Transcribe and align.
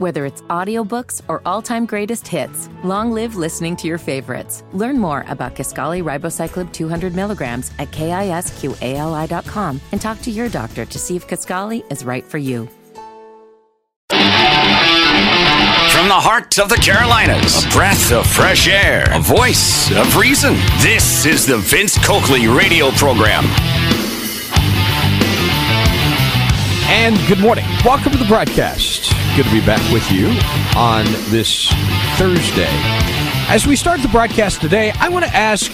Whether 0.00 0.24
it's 0.24 0.40
audiobooks 0.48 1.20
or 1.28 1.42
all-time 1.44 1.84
greatest 1.84 2.26
hits, 2.26 2.70
long 2.82 3.12
live 3.12 3.36
listening 3.36 3.76
to 3.76 3.86
your 3.86 3.98
favorites. 3.98 4.64
Learn 4.72 4.98
more 4.98 5.26
about 5.28 5.54
Kisqali 5.54 6.02
Ribociclib 6.02 6.72
200 6.72 7.14
milligrams 7.14 7.70
at 7.78 7.90
kisqali.com 7.90 9.80
and 9.92 10.00
talk 10.00 10.22
to 10.22 10.30
your 10.30 10.48
doctor 10.48 10.86
to 10.86 10.98
see 10.98 11.16
if 11.16 11.28
Kisqali 11.28 11.84
is 11.92 12.02
right 12.02 12.24
for 12.24 12.38
you. 12.38 12.66
From 14.08 14.18
the 16.08 16.14
heart 16.14 16.58
of 16.58 16.70
the 16.70 16.76
Carolinas, 16.76 17.66
a 17.66 17.68
breath 17.68 18.10
of 18.10 18.26
fresh 18.26 18.68
air, 18.68 19.04
a 19.10 19.20
voice 19.20 19.94
of 19.94 20.16
reason. 20.16 20.54
This 20.80 21.26
is 21.26 21.44
the 21.44 21.58
Vince 21.58 22.02
Coakley 22.02 22.48
radio 22.48 22.90
program. 22.92 23.44
And 26.88 27.18
good 27.28 27.40
morning. 27.40 27.66
Welcome 27.84 28.12
to 28.12 28.18
the 28.18 28.24
broadcast. 28.24 29.09
Good 29.36 29.44
to 29.44 29.52
be 29.52 29.64
back 29.64 29.92
with 29.92 30.10
you 30.10 30.26
on 30.76 31.04
this 31.30 31.68
Thursday. 32.18 32.68
As 33.48 33.64
we 33.64 33.76
start 33.76 34.02
the 34.02 34.08
broadcast 34.08 34.60
today, 34.60 34.92
I 34.98 35.08
want 35.08 35.24
to 35.24 35.30
ask 35.34 35.70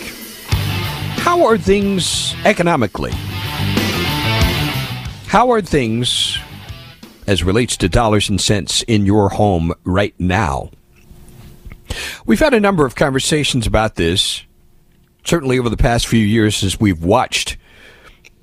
how 1.19 1.45
are 1.47 1.57
things 1.57 2.35
economically? 2.45 3.13
How 5.27 5.51
are 5.51 5.63
things 5.63 6.39
as 7.27 7.43
relates 7.43 7.79
to 7.79 7.89
dollars 7.89 8.29
and 8.29 8.41
cents 8.41 8.83
in 8.83 9.07
your 9.07 9.31
home 9.31 9.73
right 9.85 10.15
now? 10.19 10.71
We've 12.27 12.39
had 12.39 12.53
a 12.53 12.61
number 12.61 12.85
of 12.85 12.95
conversations 12.95 13.67
about 13.67 13.95
this, 13.95 14.43
certainly 15.25 15.59
over 15.59 15.71
the 15.71 15.79
past 15.79 16.07
few 16.07 16.25
years 16.25 16.63
as 16.63 16.79
we've 16.79 17.03
watched 17.03 17.57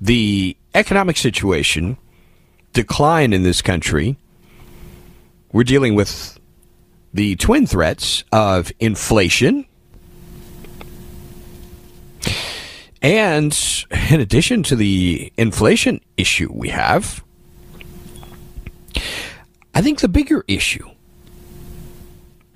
the 0.00 0.56
economic 0.74 1.16
situation 1.16 1.98
decline 2.72 3.32
in 3.32 3.44
this 3.44 3.62
country. 3.62 4.18
We're 5.54 5.62
dealing 5.62 5.94
with 5.94 6.36
the 7.12 7.36
twin 7.36 7.68
threats 7.68 8.24
of 8.32 8.72
inflation. 8.80 9.66
And 13.00 13.56
in 14.10 14.20
addition 14.20 14.64
to 14.64 14.74
the 14.74 15.32
inflation 15.36 16.00
issue 16.16 16.50
we 16.52 16.70
have, 16.70 17.22
I 19.72 19.80
think 19.80 20.00
the 20.00 20.08
bigger 20.08 20.44
issue 20.48 20.90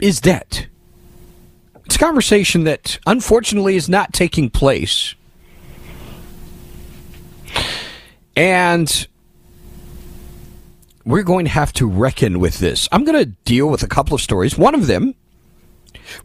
is 0.01 0.21
debt. 0.21 0.67
It's 1.85 1.95
a 1.95 2.01
conversation 2.01 2.65
that 2.65 2.99
unfortunately 3.07 3.77
is 3.77 3.89
not 3.89 4.13
taking 4.13 4.51
place. 4.51 5.15
And 8.35 9.07
we're 11.09 11.23
going 11.23 11.47
to 11.47 11.51
have 11.51 11.73
to 11.73 11.89
reckon 11.89 12.39
with 12.39 12.59
this. 12.59 12.87
I'm 12.93 13.03
going 13.03 13.19
to 13.19 13.33
deal 13.47 13.67
with 13.69 13.83
a 13.83 13.89
couple 13.89 14.15
of 14.15 14.21
stories. 14.21 14.59
One 14.59 14.75
of 14.75 14.87
them, 14.87 15.15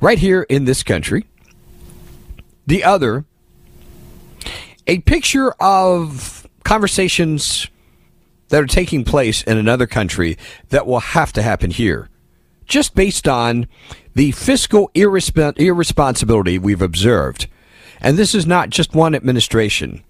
right 0.01 0.19
here 0.19 0.43
in 0.43 0.65
this 0.65 0.83
country. 0.83 1.25
The 2.67 2.83
other, 2.83 3.23
a 4.85 4.99
picture 4.99 5.51
of 5.53 6.45
conversations 6.65 7.69
that 8.49 8.61
are 8.61 8.67
taking 8.67 9.05
place 9.05 9.41
in 9.43 9.57
another 9.57 9.87
country 9.87 10.37
that 10.67 10.85
will 10.85 10.99
have 10.99 11.31
to 11.33 11.41
happen 11.41 11.71
here, 11.71 12.09
just 12.65 12.93
based 12.93 13.25
on 13.25 13.67
the 14.15 14.31
fiscal 14.31 14.91
irresp- 14.95 15.57
irresponsibility 15.57 16.59
we've 16.59 16.81
observed. 16.81 17.47
And 18.01 18.17
this 18.17 18.35
is 18.35 18.45
not 18.45 18.69
just 18.69 18.93
one 18.93 19.15
administration. 19.15 20.03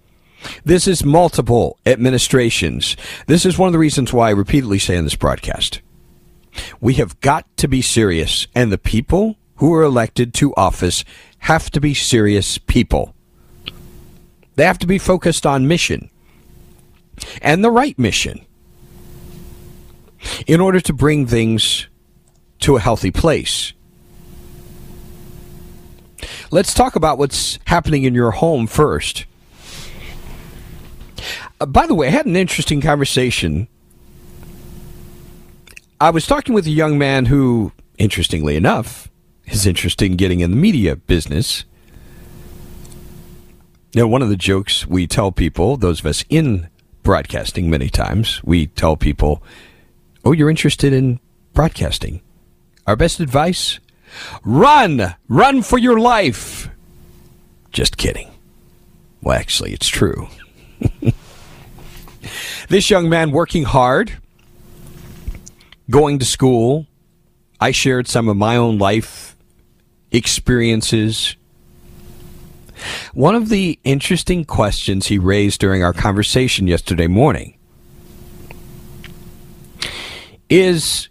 This 0.64 0.86
is 0.86 1.04
multiple 1.04 1.78
administrations. 1.86 2.96
This 3.26 3.46
is 3.46 3.58
one 3.58 3.68
of 3.68 3.72
the 3.72 3.78
reasons 3.78 4.12
why 4.12 4.28
I 4.28 4.32
repeatedly 4.32 4.78
say 4.78 4.96
in 4.96 5.04
this 5.04 5.16
broadcast 5.16 5.80
we 6.80 6.94
have 6.94 7.20
got 7.20 7.44
to 7.56 7.68
be 7.68 7.82
serious, 7.82 8.46
and 8.54 8.70
the 8.70 8.78
people 8.78 9.36
who 9.56 9.72
are 9.74 9.82
elected 9.82 10.34
to 10.34 10.54
office 10.56 11.04
have 11.38 11.70
to 11.70 11.80
be 11.80 11.94
serious 11.94 12.58
people. 12.58 13.14
They 14.56 14.64
have 14.64 14.78
to 14.80 14.86
be 14.86 14.98
focused 14.98 15.46
on 15.46 15.68
mission 15.68 16.10
and 17.42 17.62
the 17.62 17.70
right 17.70 17.98
mission 17.98 18.44
in 20.46 20.60
order 20.60 20.80
to 20.80 20.92
bring 20.92 21.26
things 21.26 21.88
to 22.60 22.76
a 22.76 22.80
healthy 22.80 23.10
place. 23.10 23.72
Let's 26.50 26.72
talk 26.72 26.96
about 26.96 27.18
what's 27.18 27.58
happening 27.66 28.04
in 28.04 28.14
your 28.14 28.30
home 28.30 28.66
first. 28.66 29.26
Uh, 31.60 31.66
by 31.66 31.86
the 31.86 31.94
way, 31.94 32.08
I 32.08 32.10
had 32.10 32.26
an 32.26 32.36
interesting 32.36 32.80
conversation. 32.80 33.68
I 36.00 36.10
was 36.10 36.26
talking 36.26 36.54
with 36.54 36.66
a 36.66 36.70
young 36.70 36.98
man 36.98 37.26
who, 37.26 37.72
interestingly 37.98 38.56
enough, 38.56 39.08
is 39.46 39.66
interested 39.66 40.06
in 40.06 40.16
getting 40.16 40.40
in 40.40 40.50
the 40.50 40.56
media 40.56 40.96
business. 40.96 41.64
You 43.92 44.02
know, 44.02 44.08
one 44.08 44.22
of 44.22 44.28
the 44.28 44.36
jokes 44.36 44.86
we 44.86 45.06
tell 45.06 45.30
people, 45.30 45.76
those 45.76 46.00
of 46.00 46.06
us 46.06 46.24
in 46.28 46.68
broadcasting 47.02 47.70
many 47.70 47.88
times, 47.88 48.42
we 48.44 48.66
tell 48.66 48.96
people, 48.96 49.42
Oh, 50.24 50.32
you're 50.32 50.50
interested 50.50 50.92
in 50.92 51.20
broadcasting. 51.52 52.22
Our 52.86 52.96
best 52.96 53.20
advice? 53.20 53.78
Run! 54.42 55.14
Run 55.28 55.62
for 55.62 55.78
your 55.78 55.98
life! 56.00 56.68
Just 57.72 57.96
kidding. 57.96 58.30
Well, 59.22 59.38
actually, 59.38 59.72
it's 59.72 59.88
true. 59.88 60.28
This 62.68 62.88
young 62.88 63.08
man 63.08 63.30
working 63.30 63.64
hard, 63.64 64.12
going 65.90 66.18
to 66.18 66.24
school. 66.24 66.86
I 67.60 67.70
shared 67.72 68.08
some 68.08 68.28
of 68.28 68.36
my 68.36 68.56
own 68.56 68.78
life 68.78 69.36
experiences. 70.10 71.36
One 73.12 73.34
of 73.34 73.48
the 73.48 73.78
interesting 73.84 74.44
questions 74.44 75.06
he 75.06 75.18
raised 75.18 75.60
during 75.60 75.84
our 75.84 75.92
conversation 75.92 76.66
yesterday 76.66 77.06
morning 77.06 77.56
is 80.48 81.08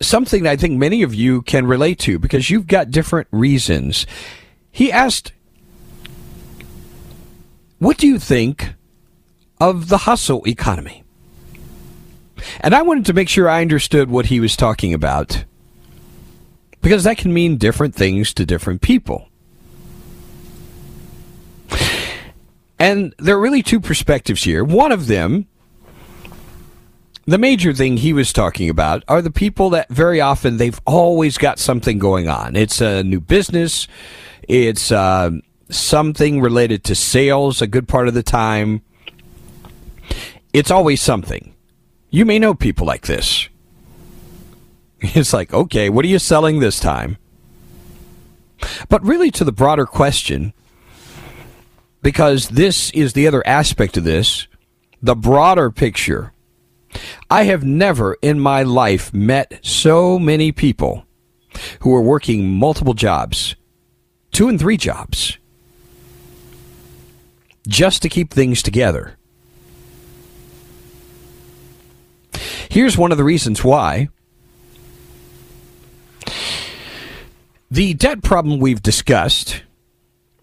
something 0.00 0.46
I 0.46 0.56
think 0.56 0.78
many 0.78 1.02
of 1.02 1.14
you 1.14 1.42
can 1.42 1.66
relate 1.66 1.98
to 2.00 2.18
because 2.18 2.50
you've 2.50 2.66
got 2.66 2.90
different 2.90 3.28
reasons. 3.30 4.06
He 4.70 4.92
asked, 4.92 5.32
What 7.78 7.98
do 7.98 8.06
you 8.06 8.18
think 8.18 8.74
of 9.60 9.88
the 9.88 9.98
hustle 9.98 10.46
economy. 10.46 11.04
And 12.60 12.74
I 12.74 12.82
wanted 12.82 13.06
to 13.06 13.12
make 13.12 13.28
sure 13.28 13.48
I 13.48 13.62
understood 13.62 14.10
what 14.10 14.26
he 14.26 14.40
was 14.40 14.56
talking 14.56 14.92
about 14.92 15.44
because 16.82 17.04
that 17.04 17.16
can 17.16 17.32
mean 17.32 17.56
different 17.56 17.94
things 17.94 18.34
to 18.34 18.44
different 18.44 18.82
people. 18.82 19.28
And 22.78 23.14
there 23.18 23.36
are 23.36 23.40
really 23.40 23.62
two 23.62 23.80
perspectives 23.80 24.42
here. 24.42 24.62
One 24.62 24.92
of 24.92 25.06
them, 25.06 25.46
the 27.24 27.38
major 27.38 27.72
thing 27.72 27.96
he 27.96 28.12
was 28.12 28.32
talking 28.32 28.68
about 28.68 29.02
are 29.08 29.22
the 29.22 29.30
people 29.30 29.70
that 29.70 29.88
very 29.88 30.20
often 30.20 30.58
they've 30.58 30.80
always 30.84 31.38
got 31.38 31.58
something 31.58 31.98
going 31.98 32.28
on. 32.28 32.56
It's 32.56 32.82
a 32.82 33.02
new 33.02 33.20
business, 33.20 33.88
it's 34.46 34.92
uh, 34.92 35.30
something 35.70 36.40
related 36.40 36.84
to 36.84 36.94
sales 36.94 37.62
a 37.62 37.66
good 37.66 37.88
part 37.88 38.08
of 38.08 38.14
the 38.14 38.22
time 38.22 38.82
it's 40.54 40.70
always 40.70 41.02
something. 41.02 41.52
You 42.10 42.24
may 42.24 42.38
know 42.38 42.54
people 42.54 42.86
like 42.86 43.06
this. 43.06 43.48
It's 45.06 45.34
like, 45.34 45.52
okay, 45.52 45.90
what 45.90 46.06
are 46.06 46.08
you 46.08 46.18
selling 46.18 46.60
this 46.60 46.80
time? 46.80 47.18
But 48.88 49.04
really, 49.04 49.30
to 49.32 49.44
the 49.44 49.52
broader 49.52 49.84
question, 49.84 50.54
because 52.00 52.48
this 52.48 52.90
is 52.92 53.12
the 53.12 53.26
other 53.26 53.46
aspect 53.46 53.98
of 53.98 54.04
this, 54.04 54.46
the 55.02 55.14
broader 55.14 55.70
picture. 55.70 56.32
I 57.28 57.42
have 57.44 57.64
never 57.64 58.16
in 58.22 58.40
my 58.40 58.62
life 58.62 59.12
met 59.12 59.58
so 59.60 60.18
many 60.18 60.52
people 60.52 61.04
who 61.80 61.94
are 61.94 62.00
working 62.00 62.48
multiple 62.48 62.94
jobs, 62.94 63.56
two 64.32 64.48
and 64.48 64.58
three 64.58 64.78
jobs, 64.78 65.36
just 67.66 68.02
to 68.02 68.08
keep 68.08 68.32
things 68.32 68.62
together. 68.62 69.16
Here's 72.68 72.98
one 72.98 73.12
of 73.12 73.18
the 73.18 73.24
reasons 73.24 73.62
why. 73.62 74.08
The 77.70 77.94
debt 77.94 78.22
problem 78.22 78.60
we've 78.60 78.82
discussed 78.82 79.62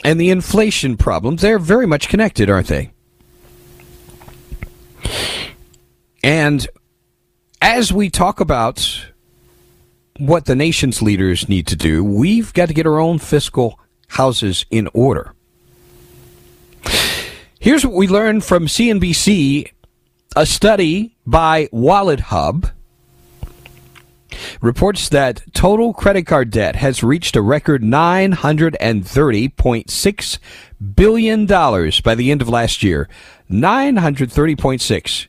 and 0.03 0.19
the 0.19 0.29
inflation 0.29 0.97
problem, 0.97 1.35
they're 1.37 1.59
very 1.59 1.85
much 1.85 2.09
connected, 2.09 2.49
aren't 2.49 2.67
they? 2.67 2.91
And 6.23 6.67
as 7.61 7.91
we 7.93 8.09
talk 8.09 8.39
about 8.39 9.05
what 10.17 10.45
the 10.45 10.55
nation's 10.55 11.01
leaders 11.01 11.49
need 11.49 11.67
to 11.67 11.75
do, 11.75 12.03
we've 12.03 12.53
got 12.53 12.67
to 12.67 12.73
get 12.73 12.85
our 12.85 12.99
own 12.99 13.19
fiscal 13.19 13.79
houses 14.07 14.65
in 14.69 14.87
order. 14.93 15.33
Here's 17.61 17.85
what 17.85 17.93
we 17.93 18.07
learned 18.07 18.43
from 18.43 18.65
CNBC 18.65 19.71
a 20.35 20.45
study 20.47 21.15
by 21.27 21.67
WalletHub 21.67 22.71
reports 24.61 25.09
that 25.09 25.43
total 25.53 25.93
credit 25.93 26.23
card 26.23 26.49
debt 26.49 26.75
has 26.77 27.03
reached 27.03 27.35
a 27.35 27.41
record 27.43 27.83
$930.6 27.83 30.39
billion 30.95 31.45
by 31.45 32.15
the 32.15 32.31
end 32.31 32.41
of 32.41 32.49
last 32.49 32.81
year. 32.81 33.07
930.6. 33.51 35.27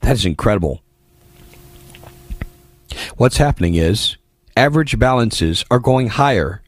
That 0.00 0.12
is 0.12 0.26
incredible. 0.26 0.82
What's 3.16 3.38
happening 3.38 3.76
is 3.76 4.18
average 4.58 4.98
balances 4.98 5.64
are 5.70 5.80
going 5.80 6.08
higher 6.08 6.60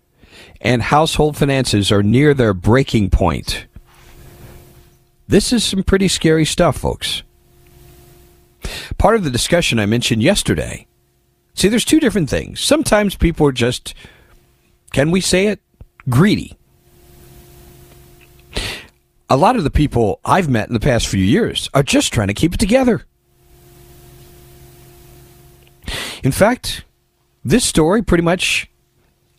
and 0.63 0.81
household 0.81 1.37
finances 1.37 1.93
are 1.93 2.03
near 2.03 2.33
their 2.33 2.55
breaking 2.55 3.11
point. 3.11 3.67
This 5.29 5.53
is 5.53 5.63
some 5.63 5.83
pretty 5.83 6.09
scary 6.09 6.47
stuff, 6.47 6.79
folks. 6.79 7.23
Part 8.97 9.15
of 9.15 9.25
the 9.25 9.31
discussion 9.31 9.79
I 9.79 9.85
mentioned 9.85 10.23
yesterday. 10.23 10.87
See, 11.53 11.69
there's 11.69 11.85
two 11.85 12.01
different 12.01 12.31
things. 12.31 12.61
Sometimes 12.61 13.15
people 13.15 13.47
are 13.47 13.53
just, 13.53 13.95
can 14.93 15.11
we 15.11 15.21
say 15.21 15.49
it, 15.49 15.61
greedy. 16.09 16.57
A 19.29 19.37
lot 19.37 19.57
of 19.57 19.65
the 19.65 19.71
people 19.71 20.21
I've 20.25 20.49
met 20.49 20.69
in 20.69 20.75
the 20.75 20.81
past 20.81 21.07
few 21.07 21.23
years 21.23 21.69
are 21.75 21.83
just 21.83 22.11
trying 22.11 22.29
to 22.29 22.35
keep 22.35 22.55
it 22.55 22.61
together. 22.61 23.05
In 26.23 26.33
fact, 26.33 26.85
this 27.45 27.67
story 27.67 28.03
pretty 28.03 28.25
much 28.25 28.71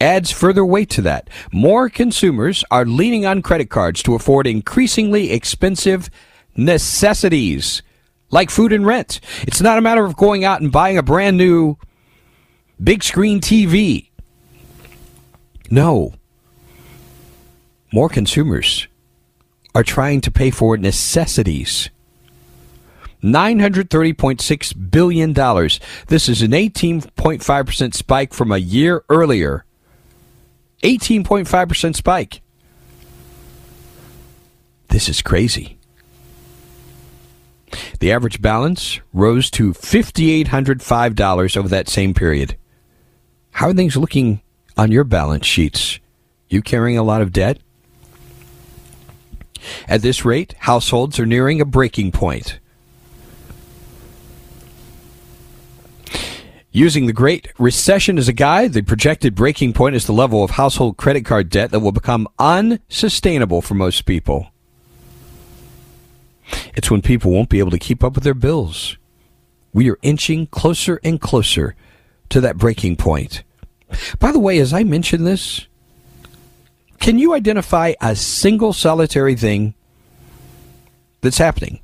adds 0.01 0.31
further 0.31 0.65
weight 0.65 0.89
to 0.91 1.01
that. 1.03 1.29
More 1.51 1.89
consumers 1.89 2.63
are 2.71 2.85
leaning 2.85 3.25
on 3.25 3.41
credit 3.41 3.69
cards 3.69 4.01
to 4.03 4.15
afford 4.15 4.47
increasingly 4.47 5.31
expensive 5.31 6.09
necessities 6.55 7.81
like 8.31 8.49
food 8.49 8.73
and 8.73 8.85
rent. 8.85 9.19
It's 9.41 9.61
not 9.61 9.77
a 9.77 9.81
matter 9.81 10.05
of 10.05 10.15
going 10.15 10.43
out 10.45 10.61
and 10.61 10.71
buying 10.71 10.97
a 10.97 11.03
brand 11.03 11.37
new 11.37 11.77
big 12.81 13.03
screen 13.03 13.41
TV. 13.41 14.09
No. 15.69 16.13
More 17.91 18.09
consumers 18.09 18.87
are 19.73 19.83
trying 19.83 20.21
to 20.21 20.31
pay 20.31 20.51
for 20.51 20.77
necessities. 20.77 21.89
$930.6 23.23 24.91
billion. 24.91 25.33
This 26.07 26.29
is 26.29 26.41
an 26.41 26.51
18.5% 26.51 27.93
spike 27.93 28.33
from 28.33 28.51
a 28.51 28.57
year 28.57 29.03
earlier. 29.09 29.65
18.5% 30.83 31.95
spike. 31.95 32.41
This 34.89 35.09
is 35.09 35.21
crazy. 35.21 35.77
The 37.99 38.11
average 38.11 38.41
balance 38.41 38.99
rose 39.13 39.51
to 39.51 39.73
$5,805 39.73 41.57
over 41.57 41.67
that 41.67 41.89
same 41.89 42.13
period. 42.13 42.55
How 43.51 43.69
are 43.69 43.73
things 43.73 43.97
looking 43.97 44.41
on 44.77 44.91
your 44.91 45.03
balance 45.03 45.45
sheets? 45.45 45.99
You 46.47 46.61
carrying 46.61 46.97
a 46.97 47.03
lot 47.03 47.21
of 47.21 47.33
debt? 47.33 47.59
At 49.87 50.01
this 50.01 50.23
rate, 50.25 50.55
households 50.59 51.19
are 51.19 51.25
nearing 51.25 51.59
a 51.61 51.65
breaking 51.65 52.11
point. 52.11 52.58
Using 56.71 57.07
the 57.07 57.13
Great 57.13 57.47
Recession 57.57 58.19
as 58.19 58.27
a 58.27 58.33
guide, 58.33 58.73
the 58.73 58.83
projected 58.83 59.33
breaking 59.33 59.73
point 59.73 59.95
is 59.95 60.05
the 60.05 60.13
level 60.13 60.43
of 60.43 60.51
household 60.51 60.97
credit 60.97 61.25
card 61.25 61.49
debt 61.49 61.71
that 61.71 61.79
will 61.79 61.91
become 61.91 62.27
unsustainable 62.37 63.63
for 63.63 63.73
most 63.73 64.05
people. 64.05 64.51
It's 66.75 66.91
when 66.91 67.01
people 67.01 67.31
won't 67.31 67.49
be 67.49 67.57
able 67.57 67.71
to 67.71 67.79
keep 67.79 68.03
up 68.03 68.13
with 68.13 68.23
their 68.23 68.35
bills. 68.35 68.97
We 69.73 69.89
are 69.89 69.97
inching 70.03 70.45
closer 70.47 70.99
and 71.03 71.19
closer 71.19 71.75
to 72.29 72.39
that 72.41 72.57
breaking 72.57 72.97
point. 72.97 73.43
By 74.19 74.31
the 74.31 74.39
way, 74.39 74.59
as 74.59 74.71
I 74.71 74.83
mention 74.83 75.23
this, 75.23 75.65
can 76.99 77.17
you 77.17 77.33
identify 77.33 77.93
a 77.99 78.15
single 78.15 78.73
solitary 78.73 79.35
thing 79.35 79.73
that's 81.21 81.39
happening 81.39 81.79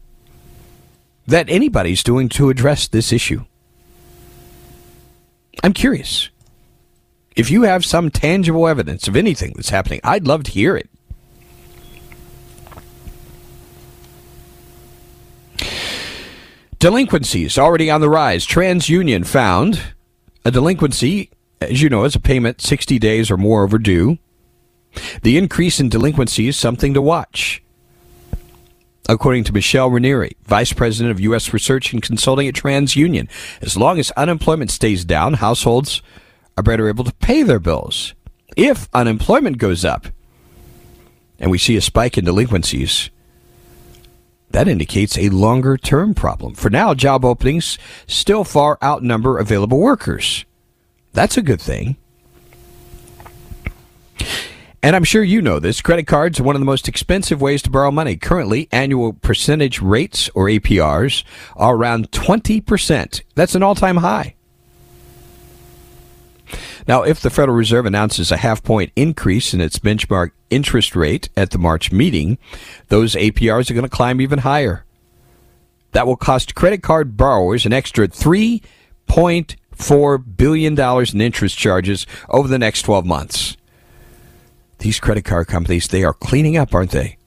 that 1.26 1.50
anybody's 1.50 2.04
doing 2.04 2.30
to 2.30 2.52
address 2.52 2.88
this 2.88 3.12
issue? 3.12 3.46
I'm 5.64 5.74
curious. 5.74 6.30
If 7.36 7.52
you 7.52 7.64
have 7.64 7.84
some 7.84 8.10
tangible 8.10 8.68
evidence 8.68 9.08
of 9.08 9.16
anything 9.16 9.54
that's 9.56 9.70
happening, 9.70 10.00
I'd 10.04 10.28
love 10.28 10.44
to 10.44 10.52
hear 10.52 10.78
it. 10.78 10.90
Delinquencies 16.80 17.58
already 17.58 17.90
on 17.90 18.00
the 18.00 18.10
rise. 18.10 18.46
TransUnion 18.46 19.26
found 19.26 19.82
a 20.46 20.52
delinquency, 20.52 21.32
as 21.60 21.82
you 21.82 21.90
know, 21.90 22.04
is 22.04 22.16
a 22.16 22.20
payment 22.20 22.62
60 22.62 23.00
days 23.00 23.32
or 23.32 23.38
more 23.38 23.64
overdue. 23.64 24.20
The 25.24 25.38
increase 25.38 25.80
in 25.80 25.90
delinquency 25.90 26.48
is 26.48 26.58
something 26.58 26.94
to 26.94 27.02
watch. 27.02 27.64
According 29.08 29.44
to 29.46 29.54
Michelle 29.54 29.92
Raneri, 29.92 30.32
Vice 30.46 30.74
President 30.74 31.12
of 31.12 31.20
U.S. 31.20 31.54
Research 31.54 31.94
and 31.94 32.02
Consulting 32.02 32.48
at 32.48 32.56
TransUnion, 32.56 33.30
as 33.62 33.78
long 33.78 34.00
as 34.00 34.10
unemployment 34.12 34.72
stays 34.72 35.06
down, 35.06 35.36
households 35.36 36.02
are 36.58 36.64
better 36.64 36.90
able 36.90 37.04
to 37.04 37.14
pay 37.14 37.44
their 37.44 37.60
bills. 37.60 38.16
If 38.58 38.90
unemployment 38.94 39.60
goes 39.60 39.86
up 39.86 40.08
and 41.38 41.52
we 41.52 41.60
see 41.60 41.76
a 41.76 41.82
spike 41.82 42.18
in 42.18 42.26
delinquencies, 42.26 43.12
that 44.50 44.68
indicates 44.68 45.18
a 45.18 45.30
longer 45.30 45.78
term 45.78 46.16
problem. 46.16 46.56
For 46.56 46.72
now, 46.72 46.94
job 46.96 47.26
openings 47.26 47.78
still 48.08 48.44
far 48.44 48.80
outnumber 48.84 49.38
available 49.38 49.80
workers. 49.80 50.46
That's 51.14 51.38
a 51.38 51.42
good 51.44 51.62
thing. 51.62 51.98
And 54.86 54.96
I'm 54.96 55.04
sure 55.04 55.24
you 55.24 55.42
know 55.42 55.58
this. 55.58 55.82
Credit 55.82 56.06
cards 56.06 56.40
are 56.40 56.44
one 56.44 56.56
of 56.56 56.62
the 56.62 56.66
most 56.66 56.88
expensive 56.88 57.42
ways 57.42 57.64
to 57.64 57.72
borrow 57.72 57.90
money. 57.90 58.18
Currently, 58.18 58.70
annual 58.72 59.14
percentage 59.14 59.82
rates, 59.82 60.30
or 60.36 60.46
APRs, 60.46 61.24
are 61.56 61.76
around 61.76 62.12
20%. 62.12 63.24
That's 63.34 63.56
an 63.56 63.64
all 63.64 63.74
time 63.74 63.98
high. 63.98 64.36
Now, 66.88 67.02
if 67.02 67.20
the 67.20 67.32
Federal 67.32 67.58
Reserve 67.58 67.88
announces 67.88 68.32
a 68.32 68.38
half 68.38 68.62
point 68.62 68.92
increase 68.96 69.56
in 69.56 69.62
its 69.62 69.80
benchmark 69.80 70.34
interest 70.52 70.96
rate 70.96 71.30
at 71.36 71.50
the 71.50 71.58
March 71.58 71.92
meeting, 71.92 72.38
those 72.90 73.16
APRs 73.16 73.72
are 73.72 73.74
going 73.74 73.86
to 73.86 73.90
climb 73.90 74.22
even 74.22 74.38
higher. 74.38 74.86
That 75.94 76.06
will 76.06 76.16
cost 76.16 76.54
credit 76.54 76.84
card 76.84 77.18
borrowers 77.18 77.66
an 77.66 77.74
extra 77.74 78.08
$3.4 78.08 80.38
billion 80.38 80.80
in 80.80 81.22
interest 81.22 81.58
charges 81.58 82.06
over 82.30 82.48
the 82.48 82.60
next 82.60 82.84
12 82.84 83.04
months. 83.04 83.58
These 84.80 85.00
credit 85.00 85.26
card 85.26 85.48
companies, 85.48 85.88
they 85.88 86.04
are 86.04 86.14
cleaning 86.14 86.58
up, 86.58 86.74
aren't 86.74 86.92
they? 86.92 87.18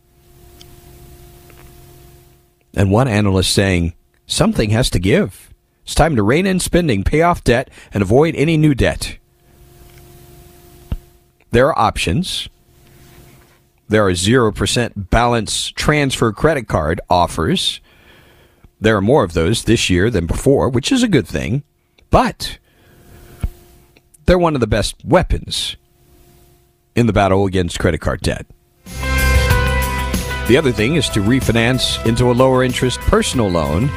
And 2.74 2.90
one 2.90 3.08
analyst 3.08 3.52
saying, 3.52 3.94
something 4.26 4.70
has 4.70 4.90
to 4.90 4.98
give. 4.98 5.52
It's 5.82 5.94
time 5.94 6.16
to 6.16 6.22
rein 6.22 6.46
in 6.46 6.60
spending, 6.60 7.02
pay 7.02 7.22
off 7.22 7.42
debt, 7.42 7.70
and 7.92 8.02
avoid 8.02 8.36
any 8.36 8.56
new 8.56 8.74
debt. 8.74 9.16
There 11.50 11.66
are 11.68 11.78
options. 11.78 12.48
There 13.88 14.06
are 14.06 14.12
0% 14.12 15.10
balance 15.10 15.70
transfer 15.70 16.30
credit 16.32 16.68
card 16.68 17.00
offers. 17.08 17.80
There 18.80 18.96
are 18.96 19.00
more 19.02 19.24
of 19.24 19.32
those 19.32 19.64
this 19.64 19.88
year 19.88 20.10
than 20.10 20.26
before, 20.26 20.68
which 20.68 20.92
is 20.92 21.02
a 21.02 21.08
good 21.08 21.26
thing. 21.26 21.62
But 22.10 22.58
they're 24.26 24.38
one 24.38 24.54
of 24.54 24.60
the 24.60 24.66
best 24.66 24.96
weapons 25.04 25.76
in 26.98 27.06
the 27.06 27.12
battle 27.12 27.46
against 27.46 27.78
credit 27.78 28.00
card 28.00 28.20
debt. 28.20 28.44
The 30.48 30.56
other 30.56 30.72
thing 30.72 30.96
is 30.96 31.08
to 31.10 31.20
refinance 31.20 32.04
into 32.06 32.30
a 32.30 32.32
lower 32.32 32.64
interest 32.64 33.00
personal 33.00 33.48
loan. 33.48 33.88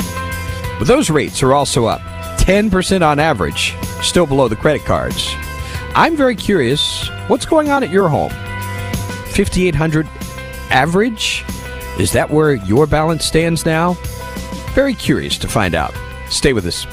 But 0.78 0.88
those 0.88 1.10
rates 1.10 1.42
are 1.42 1.54
also 1.54 1.86
up 1.86 2.02
10% 2.40 3.06
on 3.06 3.20
average, 3.20 3.74
still 4.02 4.26
below 4.26 4.48
the 4.48 4.56
credit 4.56 4.84
cards. 4.84 5.34
I'm 5.96 6.16
very 6.16 6.36
curious 6.36 7.10
what's 7.28 7.46
going 7.46 7.70
on 7.70 7.84
at 7.84 7.90
your 7.90 8.10
home? 8.10 8.32
5800 9.34 10.08
average? 10.70 11.44
Is 12.00 12.12
that 12.14 12.30
where 12.30 12.54
your 12.54 12.86
balance 12.86 13.26
stands 13.26 13.66
now? 13.66 13.94
Very 14.74 14.94
curious 14.94 15.38
to 15.40 15.48
find 15.48 15.76
out. 15.76 15.94
Stay 16.30 16.54
with 16.54 16.66
us. 16.66 16.86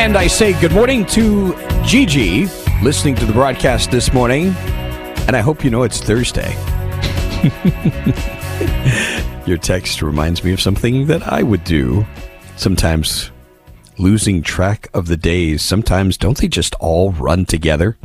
And 0.00 0.16
I 0.16 0.28
say 0.28 0.58
good 0.58 0.72
morning 0.72 1.04
to 1.08 1.54
Gigi, 1.84 2.46
listening 2.82 3.16
to 3.16 3.26
the 3.26 3.34
broadcast 3.34 3.90
this 3.90 4.14
morning. 4.14 4.46
And 5.26 5.36
I 5.36 5.40
hope 5.40 5.62
you 5.62 5.68
know 5.68 5.82
it's 5.82 6.00
Thursday. 6.00 6.54
Your 9.46 9.58
text 9.58 10.00
reminds 10.00 10.42
me 10.42 10.54
of 10.54 10.60
something 10.60 11.06
that 11.08 11.22
I 11.30 11.42
would 11.42 11.64
do. 11.64 12.06
Sometimes 12.56 13.30
losing 13.98 14.42
track 14.42 14.88
of 14.94 15.06
the 15.06 15.18
days. 15.18 15.60
Sometimes 15.60 16.16
don't 16.16 16.38
they 16.38 16.48
just 16.48 16.74
all 16.76 17.12
run 17.12 17.44
together? 17.44 17.98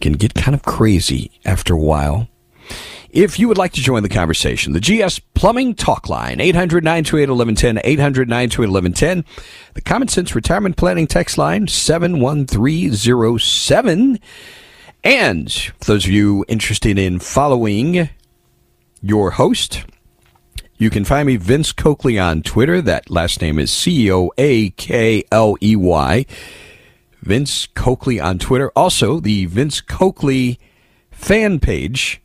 can 0.00 0.14
get 0.14 0.34
kind 0.34 0.54
of 0.54 0.62
crazy 0.62 1.30
after 1.44 1.74
a 1.74 1.78
while. 1.78 2.26
If 3.14 3.38
you 3.38 3.46
would 3.46 3.58
like 3.58 3.72
to 3.74 3.80
join 3.80 4.02
the 4.02 4.08
conversation, 4.08 4.72
the 4.72 4.80
GS 4.80 5.20
Plumbing 5.34 5.76
Talk 5.76 6.08
Line, 6.08 6.40
800 6.40 6.82
928 6.82 7.28
1110, 7.28 7.80
800 7.84 8.28
928 8.28 8.68
1110. 8.68 9.24
The 9.74 9.82
Common 9.82 10.08
Sense 10.08 10.34
Retirement 10.34 10.76
Planning 10.76 11.06
text 11.06 11.38
line, 11.38 11.68
71307. 11.68 14.18
And 15.04 15.52
for 15.52 15.84
those 15.84 16.06
of 16.06 16.10
you 16.10 16.44
interested 16.48 16.98
in 16.98 17.20
following 17.20 18.08
your 19.00 19.30
host, 19.30 19.84
you 20.76 20.90
can 20.90 21.04
find 21.04 21.28
me, 21.28 21.36
Vince 21.36 21.70
Coakley, 21.70 22.18
on 22.18 22.42
Twitter. 22.42 22.82
That 22.82 23.10
last 23.10 23.40
name 23.40 23.60
is 23.60 23.70
C 23.70 24.10
O 24.10 24.32
A 24.36 24.70
K 24.70 25.22
L 25.30 25.54
E 25.62 25.76
Y. 25.76 26.26
Vince 27.22 27.68
Coakley 27.76 28.18
on 28.18 28.40
Twitter. 28.40 28.72
Also, 28.74 29.20
the 29.20 29.46
Vince 29.46 29.80
Coakley 29.80 30.58
fan 31.12 31.60
page 31.60 32.20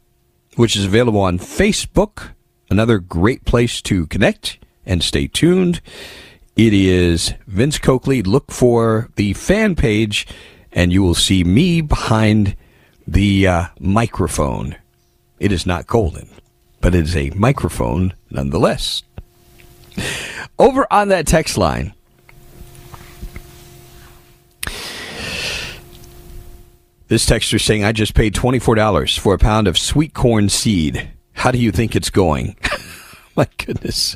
which 0.59 0.75
is 0.75 0.83
available 0.83 1.21
on 1.21 1.39
Facebook. 1.39 2.31
Another 2.69 2.99
great 2.99 3.45
place 3.45 3.81
to 3.81 4.05
connect 4.07 4.59
and 4.85 5.01
stay 5.01 5.25
tuned. 5.25 5.79
It 6.57 6.73
is 6.73 7.33
Vince 7.47 7.79
Coakley. 7.79 8.21
Look 8.21 8.51
for 8.51 9.09
the 9.15 9.31
fan 9.35 9.77
page, 9.77 10.27
and 10.73 10.91
you 10.91 11.01
will 11.01 11.15
see 11.15 11.45
me 11.45 11.79
behind 11.79 12.57
the 13.07 13.47
uh, 13.47 13.65
microphone. 13.79 14.75
It 15.39 15.53
is 15.53 15.65
not 15.65 15.87
golden, 15.87 16.27
but 16.81 16.93
it 16.93 17.05
is 17.05 17.15
a 17.15 17.29
microphone 17.29 18.13
nonetheless. 18.29 19.03
Over 20.59 20.85
on 20.91 21.07
that 21.07 21.25
text 21.25 21.57
line, 21.57 21.93
This 27.09 27.25
texter 27.25 27.59
saying, 27.59 27.83
I 27.83 27.91
just 27.91 28.13
paid 28.13 28.35
$24 28.35 29.17
for 29.17 29.33
a 29.33 29.39
pound 29.39 29.67
of 29.67 29.79
sweet 29.79 30.13
corn 30.13 30.47
seed. 30.47 31.09
How 31.33 31.49
do 31.49 31.57
you 31.57 31.71
think 31.71 31.95
it's 31.95 32.11
going? 32.11 32.55
My 33.35 33.47
goodness. 33.57 34.15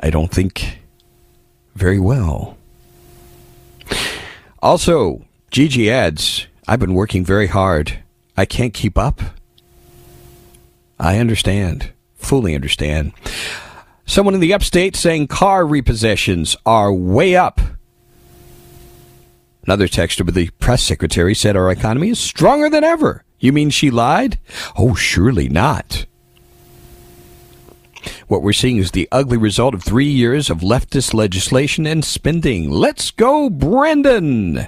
I 0.00 0.10
don't 0.10 0.30
think 0.30 0.78
very 1.74 1.98
well. 1.98 2.56
Also, 4.62 5.24
Gigi 5.50 5.90
adds, 5.90 6.46
I've 6.68 6.78
been 6.78 6.94
working 6.94 7.24
very 7.24 7.48
hard. 7.48 7.98
I 8.36 8.44
can't 8.44 8.72
keep 8.72 8.96
up. 8.96 9.20
I 11.00 11.18
understand. 11.18 11.90
Fully 12.14 12.54
understand. 12.54 13.14
Someone 14.06 14.34
in 14.34 14.40
the 14.40 14.54
upstate 14.54 14.94
saying 14.94 15.26
car 15.26 15.64
repossessions 15.64 16.54
are 16.64 16.92
way 16.92 17.34
up. 17.34 17.60
Another 19.64 19.86
texter 19.86 20.26
with 20.26 20.34
the 20.34 20.50
press 20.58 20.82
secretary 20.82 21.34
said 21.34 21.56
our 21.56 21.70
economy 21.70 22.10
is 22.10 22.18
stronger 22.18 22.68
than 22.68 22.82
ever. 22.82 23.24
You 23.38 23.52
mean 23.52 23.70
she 23.70 23.90
lied? 23.90 24.38
Oh, 24.76 24.94
surely 24.94 25.48
not. 25.48 26.06
What 28.26 28.42
we're 28.42 28.52
seeing 28.52 28.78
is 28.78 28.90
the 28.90 29.08
ugly 29.12 29.36
result 29.36 29.74
of 29.74 29.82
three 29.82 30.08
years 30.08 30.50
of 30.50 30.58
leftist 30.60 31.14
legislation 31.14 31.86
and 31.86 32.04
spending. 32.04 32.70
Let's 32.70 33.10
go, 33.10 33.48
Brandon! 33.48 34.66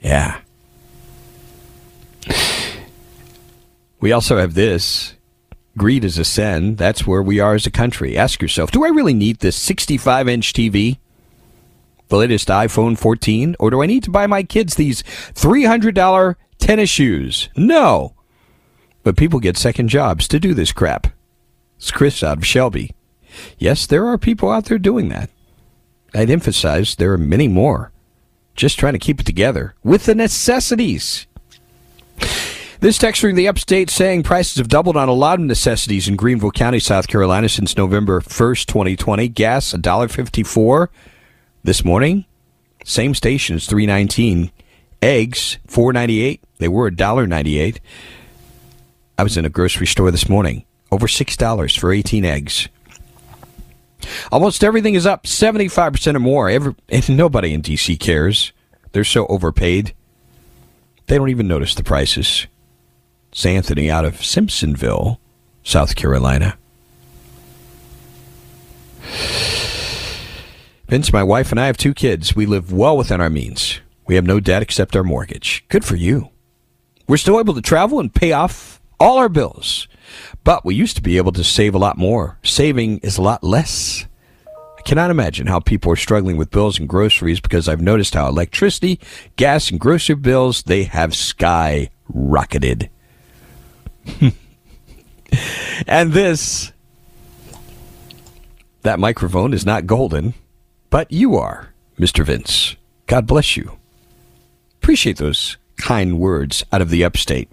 Yeah. 0.00 0.40
We 4.00 4.12
also 4.12 4.38
have 4.38 4.54
this. 4.54 5.14
Greed 5.76 6.04
is 6.04 6.18
a 6.18 6.24
sin. 6.24 6.76
That's 6.76 7.06
where 7.06 7.22
we 7.22 7.40
are 7.40 7.54
as 7.54 7.66
a 7.66 7.70
country. 7.70 8.16
Ask 8.16 8.40
yourself, 8.40 8.70
do 8.70 8.84
I 8.84 8.88
really 8.88 9.14
need 9.14 9.38
this 9.38 9.56
65 9.56 10.28
inch 10.28 10.52
TV? 10.52 10.98
The 12.08 12.16
latest 12.16 12.48
iPhone 12.48 12.98
14, 12.98 13.56
or 13.58 13.70
do 13.70 13.82
I 13.82 13.86
need 13.86 14.02
to 14.04 14.10
buy 14.10 14.26
my 14.26 14.42
kids 14.42 14.74
these 14.74 15.02
$300 15.02 16.36
tennis 16.58 16.90
shoes? 16.90 17.48
No. 17.56 18.14
But 19.02 19.16
people 19.16 19.40
get 19.40 19.56
second 19.56 19.88
jobs 19.88 20.28
to 20.28 20.40
do 20.40 20.54
this 20.54 20.72
crap. 20.72 21.08
It's 21.76 21.90
Chris 21.90 22.22
out 22.22 22.38
of 22.38 22.46
Shelby. 22.46 22.92
Yes, 23.58 23.86
there 23.86 24.06
are 24.06 24.18
people 24.18 24.50
out 24.50 24.66
there 24.66 24.78
doing 24.78 25.08
that. 25.08 25.30
I'd 26.14 26.30
emphasize 26.30 26.94
there 26.94 27.12
are 27.12 27.18
many 27.18 27.48
more. 27.48 27.90
Just 28.54 28.78
trying 28.78 28.92
to 28.92 29.00
keep 29.00 29.20
it 29.20 29.26
together 29.26 29.74
with 29.82 30.04
the 30.04 30.14
necessities. 30.14 31.26
This 32.80 32.98
texter 32.98 33.28
in 33.30 33.34
the 33.34 33.48
upstate 33.48 33.90
saying 33.90 34.22
prices 34.22 34.58
have 34.58 34.68
doubled 34.68 34.96
on 34.96 35.08
a 35.08 35.12
lot 35.12 35.40
of 35.40 35.46
necessities 35.46 36.06
in 36.06 36.16
Greenville 36.16 36.50
County, 36.50 36.78
South 36.78 37.08
Carolina 37.08 37.48
since 37.48 37.76
November 37.76 38.20
1st, 38.20 38.66
2020. 38.66 39.28
Gas, 39.28 39.72
$1.54 39.72 40.88
this 41.64 41.84
morning, 41.84 42.26
same 42.84 43.14
station 43.14 43.56
is 43.56 43.66
319. 43.66 44.52
Eggs, 45.02 45.58
498. 45.66 46.42
They 46.58 46.68
were 46.68 46.90
$1.98. 46.90 47.78
I 49.18 49.22
was 49.22 49.36
in 49.36 49.44
a 49.44 49.50
grocery 49.50 49.86
store 49.86 50.10
this 50.10 50.28
morning. 50.28 50.64
Over 50.92 51.06
$6 51.06 51.78
for 51.78 51.92
18 51.92 52.24
eggs. 52.24 52.68
Almost 54.30 54.62
everything 54.62 54.94
is 54.94 55.06
up 55.06 55.24
75% 55.24 56.14
or 56.14 56.20
more. 56.20 56.50
Every, 56.50 56.74
nobody 57.08 57.54
in 57.54 57.62
D.C. 57.62 57.96
cares. 57.96 58.52
They're 58.92 59.04
so 59.04 59.26
overpaid. 59.26 59.94
They 61.06 61.16
don't 61.16 61.30
even 61.30 61.48
notice 61.48 61.74
the 61.74 61.82
prices. 61.82 62.46
It's 63.32 63.44
Anthony 63.44 63.90
out 63.90 64.04
of 64.04 64.14
Simpsonville, 64.14 65.18
South 65.62 65.96
Carolina. 65.96 66.56
Vince, 70.88 71.12
my 71.12 71.22
wife 71.22 71.50
and 71.50 71.58
I 71.58 71.66
have 71.66 71.78
two 71.78 71.94
kids. 71.94 72.36
We 72.36 72.44
live 72.46 72.72
well 72.72 72.96
within 72.96 73.20
our 73.20 73.30
means. 73.30 73.80
We 74.06 74.16
have 74.16 74.26
no 74.26 74.38
debt 74.38 74.62
except 74.62 74.94
our 74.94 75.02
mortgage. 75.02 75.64
Good 75.68 75.84
for 75.84 75.96
you. 75.96 76.28
We're 77.08 77.16
still 77.16 77.40
able 77.40 77.54
to 77.54 77.62
travel 77.62 78.00
and 78.00 78.14
pay 78.14 78.32
off 78.32 78.80
all 79.00 79.16
our 79.18 79.30
bills. 79.30 79.88
But 80.44 80.64
we 80.64 80.74
used 80.74 80.96
to 80.96 81.02
be 81.02 81.16
able 81.16 81.32
to 81.32 81.44
save 81.44 81.74
a 81.74 81.78
lot 81.78 81.96
more. 81.96 82.38
Saving 82.42 82.98
is 82.98 83.16
a 83.16 83.22
lot 83.22 83.42
less. 83.42 84.06
I 84.78 84.82
cannot 84.82 85.10
imagine 85.10 85.46
how 85.46 85.60
people 85.60 85.90
are 85.90 85.96
struggling 85.96 86.36
with 86.36 86.50
bills 86.50 86.78
and 86.78 86.86
groceries 86.86 87.40
because 87.40 87.66
I've 87.66 87.80
noticed 87.80 88.12
how 88.12 88.28
electricity, 88.28 89.00
gas, 89.36 89.70
and 89.70 89.80
grocery 89.80 90.16
bills, 90.16 90.64
they 90.64 90.82
have 90.84 91.12
skyrocketed. 91.12 92.90
and 95.86 96.12
this, 96.12 96.72
that 98.82 98.98
microphone 98.98 99.54
is 99.54 99.64
not 99.64 99.86
golden. 99.86 100.34
But 100.94 101.10
you 101.10 101.34
are, 101.34 101.74
Mr. 101.98 102.24
Vince. 102.24 102.76
God 103.08 103.26
bless 103.26 103.56
you. 103.56 103.78
Appreciate 104.80 105.16
those 105.16 105.56
kind 105.76 106.20
words 106.20 106.64
out 106.70 106.80
of 106.80 106.88
the 106.88 107.02
upstate. 107.02 107.50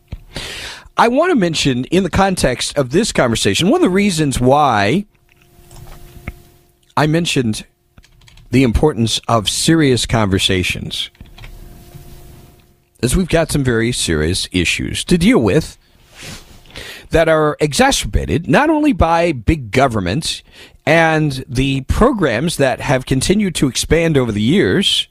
I 0.95 1.07
want 1.07 1.31
to 1.31 1.35
mention, 1.35 1.85
in 1.85 2.03
the 2.03 2.11
context 2.11 2.77
of 2.77 2.91
this 2.91 3.11
conversation, 3.11 3.69
one 3.69 3.79
of 3.79 3.81
the 3.81 3.89
reasons 3.89 4.39
why 4.39 5.07
I 6.95 7.07
mentioned 7.07 7.65
the 8.51 8.61
importance 8.61 9.19
of 9.27 9.49
serious 9.49 10.05
conversations 10.05 11.09
is 13.01 13.15
we've 13.15 13.27
got 13.27 13.49
some 13.49 13.63
very 13.63 13.91
serious 13.91 14.47
issues 14.51 15.03
to 15.05 15.17
deal 15.17 15.39
with 15.39 15.79
that 17.09 17.27
are 17.27 17.57
exacerbated 17.59 18.47
not 18.47 18.69
only 18.69 18.93
by 18.93 19.31
big 19.31 19.71
government 19.71 20.43
and 20.85 21.43
the 21.47 21.81
programs 21.81 22.57
that 22.57 22.79
have 22.79 23.05
continued 23.05 23.55
to 23.55 23.67
expand 23.67 24.17
over 24.17 24.31
the 24.31 24.41
years. 24.41 25.07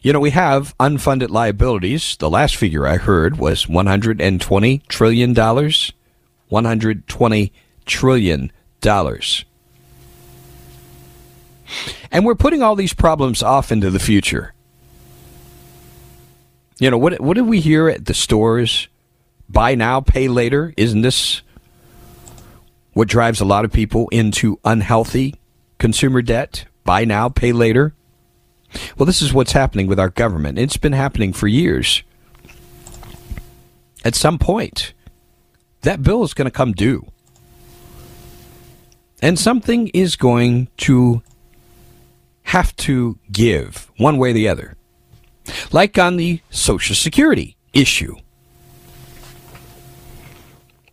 You 0.00 0.12
know, 0.12 0.20
we 0.20 0.30
have 0.30 0.76
unfunded 0.78 1.30
liabilities. 1.30 2.16
The 2.18 2.30
last 2.30 2.56
figure 2.56 2.86
I 2.86 2.96
heard 2.96 3.38
was 3.38 3.66
$120 3.66 4.86
trillion. 4.86 5.34
$120 5.34 7.50
trillion. 7.84 8.52
And 12.10 12.24
we're 12.24 12.34
putting 12.34 12.62
all 12.62 12.76
these 12.76 12.94
problems 12.94 13.42
off 13.42 13.72
into 13.72 13.90
the 13.90 13.98
future. 13.98 14.54
You 16.78 16.90
know, 16.90 16.98
what, 16.98 17.20
what 17.20 17.34
did 17.34 17.46
we 17.46 17.60
hear 17.60 17.88
at 17.88 18.06
the 18.06 18.14
stores? 18.14 18.88
Buy 19.48 19.74
now, 19.74 20.00
pay 20.00 20.28
later. 20.28 20.72
Isn't 20.76 21.02
this 21.02 21.42
what 22.98 23.06
drives 23.06 23.40
a 23.40 23.44
lot 23.44 23.64
of 23.64 23.70
people 23.70 24.08
into 24.08 24.58
unhealthy 24.64 25.36
consumer 25.78 26.20
debt? 26.20 26.64
Buy 26.82 27.04
now, 27.04 27.28
pay 27.28 27.52
later. 27.52 27.94
Well, 28.96 29.06
this 29.06 29.22
is 29.22 29.32
what's 29.32 29.52
happening 29.52 29.86
with 29.86 30.00
our 30.00 30.08
government. 30.08 30.58
It's 30.58 30.76
been 30.76 30.94
happening 30.94 31.32
for 31.32 31.46
years. 31.46 32.02
At 34.04 34.16
some 34.16 34.36
point, 34.36 34.94
that 35.82 36.02
bill 36.02 36.24
is 36.24 36.34
going 36.34 36.46
to 36.46 36.50
come 36.50 36.72
due. 36.72 37.06
And 39.22 39.38
something 39.38 39.92
is 39.94 40.16
going 40.16 40.66
to 40.78 41.22
have 42.42 42.74
to 42.78 43.16
give 43.30 43.92
one 43.98 44.18
way 44.18 44.30
or 44.30 44.32
the 44.34 44.48
other. 44.48 44.76
Like 45.70 45.98
on 45.98 46.16
the 46.16 46.40
Social 46.50 46.96
Security 46.96 47.56
issue. 47.72 48.16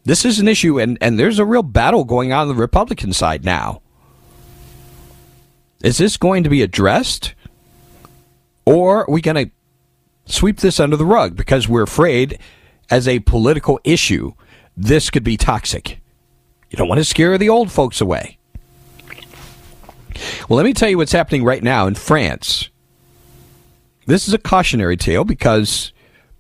This 0.05 0.23
is 0.23 0.39
an 0.39 0.47
issue, 0.47 0.79
and, 0.79 0.97
and 1.01 1.19
there's 1.19 1.39
a 1.39 1.45
real 1.45 1.63
battle 1.63 2.03
going 2.03 2.31
on, 2.31 2.41
on 2.41 2.47
the 2.47 2.55
Republican 2.55 3.11
side 3.11 3.43
now. 3.43 3.81
Is 5.83 5.97
this 5.97 6.15
going 6.15 6.43
to 6.43 6.49
be 6.49 6.61
addressed? 6.61 7.33
Or 8.65 9.01
are 9.01 9.11
we 9.11 9.21
going 9.21 9.47
to 9.47 9.51
sweep 10.25 10.59
this 10.59 10.79
under 10.79 10.95
the 10.95 11.05
rug 11.05 11.35
because 11.35 11.67
we're 11.67 11.83
afraid, 11.83 12.39
as 12.89 13.07
a 13.07 13.19
political 13.19 13.79
issue, 13.83 14.33
this 14.77 15.09
could 15.09 15.23
be 15.23 15.37
toxic. 15.37 15.99
You 16.69 16.77
don't 16.77 16.87
want 16.87 16.99
to 16.99 17.05
scare 17.05 17.37
the 17.37 17.49
old 17.49 17.71
folks 17.71 18.01
away. 18.01 18.37
Well, 20.47 20.57
let 20.57 20.65
me 20.65 20.73
tell 20.73 20.89
you 20.89 20.97
what's 20.97 21.11
happening 21.11 21.43
right 21.43 21.63
now 21.63 21.87
in 21.87 21.95
France. 21.95 22.69
This 24.05 24.27
is 24.27 24.33
a 24.33 24.39
cautionary 24.39 24.97
tale 24.97 25.23
because 25.23 25.91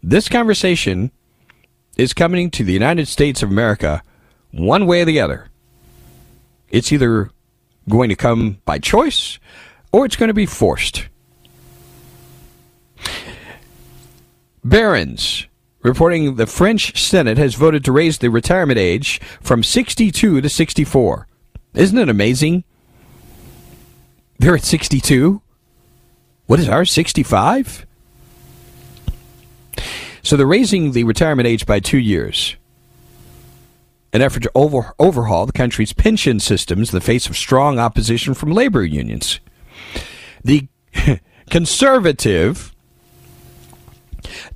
this 0.03 0.29
conversation 0.29 1.11
is 1.97 2.13
coming 2.13 2.51
to 2.51 2.63
the 2.63 2.73
United 2.73 3.07
States 3.07 3.41
of 3.41 3.49
America 3.49 4.03
one 4.51 4.85
way 4.85 5.01
or 5.01 5.05
the 5.05 5.19
other. 5.19 5.49
It's 6.69 6.91
either 6.91 7.29
going 7.89 8.09
to 8.09 8.15
come 8.15 8.59
by 8.65 8.79
choice 8.79 9.39
or 9.91 10.05
it's 10.05 10.15
going 10.15 10.27
to 10.27 10.33
be 10.33 10.45
forced. 10.45 11.07
Barron's 14.63 15.47
reporting 15.83 16.35
the 16.35 16.47
French 16.47 16.99
Senate 16.99 17.37
has 17.37 17.53
voted 17.53 17.85
to 17.85 17.91
raise 17.91 18.17
the 18.17 18.29
retirement 18.29 18.79
age 18.79 19.21
from 19.41 19.61
62 19.61 20.41
to 20.41 20.49
64. 20.49 21.27
Isn't 21.75 21.97
it 21.97 22.09
amazing? 22.09 22.63
They're 24.39 24.55
at 24.55 24.63
62. 24.63 25.41
What 26.47 26.59
is 26.59 26.67
ours, 26.67 26.91
65? 26.91 27.85
So 30.25 30.35
they're 30.35 30.47
raising 30.47 30.93
the 30.93 31.03
retirement 31.03 31.47
age 31.47 31.67
by 31.67 31.79
two 31.79 31.99
years. 31.99 32.55
An 34.11 34.23
effort 34.23 34.41
to 34.41 34.51
over- 34.55 34.95
overhaul 34.97 35.45
the 35.45 35.53
country's 35.53 35.93
pension 35.93 36.39
systems 36.39 36.91
in 36.91 36.97
the 36.97 37.05
face 37.05 37.27
of 37.27 37.37
strong 37.37 37.77
opposition 37.77 38.33
from 38.33 38.51
labor 38.51 38.83
unions. 38.83 39.39
The 40.43 40.67
conservative 41.51 42.73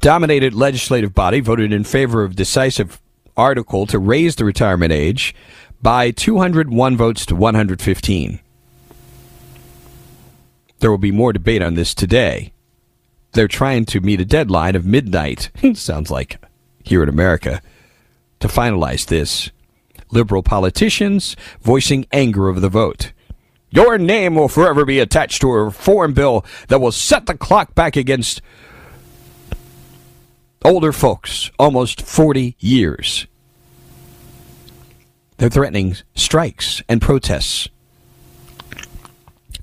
dominated 0.01 0.55
legislative 0.55 1.13
body 1.13 1.39
voted 1.39 1.71
in 1.71 1.83
favor 1.83 2.23
of 2.23 2.35
decisive 2.35 2.99
article 3.37 3.85
to 3.85 3.99
raise 3.99 4.37
the 4.37 4.45
retirement 4.45 4.91
age 4.91 5.35
by 5.83 6.09
201 6.09 6.97
votes 6.97 7.27
to 7.27 7.35
115. 7.35 8.39
There 10.79 10.89
will 10.89 10.97
be 10.97 11.11
more 11.11 11.31
debate 11.31 11.61
on 11.61 11.75
this 11.75 11.93
today. 11.93 12.53
They're 13.33 13.47
trying 13.47 13.85
to 13.85 14.01
meet 14.01 14.19
a 14.19 14.25
deadline 14.25 14.75
of 14.75 14.85
midnight, 14.85 15.51
sounds 15.73 16.09
like 16.09 16.43
here 16.83 17.03
in 17.03 17.09
America, 17.09 17.61
to 18.39 18.47
finalize 18.47 19.05
this. 19.05 19.51
Liberal 20.11 20.41
politicians 20.41 21.35
voicing 21.61 22.07
anger 22.11 22.49
over 22.49 22.59
the 22.59 22.69
vote. 22.69 23.11
Your 23.69 23.99
name 23.99 24.33
will 24.33 24.47
forever 24.47 24.83
be 24.83 24.99
attached 24.99 25.41
to 25.41 25.51
a 25.51 25.63
reform 25.65 26.13
bill 26.13 26.43
that 26.69 26.81
will 26.81 26.91
set 26.91 27.27
the 27.27 27.37
clock 27.37 27.75
back 27.75 27.95
against 27.95 28.41
older 30.65 30.91
folks, 30.91 31.51
almost 31.59 32.01
40 32.01 32.55
years. 32.59 33.27
They're 35.37 35.49
threatening 35.49 35.95
strikes 36.15 36.81
and 36.89 37.01
protests. 37.01 37.69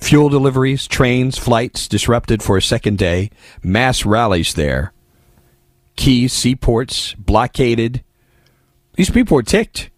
Fuel 0.06 0.28
deliveries, 0.28 0.86
trains, 0.86 1.36
flights 1.36 1.88
disrupted 1.88 2.40
for 2.40 2.56
a 2.56 2.62
second 2.62 2.96
day, 2.96 3.28
mass 3.60 4.06
rallies 4.06 4.54
there. 4.54 4.92
Keys, 5.96 6.32
seaports 6.32 7.14
blockaded. 7.14 8.04
These 8.94 9.10
people 9.10 9.36
are 9.36 9.42
ticked. 9.42 9.90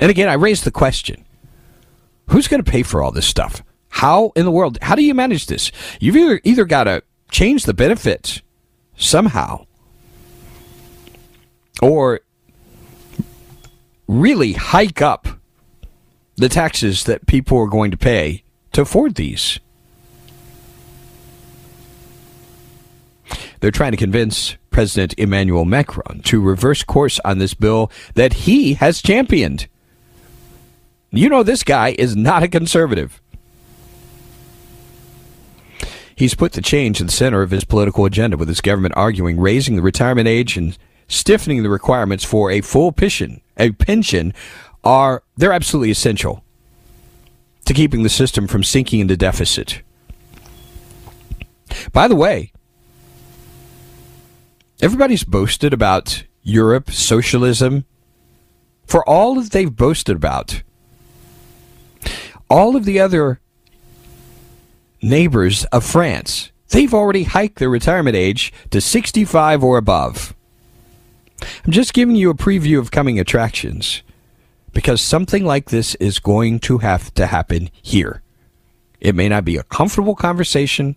And 0.00 0.10
again, 0.10 0.30
I 0.30 0.32
raise 0.32 0.64
the 0.64 0.70
question 0.70 1.26
who's 2.30 2.48
going 2.48 2.64
to 2.64 2.70
pay 2.70 2.82
for 2.82 3.02
all 3.02 3.12
this 3.12 3.26
stuff? 3.26 3.62
How 3.90 4.32
in 4.34 4.46
the 4.46 4.50
world? 4.50 4.78
How 4.80 4.94
do 4.94 5.04
you 5.04 5.12
manage 5.12 5.44
this? 5.44 5.70
You've 6.00 6.16
either, 6.16 6.40
either 6.42 6.64
got 6.64 6.84
to 6.84 7.02
change 7.30 7.64
the 7.64 7.74
benefits 7.74 8.40
somehow, 8.96 9.66
or 11.82 12.20
really 14.08 14.54
hike 14.54 15.02
up 15.02 15.35
the 16.36 16.48
taxes 16.48 17.04
that 17.04 17.26
people 17.26 17.58
are 17.58 17.68
going 17.68 17.90
to 17.90 17.96
pay 17.96 18.42
to 18.72 18.82
afford 18.82 19.14
these. 19.14 19.58
They're 23.60 23.70
trying 23.70 23.92
to 23.92 23.96
convince 23.96 24.56
President 24.70 25.14
Emmanuel 25.16 25.64
Macron 25.64 26.20
to 26.24 26.40
reverse 26.40 26.82
course 26.82 27.18
on 27.24 27.38
this 27.38 27.54
bill 27.54 27.90
that 28.14 28.34
he 28.34 28.74
has 28.74 29.00
championed. 29.00 29.66
You 31.10 31.30
know, 31.30 31.42
this 31.42 31.62
guy 31.62 31.96
is 31.98 32.14
not 32.14 32.42
a 32.42 32.48
conservative. 32.48 33.20
He's 36.14 36.34
put 36.34 36.52
the 36.52 36.62
change 36.62 37.00
in 37.00 37.06
the 37.06 37.12
center 37.12 37.42
of 37.42 37.50
his 37.50 37.64
political 37.64 38.04
agenda, 38.04 38.36
with 38.36 38.48
his 38.48 38.60
government 38.60 38.94
arguing 38.96 39.38
raising 39.38 39.76
the 39.76 39.82
retirement 39.82 40.28
age 40.28 40.56
and 40.56 40.76
stiffening 41.08 41.62
the 41.62 41.70
requirements 41.70 42.24
for 42.24 42.50
a 42.50 42.60
full 42.60 42.92
pension, 42.92 43.40
a 43.56 43.70
pension 43.72 44.34
are 44.86 45.24
they're 45.36 45.52
absolutely 45.52 45.90
essential 45.90 46.44
to 47.64 47.74
keeping 47.74 48.04
the 48.04 48.08
system 48.08 48.46
from 48.46 48.62
sinking 48.62 49.00
into 49.00 49.16
deficit. 49.16 49.82
By 51.92 52.06
the 52.06 52.14
way, 52.14 52.52
everybody's 54.80 55.24
boasted 55.24 55.72
about 55.72 56.24
Europe, 56.42 56.92
socialism. 56.92 57.84
For 58.86 59.06
all 59.08 59.34
that 59.34 59.50
they've 59.50 59.74
boasted 59.74 60.14
about, 60.14 60.62
all 62.48 62.76
of 62.76 62.84
the 62.84 63.00
other 63.00 63.40
neighbors 65.02 65.64
of 65.66 65.84
France, 65.84 66.52
they've 66.68 66.94
already 66.94 67.24
hiked 67.24 67.58
their 67.58 67.68
retirement 67.68 68.14
age 68.14 68.52
to 68.70 68.80
65 68.80 69.64
or 69.64 69.76
above. 69.76 70.36
I'm 71.64 71.72
just 71.72 71.92
giving 71.92 72.14
you 72.14 72.30
a 72.30 72.34
preview 72.34 72.78
of 72.78 72.92
coming 72.92 73.18
attractions 73.18 74.04
because 74.76 75.00
something 75.00 75.42
like 75.42 75.70
this 75.70 75.94
is 75.94 76.18
going 76.18 76.60
to 76.60 76.76
have 76.76 77.12
to 77.14 77.24
happen 77.24 77.70
here. 77.80 78.20
It 79.00 79.14
may 79.14 79.26
not 79.26 79.42
be 79.42 79.56
a 79.56 79.62
comfortable 79.62 80.14
conversation, 80.14 80.96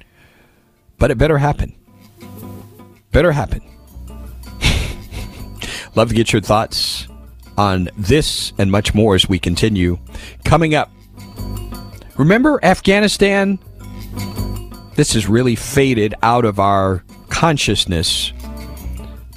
but 0.98 1.12
it 1.12 1.18
better 1.18 1.38
happen. 1.38 1.74
Better 3.14 3.32
happen. 3.32 3.62
Love 5.96 6.10
to 6.10 6.14
get 6.14 6.34
your 6.34 6.42
thoughts 6.42 7.08
on 7.58 7.88
this 7.96 8.52
and 8.58 8.70
much 8.70 8.94
more 8.94 9.16
as 9.16 9.30
we 9.30 9.40
continue. 9.40 9.98
Coming 10.44 10.76
up, 10.76 10.92
remember 12.18 12.60
Afghanistan? 12.62 13.60
This 14.96 15.14
has 15.14 15.30
really 15.30 15.56
faded 15.56 16.16
out 16.22 16.44
of 16.44 16.60
our 16.60 17.06
consciousness, 17.30 18.34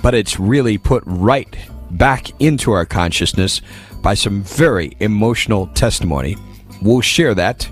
but 0.02 0.14
it's 0.14 0.40
really 0.40 0.78
put 0.78 1.04
right 1.06 1.56
back 1.92 2.28
into 2.40 2.72
our 2.72 2.84
consciousness 2.84 3.60
by 4.02 4.14
some 4.14 4.42
very 4.42 4.96
emotional 5.00 5.68
testimony. 5.68 6.36
We'll 6.82 7.00
share 7.00 7.34
that 7.34 7.68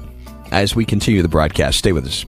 as 0.53 0.75
we 0.77 0.85
continue 0.85 1.23
the 1.23 1.29
broadcast. 1.29 1.79
Stay 1.79 1.93
with 1.93 2.07
us. 2.07 2.25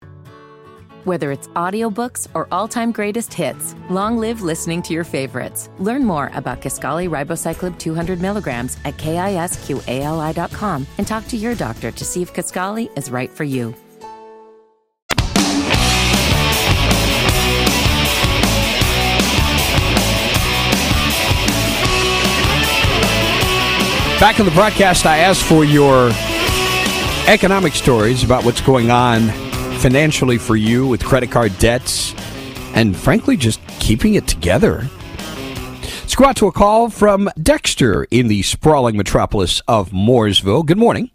Whether 1.05 1.33
it's 1.33 1.49
audiobooks 1.49 2.29
or 2.35 2.47
all-time 2.53 2.93
greatest 2.93 3.33
hits, 3.33 3.75
long 3.89 4.19
live 4.19 4.43
listening 4.43 4.83
to 4.83 4.93
your 4.93 5.05
favorites. 5.05 5.71
Learn 5.79 6.05
more 6.05 6.31
about 6.35 6.61
Kisqali 6.61 7.09
Ribociclib 7.09 7.79
200 7.79 8.21
milligrams 8.21 8.77
at 8.85 8.97
kisqali.com 8.99 10.87
and 10.99 11.07
talk 11.07 11.27
to 11.29 11.37
your 11.37 11.55
doctor 11.55 11.91
to 11.91 12.05
see 12.05 12.21
if 12.21 12.35
Kisqali 12.35 12.97
is 12.99 13.11
right 13.11 13.31
for 13.31 13.45
you. 13.45 13.75
Back 24.21 24.39
in 24.39 24.45
the 24.45 24.53
broadcast, 24.53 25.07
I 25.07 25.17
asked 25.17 25.43
for 25.43 25.65
your 25.65 26.11
economic 27.27 27.73
stories 27.73 28.23
about 28.23 28.45
what's 28.45 28.61
going 28.61 28.91
on 28.91 29.29
financially 29.79 30.37
for 30.37 30.57
you 30.57 30.87
with 30.87 31.03
credit 31.03 31.31
card 31.31 31.57
debts 31.59 32.15
and, 32.75 32.95
frankly, 32.95 33.39
just 33.39 33.67
keeping 33.79 34.17
it 34.17 34.29
together. 34.29 34.87
Let's 36.03 36.15
go 36.15 36.27
out 36.27 36.37
to 36.37 36.49
a 36.49 36.53
call 36.53 36.91
from 36.91 37.31
Dexter 37.43 38.07
in 38.11 38.29
the 38.29 38.43
sprawling 38.43 38.95
metropolis 38.95 39.63
of 39.67 39.89
Mooresville. 39.89 40.67
Good 40.67 40.77
morning. 40.77 41.11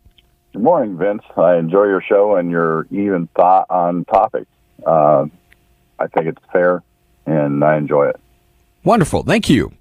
Good 0.54 0.64
morning, 0.64 0.98
Vince. 0.98 1.22
I 1.38 1.58
enjoy 1.58 1.84
your 1.84 2.02
show 2.02 2.38
and 2.38 2.50
your 2.50 2.88
even 2.90 3.28
thought 3.36 3.68
on 3.70 4.06
topics. 4.06 4.50
Uh, 4.84 5.28
I 6.00 6.08
think 6.08 6.26
it's 6.26 6.42
fair, 6.52 6.82
and 7.28 7.64
I 7.64 7.78
enjoy 7.78 8.08
it. 8.08 8.20
Wonderful. 8.84 9.22
Thank 9.22 9.48
you. 9.48 9.74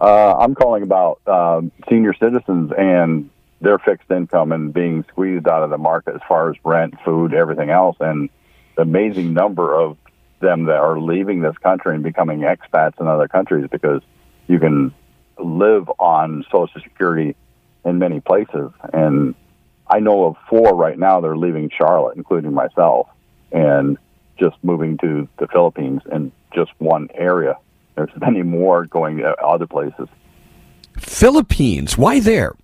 Uh, 0.00 0.34
I'm 0.38 0.54
calling 0.54 0.82
about 0.82 1.20
um, 1.26 1.72
senior 1.88 2.14
citizens 2.14 2.72
and 2.76 3.30
their 3.60 3.78
fixed 3.78 4.10
income 4.10 4.52
and 4.52 4.72
being 4.72 5.04
squeezed 5.10 5.46
out 5.46 5.62
of 5.62 5.70
the 5.70 5.78
market 5.78 6.14
as 6.14 6.22
far 6.26 6.50
as 6.50 6.56
rent, 6.64 6.94
food, 7.04 7.34
everything 7.34 7.68
else, 7.68 7.96
and 8.00 8.30
the 8.76 8.82
amazing 8.82 9.34
number 9.34 9.74
of 9.74 9.98
them 10.40 10.64
that 10.64 10.78
are 10.78 10.98
leaving 10.98 11.42
this 11.42 11.56
country 11.58 11.94
and 11.94 12.02
becoming 12.02 12.40
expats 12.40 12.98
in 12.98 13.06
other 13.06 13.28
countries 13.28 13.66
because 13.70 14.00
you 14.48 14.58
can 14.58 14.94
live 15.38 15.90
on 15.98 16.44
Social 16.50 16.80
Security 16.80 17.36
in 17.84 17.98
many 17.98 18.20
places. 18.20 18.70
And 18.94 19.34
I 19.86 20.00
know 20.00 20.24
of 20.24 20.36
four 20.48 20.74
right 20.74 20.98
now 20.98 21.20
that 21.20 21.26
are 21.26 21.36
leaving 21.36 21.70
Charlotte, 21.76 22.16
including 22.16 22.54
myself. 22.54 23.08
And 23.52 23.98
just 24.38 24.56
moving 24.62 24.96
to 24.98 25.28
the 25.38 25.46
Philippines 25.48 26.00
in 26.10 26.32
just 26.54 26.70
one 26.78 27.08
area. 27.14 27.58
There's 28.00 28.20
many 28.20 28.42
more 28.42 28.86
going 28.86 29.18
to 29.18 29.34
other 29.36 29.66
places. 29.66 30.08
Philippines, 30.96 31.98
why 31.98 32.20
there? 32.20 32.54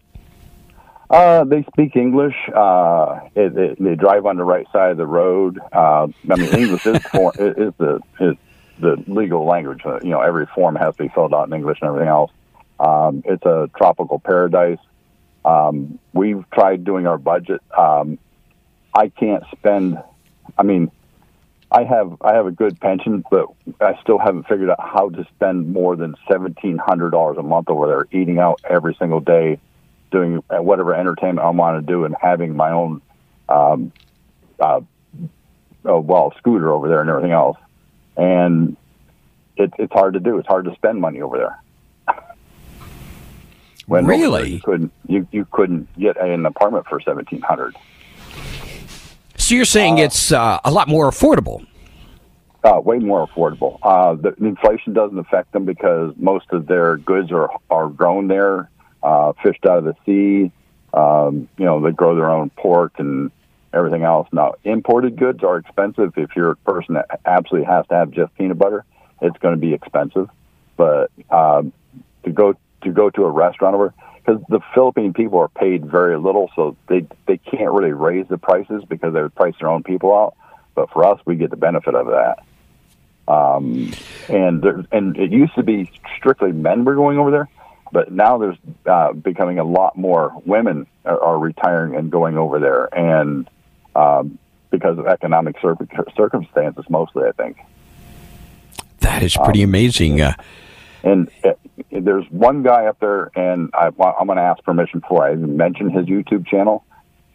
Uh, 1.08 1.44
they 1.44 1.62
speak 1.72 1.94
English. 1.94 2.34
Uh, 2.54 3.20
it, 3.34 3.56
it, 3.56 3.82
they 3.82 3.94
drive 3.94 4.26
on 4.26 4.36
the 4.36 4.44
right 4.44 4.66
side 4.72 4.90
of 4.90 4.96
the 4.96 5.06
road. 5.06 5.60
Uh, 5.72 6.08
I 6.30 6.36
mean, 6.36 6.54
English 6.54 6.86
is, 6.86 6.98
for, 7.12 7.32
is 7.36 7.72
the 7.78 8.00
is 8.18 8.36
the 8.80 9.02
legal 9.06 9.44
language. 9.46 9.82
Uh, 9.84 10.00
you 10.02 10.10
know, 10.10 10.20
every 10.20 10.46
form 10.46 10.74
has 10.76 10.96
to 10.96 11.04
be 11.04 11.08
filled 11.10 11.32
out 11.32 11.46
in 11.46 11.54
English 11.54 11.78
and 11.80 11.88
everything 11.88 12.08
else. 12.08 12.32
Um, 12.80 13.22
it's 13.24 13.44
a 13.44 13.70
tropical 13.76 14.18
paradise. 14.18 14.78
Um, 15.44 15.98
we've 16.12 16.44
tried 16.50 16.84
doing 16.84 17.06
our 17.06 17.18
budget. 17.18 17.60
Um, 17.76 18.18
I 18.92 19.08
can't 19.08 19.44
spend. 19.52 20.02
I 20.58 20.62
mean, 20.64 20.90
I 21.76 21.84
have 21.84 22.16
I 22.22 22.34
have 22.34 22.46
a 22.46 22.50
good 22.50 22.80
pension, 22.80 23.22
but 23.30 23.48
I 23.82 24.00
still 24.00 24.16
haven't 24.18 24.48
figured 24.48 24.70
out 24.70 24.80
how 24.80 25.10
to 25.10 25.26
spend 25.34 25.74
more 25.74 25.94
than 25.94 26.14
seventeen 26.26 26.78
hundred 26.78 27.10
dollars 27.10 27.36
a 27.36 27.42
month 27.42 27.68
over 27.68 27.86
there, 27.86 28.06
eating 28.18 28.38
out 28.38 28.62
every 28.64 28.96
single 28.98 29.20
day 29.20 29.60
doing 30.10 30.36
whatever 30.48 30.94
entertainment 30.94 31.40
I 31.40 31.50
want 31.50 31.78
to 31.78 31.86
do 31.86 32.06
and 32.06 32.16
having 32.18 32.56
my 32.56 32.70
own, 32.70 33.02
um, 33.50 33.92
uh, 34.58 34.80
oh, 35.84 36.00
well, 36.00 36.32
scooter 36.38 36.72
over 36.72 36.88
there 36.88 37.02
and 37.02 37.10
everything 37.10 37.32
else. 37.32 37.58
And 38.16 38.78
it, 39.58 39.74
it's 39.78 39.92
hard 39.92 40.14
to 40.14 40.20
do. 40.20 40.38
It's 40.38 40.48
hard 40.48 40.64
to 40.64 40.74
spend 40.76 40.98
money 40.98 41.20
over 41.20 41.36
there. 41.36 42.16
when 43.86 44.06
really 44.06 44.52
you 44.52 44.60
couldn't 44.60 44.92
you, 45.06 45.28
you 45.30 45.46
couldn't 45.50 45.94
get 45.98 46.16
an 46.16 46.46
apartment 46.46 46.86
for 46.86 47.02
seventeen 47.02 47.42
hundred. 47.42 47.76
So 49.46 49.54
you're 49.54 49.64
saying 49.64 50.00
uh, 50.00 50.06
it's 50.06 50.32
uh, 50.32 50.58
a 50.64 50.72
lot 50.72 50.88
more 50.88 51.08
affordable? 51.08 51.64
Uh, 52.64 52.80
way 52.80 52.98
more 52.98 53.28
affordable. 53.28 53.78
Uh, 53.80 54.14
the 54.14 54.34
inflation 54.44 54.92
doesn't 54.92 55.16
affect 55.20 55.52
them 55.52 55.64
because 55.64 56.14
most 56.16 56.46
of 56.50 56.66
their 56.66 56.96
goods 56.96 57.30
are 57.30 57.50
are 57.70 57.88
grown 57.88 58.26
there 58.26 58.68
uh, 59.04 59.34
fished 59.44 59.64
out 59.64 59.78
of 59.78 59.84
the 59.84 59.94
sea. 60.04 60.50
Um, 60.92 61.48
you 61.58 61.64
know, 61.64 61.80
they 61.80 61.92
grow 61.92 62.16
their 62.16 62.28
own 62.28 62.50
pork 62.50 62.94
and 62.98 63.30
everything 63.72 64.02
else. 64.02 64.26
Now, 64.32 64.54
imported 64.64 65.16
goods 65.16 65.44
are 65.44 65.58
expensive. 65.58 66.14
If 66.16 66.30
you're 66.34 66.50
a 66.50 66.56
person 66.56 66.94
that 66.94 67.20
absolutely 67.24 67.68
has 67.68 67.86
to 67.86 67.94
have 67.94 68.10
just 68.10 68.34
peanut 68.34 68.58
butter, 68.58 68.84
it's 69.22 69.38
going 69.38 69.54
to 69.54 69.60
be 69.60 69.74
expensive. 69.74 70.28
But 70.76 71.12
um, 71.30 71.72
to 72.24 72.32
go 72.32 72.56
to 72.82 72.90
go 72.90 73.10
to 73.10 73.22
a 73.22 73.30
restaurant 73.30 73.76
over 73.76 73.94
because 74.26 74.42
the 74.48 74.60
Philippine 74.74 75.12
people 75.12 75.38
are 75.38 75.48
paid 75.48 75.86
very 75.86 76.18
little, 76.18 76.50
so 76.56 76.76
they 76.88 77.06
they 77.26 77.38
can't 77.38 77.72
really 77.72 77.92
raise 77.92 78.26
the 78.28 78.38
prices 78.38 78.82
because 78.88 79.14
they 79.14 79.22
would 79.22 79.34
price 79.34 79.54
their 79.60 79.68
own 79.68 79.82
people 79.82 80.14
out. 80.14 80.34
But 80.74 80.90
for 80.90 81.04
us, 81.04 81.20
we 81.24 81.36
get 81.36 81.50
the 81.50 81.56
benefit 81.56 81.94
of 81.94 82.06
that. 82.06 82.42
Um, 83.32 83.92
and 84.28 84.62
there, 84.62 84.84
and 84.92 85.16
it 85.16 85.32
used 85.32 85.54
to 85.54 85.62
be 85.62 85.90
strictly 86.16 86.52
men 86.52 86.84
were 86.84 86.94
going 86.94 87.18
over 87.18 87.30
there. 87.30 87.48
But 87.92 88.12
now 88.12 88.38
there's 88.38 88.58
uh, 88.84 89.12
becoming 89.12 89.58
a 89.58 89.64
lot 89.64 89.96
more 89.96 90.32
women 90.44 90.86
are, 91.04 91.20
are 91.20 91.38
retiring 91.38 91.94
and 91.94 92.10
going 92.10 92.36
over 92.36 92.58
there, 92.58 92.92
and 92.96 93.48
um, 93.94 94.38
because 94.70 94.98
of 94.98 95.06
economic 95.06 95.56
cir- 95.62 95.76
circumstances, 96.16 96.84
mostly, 96.88 97.24
I 97.28 97.32
think. 97.32 97.58
That 99.00 99.22
is 99.22 99.36
pretty 99.36 99.62
um, 99.62 99.70
amazing. 99.70 100.20
Uh, 100.20 100.34
and 101.06 101.30
uh, 101.44 101.52
there's 101.92 102.24
one 102.30 102.64
guy 102.64 102.86
up 102.86 102.98
there, 102.98 103.30
and 103.36 103.70
I, 103.72 103.86
am 103.86 104.26
going 104.26 104.36
to 104.36 104.42
ask 104.42 104.62
permission 104.64 104.98
before 104.98 105.24
I 105.24 105.32
even 105.32 105.56
mention 105.56 105.88
his 105.88 106.06
YouTube 106.06 106.46
channel, 106.48 106.84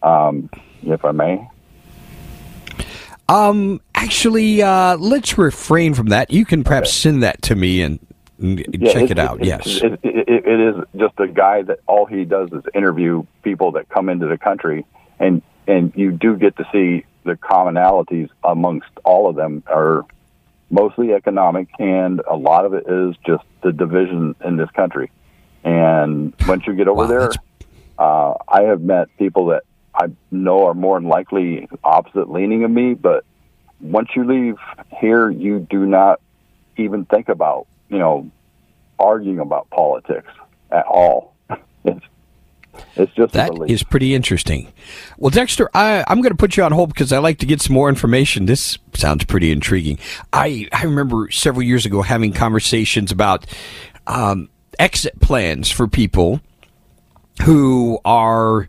um, 0.04 0.50
if 0.84 1.06
I 1.06 1.12
may. 1.12 1.48
Um, 3.30 3.80
actually, 3.96 4.62
uh, 4.62 4.98
let's 4.98 5.38
refrain 5.38 5.94
from 5.94 6.08
that. 6.08 6.32
You 6.32 6.44
can 6.44 6.66
perhaps 6.66 6.90
okay. 6.90 6.96
send 6.96 7.24
that 7.24 7.42
to 7.44 7.56
me, 7.56 7.82
and 7.82 8.00
yeah, 8.38 8.92
check 8.92 9.04
it, 9.04 9.12
it 9.12 9.20
out. 9.20 9.40
It, 9.40 9.46
yes, 9.46 9.66
it, 9.82 10.00
it 10.04 10.76
is 10.76 10.84
just 10.98 11.18
a 11.20 11.30
guy 11.30 11.62
that 11.62 11.80
all 11.88 12.06
he 12.06 12.26
does 12.26 12.52
is 12.52 12.64
interview 12.76 13.24
people 13.42 13.72
that 13.74 13.88
come 13.88 14.10
into 14.10 14.28
the 14.28 14.38
country, 14.38 14.86
and 15.18 15.42
and 15.66 15.94
you 15.96 16.12
do 16.12 16.36
get 16.36 16.58
to 16.58 16.68
see 16.74 17.06
the 17.24 17.36
commonalities 17.36 18.30
amongst 18.44 18.90
all 19.06 19.30
of 19.30 19.38
them 19.38 19.64
are 19.68 20.06
mostly 20.72 21.14
economic, 21.14 21.68
and 21.78 22.22
a 22.28 22.36
lot 22.36 22.66
of 22.66 22.74
it 22.74 22.86
is 22.88 23.16
just 23.26 23.44
the 23.62 23.72
division 23.72 24.36
in 24.44 24.58
this 24.58 24.70
country. 24.72 25.12
And 25.64 26.34
once 26.48 26.66
you 26.66 26.74
get 26.74 26.88
over 26.88 27.04
wow, 27.04 27.08
there, 27.08 27.30
uh, 28.00 28.34
I 28.48 28.64
have 28.64 28.82
met 28.82 29.16
people 29.18 29.48
that 29.48 29.64
I 29.94 30.08
know 30.32 30.66
are 30.66 30.74
more 30.74 31.00
than 31.00 31.08
likely 31.08 31.68
opposite 31.84 32.32
leaning 32.32 32.64
of 32.64 32.72
me, 32.72 32.96
but 32.96 33.26
once 33.80 34.10
you 34.16 34.24
leave 34.24 34.56
here, 35.00 35.30
you 35.30 35.60
do 35.70 35.86
not 35.86 36.20
even 36.78 37.06
think 37.06 37.30
about 37.30 37.68
you 37.92 38.00
know, 38.00 38.32
arguing 38.98 39.40
about 39.40 39.70
politics 39.70 40.32
at 40.72 40.86
all. 40.86 41.36
it's 41.84 42.06
it's 42.96 43.12
just 43.14 43.34
that 43.34 43.52
is 43.68 43.84
pretty 43.84 44.16
interesting. 44.16 44.72
Well, 45.18 45.30
Dexter, 45.30 45.70
I, 45.74 46.04
I'm 46.08 46.22
going 46.22 46.32
to 46.32 46.38
put 46.38 46.58
you 46.58 46.64
on 46.64 46.72
hold 46.72 46.90
because 46.90 47.12
I 47.12 47.20
like 47.20 47.40
to 47.40 47.46
get 47.46 47.62
some 47.62 47.74
more 47.74 47.90
information. 47.90 48.46
This 48.46 48.78
sounds 48.94 49.26
pretty 49.26 49.52
intriguing. 49.52 50.00
I 50.34 50.68
I 50.72 50.84
remember 50.84 51.30
several 51.32 51.64
years 51.64 51.86
ago 51.86 52.02
having 52.02 52.34
conversations 52.34 53.12
about 53.12 53.46
um, 54.08 54.50
exit 54.80 55.20
plans 55.20 55.70
for 55.70 55.88
people 55.88 56.42
who 57.44 58.00
are 58.06 58.68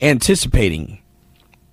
anticipating 0.00 1.02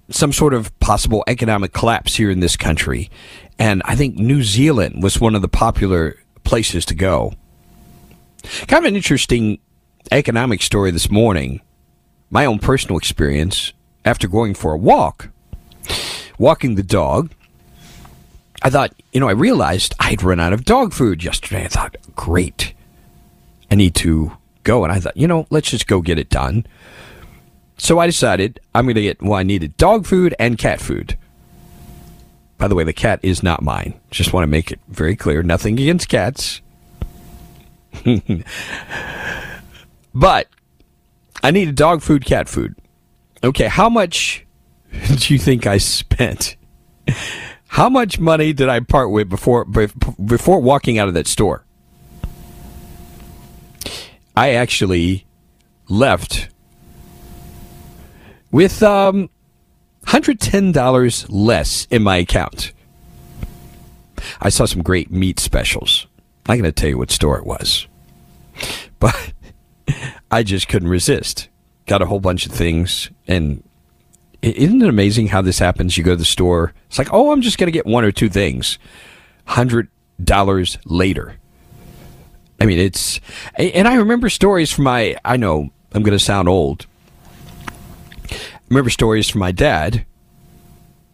some 0.10 0.32
sort 0.32 0.54
of 0.54 0.78
possible 0.80 1.24
economic 1.28 1.74
collapse 1.74 2.16
here 2.16 2.30
in 2.30 2.40
this 2.40 2.56
country. 2.56 3.10
And 3.58 3.82
I 3.86 3.96
think 3.96 4.16
New 4.16 4.44
Zealand 4.44 5.02
was 5.02 5.20
one 5.20 5.36
of 5.36 5.42
the 5.42 5.48
popular 5.48 6.18
places 6.44 6.86
to 6.86 6.96
go. 6.96 7.34
Kind 8.68 8.86
of 8.86 8.90
an 8.90 8.96
interesting 8.96 9.60
economic 10.12 10.62
story 10.62 10.92
this 10.92 11.10
morning. 11.10 11.62
My 12.30 12.46
own 12.46 12.60
personal 12.60 12.98
experience 12.98 13.74
after 14.06 14.28
going 14.28 14.54
for 14.54 14.74
a 14.74 14.78
walk, 14.78 15.30
walking 16.38 16.76
the 16.76 16.84
dog. 16.84 17.32
I 18.62 18.70
thought, 18.70 18.94
you 19.12 19.20
know, 19.20 19.28
I 19.28 19.34
realized 19.34 19.94
I'd 20.00 20.24
run 20.24 20.40
out 20.40 20.54
of 20.54 20.66
dog 20.66 20.94
food 20.94 21.24
yesterday. 21.24 21.66
I 21.66 21.68
thought, 21.68 21.98
great. 22.16 22.74
I 23.70 23.76
need 23.76 23.96
to 23.96 24.34
go. 24.64 24.84
And 24.84 24.92
I 24.94 25.00
thought, 25.00 25.18
you 25.18 25.28
know, 25.28 25.48
let's 25.50 25.70
just 25.70 25.88
go 25.88 26.02
get 26.02 26.18
it 26.18 26.30
done. 26.30 26.66
So 27.78 28.00
I 28.00 28.06
decided 28.06 28.60
I'm 28.74 28.86
going 28.86 28.96
to 28.96 29.02
get, 29.02 29.22
well, 29.22 29.34
I 29.34 29.44
needed 29.44 29.78
dog 29.78 30.06
food 30.06 30.34
and 30.40 30.58
cat 30.58 30.80
food. 30.80 31.18
By 32.58 32.68
the 32.68 32.76
way, 32.76 32.84
the 32.84 32.94
cat 32.94 33.20
is 33.24 33.44
not 33.44 33.62
mine. 33.62 34.00
Just 34.10 34.32
want 34.32 34.44
to 34.44 34.48
make 34.48 34.72
it 34.72 34.80
very 34.88 35.16
clear. 35.16 35.44
Nothing 35.44 35.80
against 35.80 36.08
cats. 36.08 36.62
but 40.14 40.48
I 41.42 41.52
needed 41.52 41.76
dog 41.76 42.02
food, 42.02 42.26
cat 42.26 42.48
food. 42.48 42.76
Okay, 43.44 43.68
how 43.68 43.90
much 43.90 44.46
do 45.18 45.34
you 45.34 45.40
think 45.40 45.68
I 45.68 45.78
spent? 45.78 46.56
How 47.68 47.90
much 47.90 48.20
money 48.20 48.54
did 48.54 48.70
I 48.70 48.82
part 48.82 49.10
with 49.10 49.30
before 49.30 49.66
before 49.66 50.60
walking 50.60 51.00
out 51.00 51.08
of 51.08 51.16
that 51.16 51.26
store? 51.26 51.66
I 54.38 54.52
actually 54.52 55.26
left 55.90 56.50
with 58.52 58.84
um, 58.84 59.32
$110 60.06 61.26
less 61.30 61.88
in 61.90 62.04
my 62.04 62.18
account. 62.18 62.74
I 64.40 64.50
saw 64.50 64.66
some 64.66 64.84
great 64.84 65.10
meat 65.10 65.40
specials. 65.40 66.06
I'm 66.46 66.60
going 66.60 66.64
to 66.66 66.72
tell 66.72 66.90
you 66.90 67.00
what 67.00 67.12
store 67.12 67.40
it 67.40 67.46
was. 67.46 67.88
But 69.00 69.34
I 70.32 70.44
just 70.44 70.68
couldn't 70.68 70.90
resist. 70.90 71.50
Got 71.86 72.02
a 72.02 72.06
whole 72.06 72.20
bunch 72.20 72.46
of 72.46 72.52
things. 72.52 73.10
And 73.28 73.64
isn't 74.42 74.82
it 74.82 74.90
amazing 74.90 75.28
how 75.28 75.42
this 75.42 75.60
happens? 75.60 75.98
You 75.98 76.04
go 76.04 76.12
to 76.12 76.18
the 76.18 76.26
store, 76.26 76.74
it's 76.88 76.98
like, 76.98 77.14
oh, 77.14 77.32
I'm 77.32 77.42
just 77.42 77.58
going 77.58 77.68
to 77.68 77.72
get 77.72 77.86
one 77.86 78.04
or 78.04 78.12
two 78.12 78.30
things. 78.30 78.80
$100 79.48 80.78
later. 80.86 81.36
I 82.60 82.66
mean, 82.66 82.80
it's. 82.80 83.20
And 83.56 83.88
I 83.88 83.96
remember 83.96 84.30
stories 84.30 84.72
from 84.72 84.86
my. 84.86 85.18
I 85.26 85.36
know 85.38 85.70
I'm 85.92 86.04
going 86.04 86.18
to 86.18 86.24
sound 86.24 86.48
old 86.48 86.86
remember 88.74 88.90
stories 88.90 89.30
from 89.30 89.40
my 89.40 89.52
dad 89.52 90.04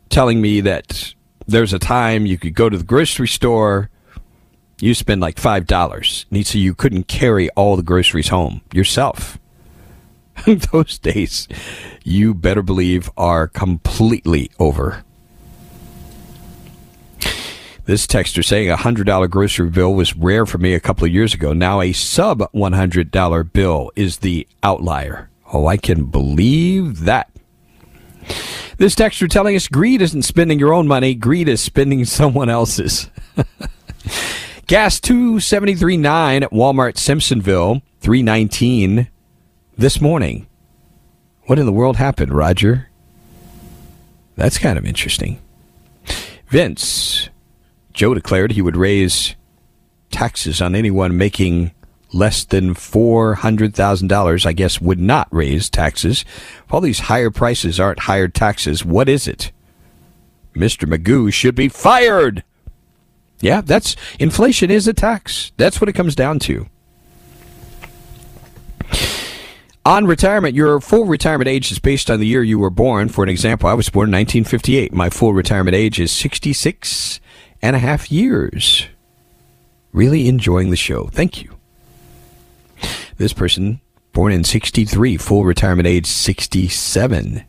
telling 0.09 0.41
me 0.41 0.61
that 0.61 1.13
there's 1.45 1.73
a 1.73 1.79
time 1.79 2.25
you 2.25 2.37
could 2.37 2.53
go 2.53 2.69
to 2.69 2.77
the 2.77 2.83
grocery 2.85 3.27
store, 3.27 3.89
you 4.79 4.93
spend 4.93 5.21
like 5.21 5.37
five 5.37 5.67
dollars, 5.67 6.25
so 6.43 6.57
you 6.57 6.73
couldn't 6.73 7.07
carry 7.07 7.49
all 7.51 7.75
the 7.75 7.83
groceries 7.83 8.29
home 8.29 8.61
yourself. 8.73 9.37
Those 10.71 10.97
days, 10.97 11.47
you 12.03 12.33
better 12.33 12.61
believe, 12.61 13.09
are 13.17 13.47
completely 13.47 14.49
over. 14.59 15.03
This 17.85 18.05
texter 18.05 18.45
saying 18.45 18.69
a 18.69 18.77
$100 18.77 19.29
grocery 19.31 19.69
bill 19.69 19.95
was 19.95 20.15
rare 20.15 20.45
for 20.45 20.59
me 20.59 20.75
a 20.75 20.79
couple 20.79 21.05
of 21.05 21.11
years 21.11 21.33
ago. 21.33 21.53
Now 21.53 21.81
a 21.81 21.91
sub 21.91 22.39
$100 22.53 23.51
bill 23.51 23.91
is 23.95 24.17
the 24.17 24.47
outlier. 24.61 25.29
Oh, 25.51 25.65
I 25.65 25.77
can 25.77 26.05
believe 26.05 27.05
that. 27.05 27.31
This 28.77 28.93
texture 28.93 29.27
telling 29.27 29.55
us 29.55 29.67
greed 29.67 30.03
isn't 30.03 30.21
spending 30.21 30.59
your 30.59 30.71
own 30.71 30.87
money, 30.87 31.15
greed 31.15 31.49
is 31.49 31.61
spending 31.61 32.05
someone 32.05 32.49
else's. 32.49 33.09
Gas 34.69 34.99
273.9 34.99 36.43
at 36.43 36.51
Walmart 36.51 36.93
Simpsonville, 36.93 37.81
319 38.01 39.09
this 39.75 39.99
morning. 39.99 40.45
What 41.47 41.57
in 41.57 41.65
the 41.65 41.71
world 41.71 41.97
happened, 41.97 42.31
Roger? 42.31 42.87
That's 44.35 44.59
kind 44.59 44.77
of 44.77 44.85
interesting. 44.85 45.41
Vince, 46.49 47.29
Joe 47.93 48.13
declared 48.13 48.51
he 48.51 48.61
would 48.61 48.77
raise 48.77 49.35
taxes 50.11 50.61
on 50.61 50.75
anyone 50.75 51.17
making 51.17 51.71
less 52.13 52.43
than 52.43 52.75
$400,000, 52.75 54.45
I 54.45 54.53
guess, 54.53 54.79
would 54.79 54.99
not 54.99 55.27
raise 55.31 55.67
taxes. 55.67 56.23
If 56.63 56.71
all 56.71 56.81
these 56.81 56.99
higher 56.99 57.31
prices 57.31 57.79
aren't 57.79 58.01
higher 58.01 58.27
taxes, 58.27 58.85
what 58.85 59.09
is 59.09 59.27
it? 59.27 59.51
Mr. 60.53 60.87
Magoo 60.87 61.33
should 61.33 61.55
be 61.55 61.69
fired. 61.69 62.43
Yeah, 63.41 63.61
that's 63.61 63.95
inflation 64.19 64.69
is 64.69 64.87
a 64.87 64.93
tax. 64.93 65.51
That's 65.57 65.79
what 65.79 65.89
it 65.89 65.93
comes 65.93 66.15
down 66.15 66.39
to. 66.39 66.67
On 69.85 70.05
retirement, 70.05 70.55
your 70.55 70.79
full 70.81 71.05
retirement 71.05 71.47
age 71.47 71.71
is 71.71 71.79
based 71.79 72.11
on 72.11 72.19
the 72.19 72.27
year 72.27 72.43
you 72.43 72.59
were 72.59 72.69
born. 72.69 73.09
For 73.09 73.23
an 73.23 73.29
example, 73.29 73.69
I 73.69 73.73
was 73.73 73.89
born 73.89 74.09
in 74.09 74.13
1958. 74.13 74.93
My 74.93 75.09
full 75.09 75.33
retirement 75.33 75.75
age 75.75 75.99
is 75.99 76.11
66 76.11 77.19
and 77.61 77.75
a 77.75 77.79
half 77.79 78.11
years. 78.11 78.87
Really 79.91 80.27
enjoying 80.27 80.69
the 80.69 80.75
show. 80.75 81.07
Thank 81.07 81.41
you. 81.41 81.55
This 83.17 83.33
person, 83.33 83.81
born 84.13 84.31
in 84.31 84.43
63, 84.43 85.17
full 85.17 85.43
retirement 85.45 85.87
age 85.87 86.05
67. 86.05 87.45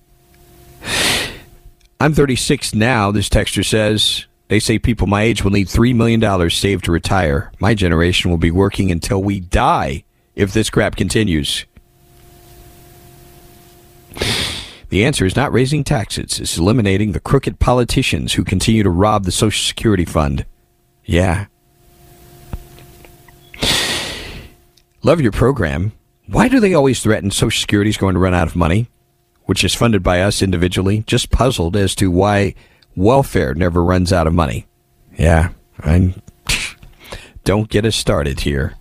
I'm 2.01 2.15
36 2.15 2.75
now, 2.75 3.11
this 3.11 3.29
texture 3.29 3.63
says. 3.63 4.25
They 4.51 4.59
say 4.59 4.81
people 4.81 5.07
my 5.07 5.23
age 5.23 5.45
will 5.45 5.53
need 5.53 5.69
$3 5.69 5.95
million 5.95 6.51
saved 6.51 6.87
to 6.87 6.91
retire. 6.91 7.53
My 7.61 7.73
generation 7.73 8.33
will 8.33 8.37
be 8.37 8.51
working 8.51 8.91
until 8.91 9.23
we 9.23 9.39
die 9.39 10.03
if 10.35 10.53
this 10.53 10.71
crap 10.71 10.97
continues. 10.97 11.67
The 14.89 15.05
answer 15.05 15.25
is 15.25 15.37
not 15.37 15.53
raising 15.53 15.85
taxes, 15.85 16.41
it's 16.41 16.59
eliminating 16.59 17.13
the 17.13 17.21
crooked 17.21 17.61
politicians 17.61 18.33
who 18.33 18.43
continue 18.43 18.83
to 18.83 18.91
rob 18.91 19.23
the 19.23 19.31
Social 19.31 19.65
Security 19.65 20.05
Fund. 20.05 20.45
Yeah. 21.05 21.47
Love 25.05 25.21
your 25.21 25.31
program. 25.31 25.93
Why 26.27 26.49
do 26.49 26.59
they 26.59 26.75
always 26.75 27.01
threaten 27.01 27.31
Social 27.31 27.61
Security 27.61 27.91
is 27.91 27.97
going 27.97 28.15
to 28.15 28.21
run 28.21 28.35
out 28.35 28.49
of 28.49 28.57
money, 28.57 28.89
which 29.45 29.63
is 29.63 29.77
funded 29.77 30.03
by 30.03 30.23
us 30.23 30.43
individually? 30.43 31.05
Just 31.07 31.31
puzzled 31.31 31.77
as 31.77 31.95
to 31.95 32.11
why 32.11 32.57
welfare 32.97 33.55
never 33.55 33.83
runs 33.83 34.13
out 34.13 34.27
of 34.27 34.35
money. 34.35 34.67
Yeah, 35.17 35.51
I 35.81 36.15
don't 37.45 37.69
get 37.69 37.85
us 37.85 37.97
started 37.97 38.41
here. 38.41 38.75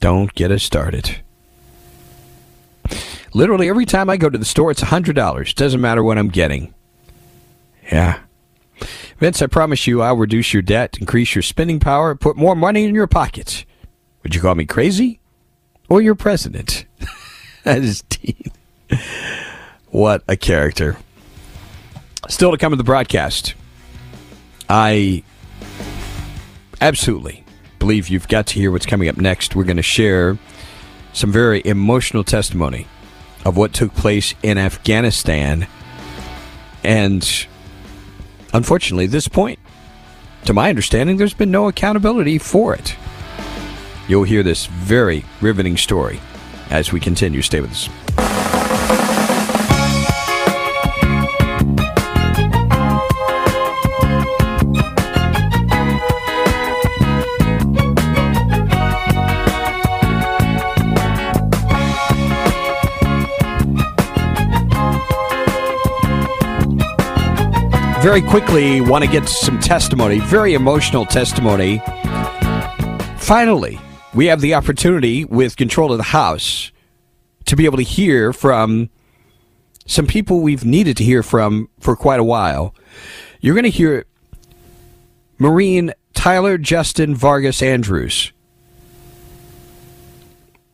Don't 0.00 0.32
get 0.34 0.50
us 0.50 0.62
started. 0.62 1.20
Literally 3.34 3.68
every 3.68 3.86
time 3.86 4.10
I 4.10 4.16
go 4.16 4.28
to 4.30 4.38
the 4.38 4.44
store, 4.44 4.70
it's 4.70 4.82
$100. 4.82 5.54
Doesn't 5.54 5.80
matter 5.80 6.02
what 6.02 6.18
I'm 6.18 6.28
getting. 6.28 6.74
Yeah. 7.92 8.20
Vince, 9.18 9.42
I 9.42 9.46
promise 9.46 9.86
you 9.86 10.00
I'll 10.02 10.16
reduce 10.16 10.52
your 10.52 10.62
debt, 10.62 10.96
increase 10.98 11.34
your 11.34 11.42
spending 11.42 11.78
power, 11.78 12.14
put 12.14 12.36
more 12.36 12.56
money 12.56 12.84
in 12.84 12.94
your 12.94 13.06
pockets. 13.06 13.64
Would 14.22 14.34
you 14.34 14.40
call 14.40 14.54
me 14.54 14.64
crazy? 14.64 15.20
Or 15.88 16.00
your 16.00 16.14
president? 16.14 16.86
that 17.64 17.82
is 17.82 18.02
Dean. 18.02 18.52
What 19.90 20.22
a 20.26 20.36
character. 20.36 20.96
Still 22.30 22.52
to 22.52 22.56
come 22.56 22.72
in 22.72 22.78
the 22.78 22.84
broadcast. 22.84 23.54
I 24.68 25.24
absolutely 26.80 27.44
believe 27.80 28.08
you've 28.08 28.28
got 28.28 28.46
to 28.46 28.54
hear 28.54 28.70
what's 28.70 28.86
coming 28.86 29.08
up 29.08 29.16
next. 29.16 29.56
We're 29.56 29.64
going 29.64 29.78
to 29.78 29.82
share 29.82 30.38
some 31.12 31.32
very 31.32 31.60
emotional 31.64 32.22
testimony 32.22 32.86
of 33.44 33.56
what 33.56 33.72
took 33.72 33.92
place 33.94 34.34
in 34.44 34.58
Afghanistan. 34.58 35.66
And 36.84 37.46
unfortunately, 38.54 39.06
at 39.06 39.10
this 39.10 39.26
point, 39.26 39.58
to 40.44 40.54
my 40.54 40.68
understanding, 40.68 41.16
there's 41.16 41.34
been 41.34 41.50
no 41.50 41.66
accountability 41.66 42.38
for 42.38 42.74
it. 42.74 42.94
You'll 44.06 44.22
hear 44.22 44.44
this 44.44 44.66
very 44.66 45.24
riveting 45.40 45.76
story 45.76 46.20
as 46.70 46.92
we 46.92 47.00
continue. 47.00 47.42
Stay 47.42 47.60
with 47.60 47.72
us. 47.72 47.88
Very 68.02 68.22
quickly 68.22 68.80
want 68.80 69.04
to 69.04 69.10
get 69.10 69.28
some 69.28 69.60
testimony, 69.60 70.20
very 70.20 70.54
emotional 70.54 71.04
testimony. 71.04 71.82
Finally, 73.18 73.78
we 74.14 74.24
have 74.24 74.40
the 74.40 74.54
opportunity 74.54 75.26
with 75.26 75.54
control 75.54 75.92
of 75.92 75.98
the 75.98 76.04
House 76.04 76.72
to 77.44 77.56
be 77.56 77.66
able 77.66 77.76
to 77.76 77.82
hear 77.82 78.32
from 78.32 78.88
some 79.84 80.06
people 80.06 80.40
we've 80.40 80.64
needed 80.64 80.96
to 80.96 81.04
hear 81.04 81.22
from 81.22 81.68
for 81.78 81.94
quite 81.94 82.18
a 82.18 82.24
while. 82.24 82.74
You're 83.42 83.54
going 83.54 83.64
to 83.64 83.70
hear 83.70 84.06
Marine 85.38 85.92
Tyler 86.14 86.56
Justin 86.56 87.14
Vargas 87.14 87.60
Andrews. 87.60 88.32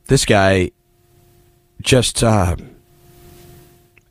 This 0.07 0.25
guy 0.25 0.71
just 1.83 2.23
uh, 2.23 2.55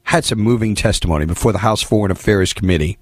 had 0.03 0.25
some 0.25 0.39
moving 0.39 0.75
testimony 0.75 1.25
before 1.25 1.53
the 1.53 1.59
House 1.59 1.81
Foreign 1.81 2.11
Affairs 2.11 2.51
Committee 2.51 2.97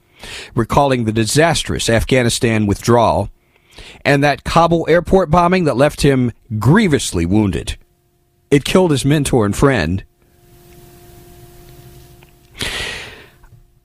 recalling 0.56 1.06
the 1.06 1.12
disastrous 1.12 1.90
Afghanistan 1.90 2.66
withdrawal 2.66 3.30
and 4.06 4.24
that 4.24 4.44
Kabul 4.44 4.86
airport 4.90 5.30
bombing 5.30 5.64
that 5.66 5.78
left 5.78 6.02
him 6.02 6.32
grievously 6.60 7.26
wounded. 7.26 7.78
It 8.52 8.66
killed 8.66 8.92
his 8.92 9.06
mentor 9.06 9.46
and 9.46 9.56
friend. 9.56 10.04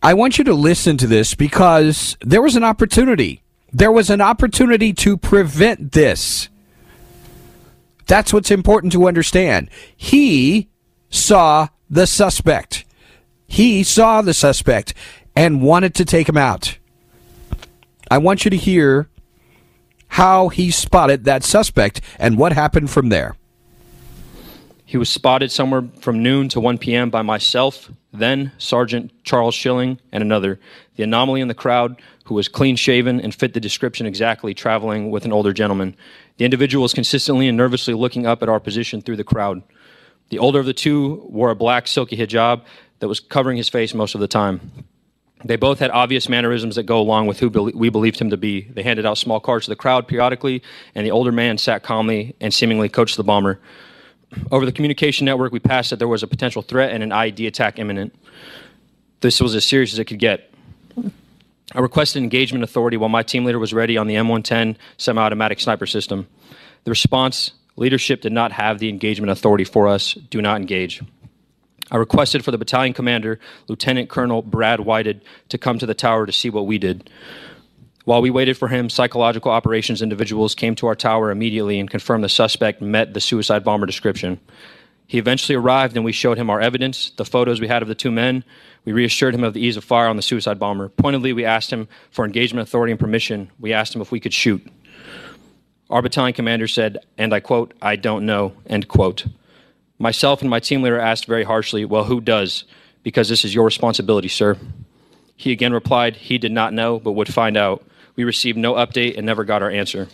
I 0.03 0.14
want 0.14 0.38
you 0.38 0.44
to 0.44 0.55
listen 0.55 0.96
to 0.98 1.07
this 1.07 1.35
because 1.35 2.16
there 2.20 2.42
was 2.42 2.55
an 2.55 2.64
opportunity. 2.64 3.42
There 3.72 3.92
was 3.92 4.11
an 4.11 4.20
opportunity 4.20 4.92
to 4.94 5.16
prevent 5.16 5.92
this. 5.92 6.48
That's 8.07 8.33
what's 8.33 8.51
important 8.51 8.92
to 8.92 9.09
understand. 9.09 9.70
He 9.96 10.68
saw 11.11 11.68
the 11.90 12.07
suspect. 12.07 12.85
He 13.46 13.83
saw 13.83 14.22
the 14.22 14.35
suspect 14.35 14.94
and 15.38 15.62
wanted 15.62 15.94
to 15.94 16.05
take 16.05 16.29
him 16.29 16.37
out. 16.37 16.79
I 18.11 18.18
want 18.18 18.44
you 18.44 18.51
to 18.51 18.57
hear 18.57 19.09
how 20.09 20.48
he 20.48 20.72
spotted 20.72 21.22
that 21.24 21.44
suspect 21.44 22.01
and 22.18 22.37
what 22.37 22.53
happened 22.53 22.90
from 22.90 23.09
there. 23.09 23.37
He 24.85 24.96
was 24.96 25.09
spotted 25.09 25.53
somewhere 25.53 25.85
from 26.01 26.24
noon 26.24 26.48
to 26.48 26.59
1 26.59 26.79
p.m. 26.79 27.09
by 27.09 27.22
myself, 27.22 27.88
then 28.12 28.51
Sergeant 28.59 29.12
Charles 29.22 29.55
Schilling, 29.55 30.01
and 30.11 30.22
another. 30.22 30.59
The 30.96 31.05
anomaly 31.05 31.40
in 31.40 31.46
the 31.46 31.55
crowd, 31.55 32.03
who 32.24 32.35
was 32.35 32.48
clean 32.48 32.74
shaven 32.74 33.20
and 33.20 33.33
fit 33.33 33.55
the 33.55 33.61
description 33.61 34.07
exactly, 34.07 34.55
traveling 34.55 35.12
with 35.12 35.24
an 35.24 35.33
older 35.33 35.53
gentleman. 35.53 35.94
The 36.38 36.46
individual 36.46 36.83
was 36.83 36.94
consistently 36.94 37.46
and 37.46 37.57
nervously 37.57 37.94
looking 37.94 38.27
up 38.27 38.42
at 38.42 38.48
our 38.48 38.59
position 38.59 39.03
through 39.03 39.16
the 39.16 39.24
crowd. 39.24 39.62
The 40.31 40.40
older 40.40 40.59
of 40.59 40.66
the 40.66 40.74
two 40.74 41.24
wore 41.29 41.51
a 41.51 41.55
black 41.55 41.87
silky 41.87 42.16
hijab 42.16 42.62
that 42.98 43.07
was 43.07 43.20
covering 43.20 43.57
his 43.57 43.68
face 43.68 43.94
most 43.94 44.16
of 44.16 44.20
the 44.20 44.27
time. 44.27 44.88
They 45.44 45.57
both 45.57 45.79
had 45.79 45.90
obvious 45.90 46.29
mannerisms 46.29 46.74
that 46.77 46.85
go 46.85 46.98
along 47.01 47.27
with 47.29 47.38
who 47.38 47.48
we 47.48 47.90
believed 47.90 48.18
him 48.20 48.31
to 48.31 48.37
be. 48.37 48.62
They 48.62 48.83
handed 48.83 49.07
out 49.07 49.18
small 49.18 49.38
cards 49.38 49.66
to 49.66 49.70
the 49.70 49.77
crowd 49.77 50.09
periodically, 50.09 50.62
and 50.94 51.07
the 51.07 51.12
older 51.12 51.31
man 51.31 51.59
sat 51.59 51.83
calmly 51.83 52.35
and 52.40 52.53
seemingly 52.53 52.88
coached 52.88 53.16
the 53.16 53.24
bomber. 53.24 53.61
Over 54.51 54.66
the 54.66 54.72
communication 54.72 55.24
network, 55.24 55.53
we 55.53 55.61
passed 55.61 55.90
that 55.90 55.98
there 55.98 56.09
was 56.09 56.22
a 56.22 56.27
potential 56.27 56.62
threat 56.62 56.92
and 56.92 57.03
an 57.03 57.11
IED 57.11 57.46
attack 57.46 57.79
imminent. 57.79 58.14
This 59.20 59.40
was 59.40 59.55
as 59.55 59.64
serious 59.64 59.92
as 59.92 59.98
it 59.98 60.05
could 60.05 60.18
get. 60.18 60.53
I 61.72 61.81
requested 61.81 62.22
engagement 62.22 62.64
authority 62.64 62.96
while 62.96 63.09
my 63.09 63.22
team 63.22 63.44
leader 63.44 63.59
was 63.59 63.72
ready 63.72 63.96
on 63.96 64.07
the 64.07 64.14
M110 64.14 64.77
semi 64.96 65.20
automatic 65.20 65.61
sniper 65.61 65.87
system. 65.87 66.27
The 66.85 66.90
response 66.90 67.53
leadership 67.77 68.22
did 68.22 68.33
not 68.33 68.53
have 68.53 68.79
the 68.79 68.88
engagement 68.88 69.31
authority 69.31 69.64
for 69.64 69.87
us. 69.87 70.14
Do 70.14 70.42
not 70.42 70.61
engage. 70.61 71.03
I 71.90 71.96
requested 71.96 72.44
for 72.44 72.51
the 72.51 72.59
battalion 72.59 72.92
commander, 72.92 73.40
Lieutenant 73.66 74.09
Colonel 74.09 74.42
Brad 74.42 74.81
Whited, 74.81 75.22
to 75.48 75.59
come 75.59 75.79
to 75.79 75.87
the 75.87 75.94
tower 75.94 76.27
to 76.27 76.33
see 76.33 76.51
what 76.51 76.66
we 76.66 76.79
did. 76.79 77.11
While 78.05 78.22
we 78.22 78.31
waited 78.31 78.57
for 78.57 78.68
him, 78.68 78.88
psychological 78.88 79.53
operations 79.53 80.01
individuals 80.01 80.55
came 80.55 80.74
to 80.77 80.87
our 80.87 80.94
tower 80.94 81.31
immediately 81.31 81.79
and 81.79 81.90
confirmed 81.90 82.24
the 82.24 82.29
suspect 82.29 82.81
met 82.81 83.12
the 83.12 83.20
suicide 83.20 83.64
bomber 83.64 83.87
description. 83.87 84.40
He 85.07 85.18
eventually 85.18 85.57
arrived 85.57 85.96
and 85.96 86.05
we 86.05 86.12
showed 86.12 86.38
him 86.38 86.51
our 86.51 86.61
evidence, 86.61 87.11
the 87.16 87.24
photos 87.24 87.61
we 87.61 87.68
had 87.68 87.83
of 87.83 87.88
the 87.88 87.94
two 87.94 88.11
men. 88.11 88.44
We 88.85 88.92
reassured 88.92 89.35
him 89.35 89.44
of 89.44 89.55
the 89.55 89.61
ease 89.61 89.77
of 89.77 89.85
fire 89.85 90.07
on 90.07 90.16
the 90.16 90.22
suicide 90.22 90.59
bomber. 90.59 90.88
Pointedly, 90.88 91.33
we 91.33 91.44
asked 91.44 91.70
him 91.70 91.88
for 92.11 92.24
engagement 92.24 92.68
authority 92.68 92.92
and 92.92 93.01
permission. 93.01 93.51
We 93.59 93.72
asked 93.72 93.94
him 93.94 94.03
if 94.03 94.12
we 94.12 94.20
could 94.20 94.35
shoot. 94.35 94.66
Our 95.90 96.03
battalion 96.03 96.35
commander 96.35 96.68
said, 96.68 96.98
and 97.16 97.35
I 97.35 97.40
quote, 97.40 97.72
I 97.81 97.96
don't 97.96 98.27
know, 98.27 98.53
end 98.66 98.88
quote. 98.88 99.27
Myself 99.98 100.40
and 100.40 100.50
my 100.50 100.61
team 100.61 100.82
leader 100.82 100.98
asked 100.98 101.26
very 101.26 101.44
harshly, 101.44 101.84
Well, 101.84 102.04
who 102.04 102.20
does? 102.20 102.64
Because 103.02 103.28
this 103.28 103.44
is 103.44 103.54
your 103.54 103.64
responsibility, 103.64 104.28
sir. 104.28 104.56
He 105.37 105.52
again 105.52 105.72
replied, 105.72 106.16
He 106.16 106.38
did 106.38 106.52
not 106.52 106.72
know, 106.72 106.98
but 106.98 107.12
would 107.12 107.32
find 107.32 107.56
out. 107.56 107.84
We 108.16 108.24
received 108.24 108.58
no 108.58 108.74
update 108.74 109.16
and 109.16 109.24
never 109.24 109.44
got 109.44 109.62
our 109.62 109.70
answer. 109.70 110.08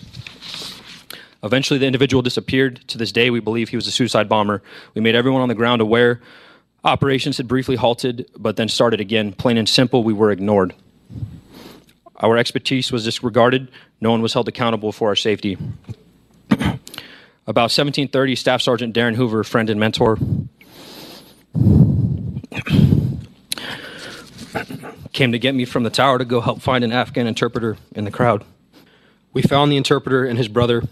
Eventually, 1.42 1.78
the 1.78 1.86
individual 1.86 2.22
disappeared. 2.22 2.80
To 2.88 2.98
this 2.98 3.12
day, 3.12 3.30
we 3.30 3.40
believe 3.40 3.68
he 3.68 3.76
was 3.76 3.86
a 3.86 3.90
suicide 3.90 4.28
bomber. 4.28 4.62
We 4.94 5.00
made 5.00 5.14
everyone 5.14 5.42
on 5.42 5.48
the 5.48 5.54
ground 5.54 5.82
aware. 5.82 6.20
Operations 6.84 7.38
had 7.38 7.48
briefly 7.48 7.76
halted, 7.76 8.30
but 8.36 8.56
then 8.56 8.68
started 8.68 9.00
again. 9.00 9.32
Plain 9.32 9.58
and 9.58 9.68
simple, 9.68 10.04
we 10.04 10.12
were 10.12 10.30
ignored. 10.30 10.74
Our 12.16 12.36
expertise 12.36 12.92
was 12.92 13.04
disregarded. 13.04 13.70
No 14.00 14.10
one 14.10 14.22
was 14.22 14.32
held 14.32 14.48
accountable 14.48 14.92
for 14.92 15.08
our 15.08 15.16
safety. 15.16 15.58
About 17.46 17.64
1730, 17.64 18.37
Staff 18.37 18.62
Sergeant 18.62 18.94
Darin 18.94 19.16
Hoover, 19.16 19.44
friend 19.44 19.68
and 19.68 19.78
mentor, 19.78 20.16
came 25.12 25.30
to 25.30 25.38
get 25.38 25.54
me 25.54 25.66
from 25.66 25.83
the 25.83 25.90
tower 25.90 26.16
to 26.16 26.24
go 26.24 26.40
help 26.40 26.62
find 26.62 26.83
an 26.83 26.90
Afghan 26.90 27.26
interpreter 27.26 27.76
in 27.94 28.04
the 28.04 28.11
crowd. 28.11 28.44
We 29.35 29.42
found 29.42 29.70
the 29.70 29.76
interpreter 29.76 30.24
and 30.24 30.38
his 30.38 30.48
brother, 30.48 30.85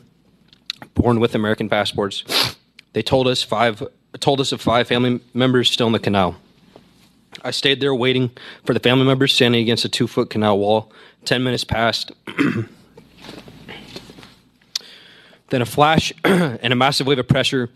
born 0.93 1.21
with 1.21 1.35
American 1.35 1.71
passports. 1.71 2.23
They 2.93 3.03
told 3.03 3.29
us 3.29 3.43
five 3.43 3.83
told 4.21 4.39
us 4.39 4.53
of 4.53 4.61
five 4.61 4.87
family 4.87 5.21
members 5.33 5.71
still 5.71 5.87
in 5.87 5.95
the 5.95 5.99
canal. 5.99 6.37
I 7.43 7.51
stayed 7.51 7.81
there 7.81 7.95
waiting 7.95 8.31
for 8.67 8.75
the 8.75 8.81
family 8.81 9.07
members 9.07 9.33
standing 9.33 9.63
against 9.63 9.87
a 9.87 9.89
two 9.89 10.07
foot 10.07 10.29
canal 10.29 10.59
wall. 10.59 10.93
Ten 11.25 11.43
minutes 11.43 11.65
passed. 11.65 12.13
then 15.53 15.63
a 15.63 15.67
flash 15.67 16.13
and 16.25 16.73
a 16.73 16.77
massive 16.77 17.07
wave 17.07 17.19
of 17.19 17.29
pressure. 17.29 17.69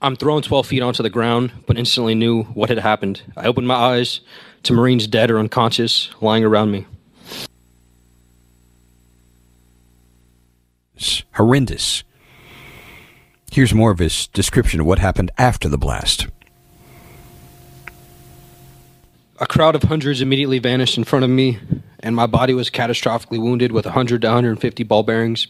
I'm 0.00 0.14
thrown 0.16 0.42
12 0.42 0.66
feet 0.66 0.80
onto 0.80 1.02
the 1.02 1.10
ground, 1.10 1.52
but 1.66 1.76
instantly 1.76 2.14
knew 2.14 2.44
what 2.44 2.68
had 2.68 2.78
happened. 2.78 3.20
I 3.36 3.46
opened 3.46 3.66
my 3.66 3.74
eyes 3.74 4.20
to 4.62 4.72
Marines 4.72 5.08
dead 5.08 5.30
or 5.30 5.38
unconscious 5.40 6.10
lying 6.20 6.44
around 6.44 6.70
me. 6.70 6.86
It's 10.94 11.24
horrendous. 11.32 12.04
Here's 13.50 13.74
more 13.74 13.90
of 13.90 13.98
his 13.98 14.28
description 14.28 14.80
of 14.80 14.86
what 14.86 15.00
happened 15.00 15.32
after 15.36 15.68
the 15.68 15.76
blast. 15.76 16.28
A 19.40 19.46
crowd 19.46 19.74
of 19.74 19.82
hundreds 19.82 20.20
immediately 20.20 20.60
vanished 20.60 20.96
in 20.96 21.02
front 21.02 21.24
of 21.24 21.30
me, 21.30 21.58
and 21.98 22.14
my 22.14 22.26
body 22.26 22.54
was 22.54 22.70
catastrophically 22.70 23.40
wounded 23.40 23.72
with 23.72 23.84
100 23.84 24.22
to 24.22 24.28
150 24.28 24.84
ball 24.84 25.02
bearings 25.02 25.48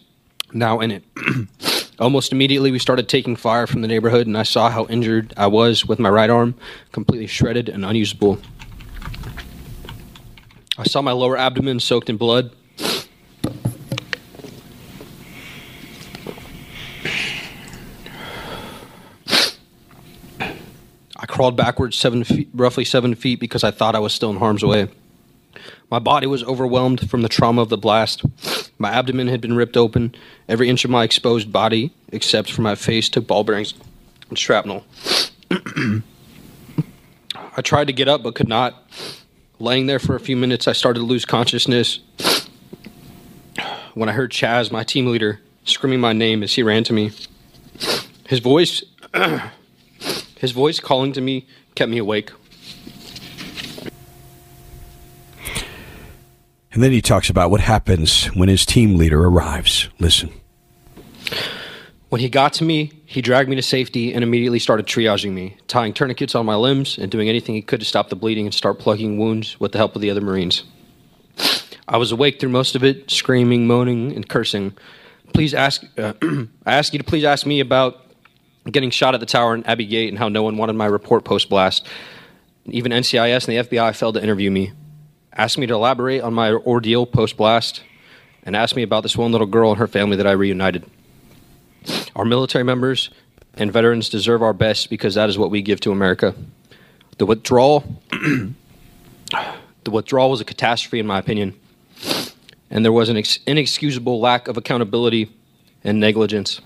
now 0.54 0.80
in 0.80 0.90
it. 0.90 1.04
Almost 1.98 2.32
immediately, 2.32 2.70
we 2.70 2.78
started 2.78 3.08
taking 3.08 3.36
fire 3.36 3.66
from 3.66 3.82
the 3.82 3.88
neighborhood, 3.88 4.26
and 4.26 4.36
I 4.36 4.42
saw 4.42 4.70
how 4.70 4.86
injured 4.86 5.34
I 5.36 5.46
was 5.46 5.86
with 5.86 5.98
my 5.98 6.08
right 6.08 6.30
arm, 6.30 6.54
completely 6.90 7.26
shredded 7.26 7.68
and 7.68 7.84
unusable. 7.84 8.38
I 10.78 10.84
saw 10.84 11.02
my 11.02 11.12
lower 11.12 11.36
abdomen 11.36 11.80
soaked 11.80 12.08
in 12.08 12.16
blood. 12.16 12.50
I 21.22 21.26
crawled 21.26 21.56
backwards 21.56 21.96
seven 21.96 22.24
feet, 22.24 22.48
roughly 22.52 22.84
seven 22.84 23.14
feet 23.14 23.38
because 23.38 23.62
I 23.62 23.70
thought 23.70 23.94
I 23.94 24.00
was 24.00 24.12
still 24.12 24.30
in 24.30 24.38
harm's 24.38 24.64
way. 24.64 24.88
My 25.88 25.98
body 25.98 26.26
was 26.26 26.42
overwhelmed 26.42 27.08
from 27.08 27.22
the 27.22 27.28
trauma 27.28 27.62
of 27.62 27.68
the 27.68 27.78
blast. 27.78 28.22
My 28.82 28.90
abdomen 28.90 29.28
had 29.28 29.40
been 29.40 29.54
ripped 29.54 29.76
open. 29.76 30.12
Every 30.48 30.68
inch 30.68 30.84
of 30.84 30.90
my 30.90 31.04
exposed 31.04 31.52
body, 31.52 31.92
except 32.08 32.50
for 32.50 32.62
my 32.62 32.74
face, 32.74 33.08
took 33.08 33.28
ball 33.28 33.44
bearings 33.44 33.74
and 34.28 34.36
shrapnel. 34.36 34.84
I 35.52 36.02
tried 37.62 37.86
to 37.86 37.92
get 37.92 38.08
up 38.08 38.24
but 38.24 38.34
could 38.34 38.48
not. 38.48 38.90
Laying 39.60 39.86
there 39.86 40.00
for 40.00 40.16
a 40.16 40.20
few 40.20 40.36
minutes, 40.36 40.66
I 40.66 40.72
started 40.72 40.98
to 40.98 41.06
lose 41.06 41.24
consciousness 41.24 42.00
when 43.94 44.08
I 44.08 44.12
heard 44.12 44.32
Chaz, 44.32 44.72
my 44.72 44.82
team 44.82 45.06
leader, 45.06 45.40
screaming 45.62 46.00
my 46.00 46.12
name 46.12 46.42
as 46.42 46.52
he 46.54 46.64
ran 46.64 46.82
to 46.82 46.92
me. 46.92 47.12
His 48.26 48.40
voice, 48.40 48.82
his 50.38 50.50
voice 50.50 50.80
calling 50.80 51.12
to 51.12 51.20
me, 51.20 51.46
kept 51.76 51.88
me 51.88 51.98
awake. 51.98 52.32
And 56.72 56.82
then 56.82 56.92
he 56.92 57.02
talks 57.02 57.28
about 57.28 57.50
what 57.50 57.60
happens 57.60 58.26
when 58.28 58.48
his 58.48 58.64
team 58.64 58.96
leader 58.96 59.24
arrives. 59.24 59.88
Listen. 59.98 60.30
When 62.08 62.20
he 62.20 62.28
got 62.28 62.52
to 62.54 62.64
me, 62.64 62.92
he 63.06 63.22
dragged 63.22 63.48
me 63.48 63.56
to 63.56 63.62
safety 63.62 64.12
and 64.12 64.22
immediately 64.22 64.58
started 64.58 64.86
triaging 64.86 65.32
me, 65.32 65.56
tying 65.66 65.92
tourniquets 65.92 66.34
on 66.34 66.44
my 66.44 66.56
limbs 66.56 66.98
and 66.98 67.10
doing 67.10 67.28
anything 67.28 67.54
he 67.54 67.62
could 67.62 67.80
to 67.80 67.86
stop 67.86 68.08
the 68.08 68.16
bleeding 68.16 68.46
and 68.46 68.54
start 68.54 68.78
plugging 68.78 69.18
wounds 69.18 69.58
with 69.60 69.72
the 69.72 69.78
help 69.78 69.94
of 69.96 70.02
the 70.02 70.10
other 70.10 70.20
Marines. 70.20 70.64
I 71.88 71.96
was 71.96 72.12
awake 72.12 72.40
through 72.40 72.50
most 72.50 72.74
of 72.74 72.84
it, 72.84 73.10
screaming, 73.10 73.66
moaning, 73.66 74.12
and 74.12 74.28
cursing. 74.28 74.74
Please 75.34 75.52
ask, 75.54 75.84
uh, 75.98 76.14
I 76.22 76.72
ask 76.72 76.92
you 76.92 76.98
to 76.98 77.04
please 77.04 77.24
ask 77.24 77.46
me 77.46 77.60
about 77.60 78.00
getting 78.70 78.90
shot 78.90 79.14
at 79.14 79.20
the 79.20 79.26
tower 79.26 79.54
in 79.54 79.64
Abbey 79.64 79.86
Gate 79.86 80.08
and 80.08 80.18
how 80.18 80.28
no 80.28 80.42
one 80.42 80.56
wanted 80.56 80.74
my 80.74 80.86
report 80.86 81.24
post 81.24 81.48
blast. 81.48 81.86
Even 82.66 82.92
NCIS 82.92 83.48
and 83.48 83.68
the 83.68 83.76
FBI 83.76 83.94
failed 83.96 84.14
to 84.14 84.22
interview 84.22 84.50
me. 84.50 84.72
Asked 85.34 85.58
me 85.58 85.66
to 85.66 85.74
elaborate 85.74 86.20
on 86.20 86.34
my 86.34 86.52
ordeal 86.52 87.06
post 87.06 87.36
blast, 87.36 87.82
and 88.42 88.54
asked 88.54 88.76
me 88.76 88.82
about 88.82 89.02
this 89.02 89.16
one 89.16 89.32
little 89.32 89.46
girl 89.46 89.70
and 89.70 89.78
her 89.78 89.86
family 89.86 90.16
that 90.16 90.26
I 90.26 90.32
reunited. 90.32 90.84
Our 92.14 92.24
military 92.24 92.64
members 92.64 93.10
and 93.54 93.72
veterans 93.72 94.08
deserve 94.08 94.42
our 94.42 94.52
best 94.52 94.90
because 94.90 95.14
that 95.14 95.28
is 95.28 95.38
what 95.38 95.50
we 95.50 95.62
give 95.62 95.80
to 95.80 95.92
America. 95.92 96.34
The 97.18 97.26
withdrawal, 97.26 97.84
the 98.10 98.54
withdrawal 99.90 100.30
was 100.30 100.40
a 100.40 100.44
catastrophe, 100.44 100.98
in 100.98 101.06
my 101.06 101.18
opinion, 101.18 101.58
and 102.70 102.84
there 102.84 102.92
was 102.92 103.08
an 103.08 103.16
ex- 103.16 103.38
inexcusable 103.46 104.20
lack 104.20 104.48
of 104.48 104.56
accountability 104.56 105.30
and 105.84 106.00
negligence. 106.00 106.60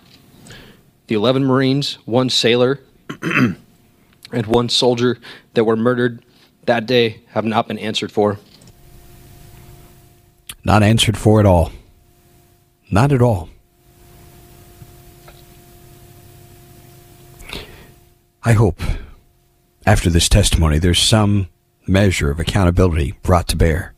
The 1.08 1.14
11 1.14 1.44
Marines, 1.44 1.94
one 2.04 2.30
sailor, 2.30 2.80
and 3.22 4.46
one 4.46 4.68
soldier 4.68 5.18
that 5.54 5.64
were 5.64 5.76
murdered 5.76 6.24
that 6.64 6.86
day 6.86 7.20
have 7.28 7.44
not 7.44 7.68
been 7.68 7.78
answered 7.78 8.10
for. 8.10 8.38
Not 10.66 10.82
answered 10.82 11.16
for 11.16 11.38
at 11.38 11.46
all. 11.46 11.70
Not 12.90 13.12
at 13.12 13.22
all. 13.22 13.48
I 18.42 18.52
hope 18.52 18.80
after 19.86 20.10
this 20.10 20.28
testimony 20.28 20.80
there's 20.80 20.98
some 20.98 21.46
measure 21.86 22.32
of 22.32 22.40
accountability 22.40 23.14
brought 23.22 23.46
to 23.46 23.56
bear. 23.56 23.94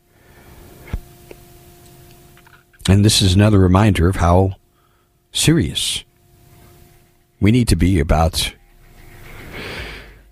And 2.87 3.03
this 3.03 3.23
is 3.23 3.35
another 3.35 3.59
reminder 3.59 4.07
of 4.07 4.17
how 4.17 4.57
serious 5.33 6.05
we 7.41 7.51
need 7.51 7.69
to 7.69 7.77
be 7.77 7.99
about 7.99 8.53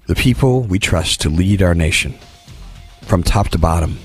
the 0.07 0.15
people 0.15 0.61
we 0.61 0.79
trust 0.79 1.23
to 1.23 1.31
lead 1.31 1.63
our 1.63 1.75
nation 1.75 2.15
from 3.01 3.23
top 3.23 3.49
to 3.49 3.59
bottom. 3.59 4.01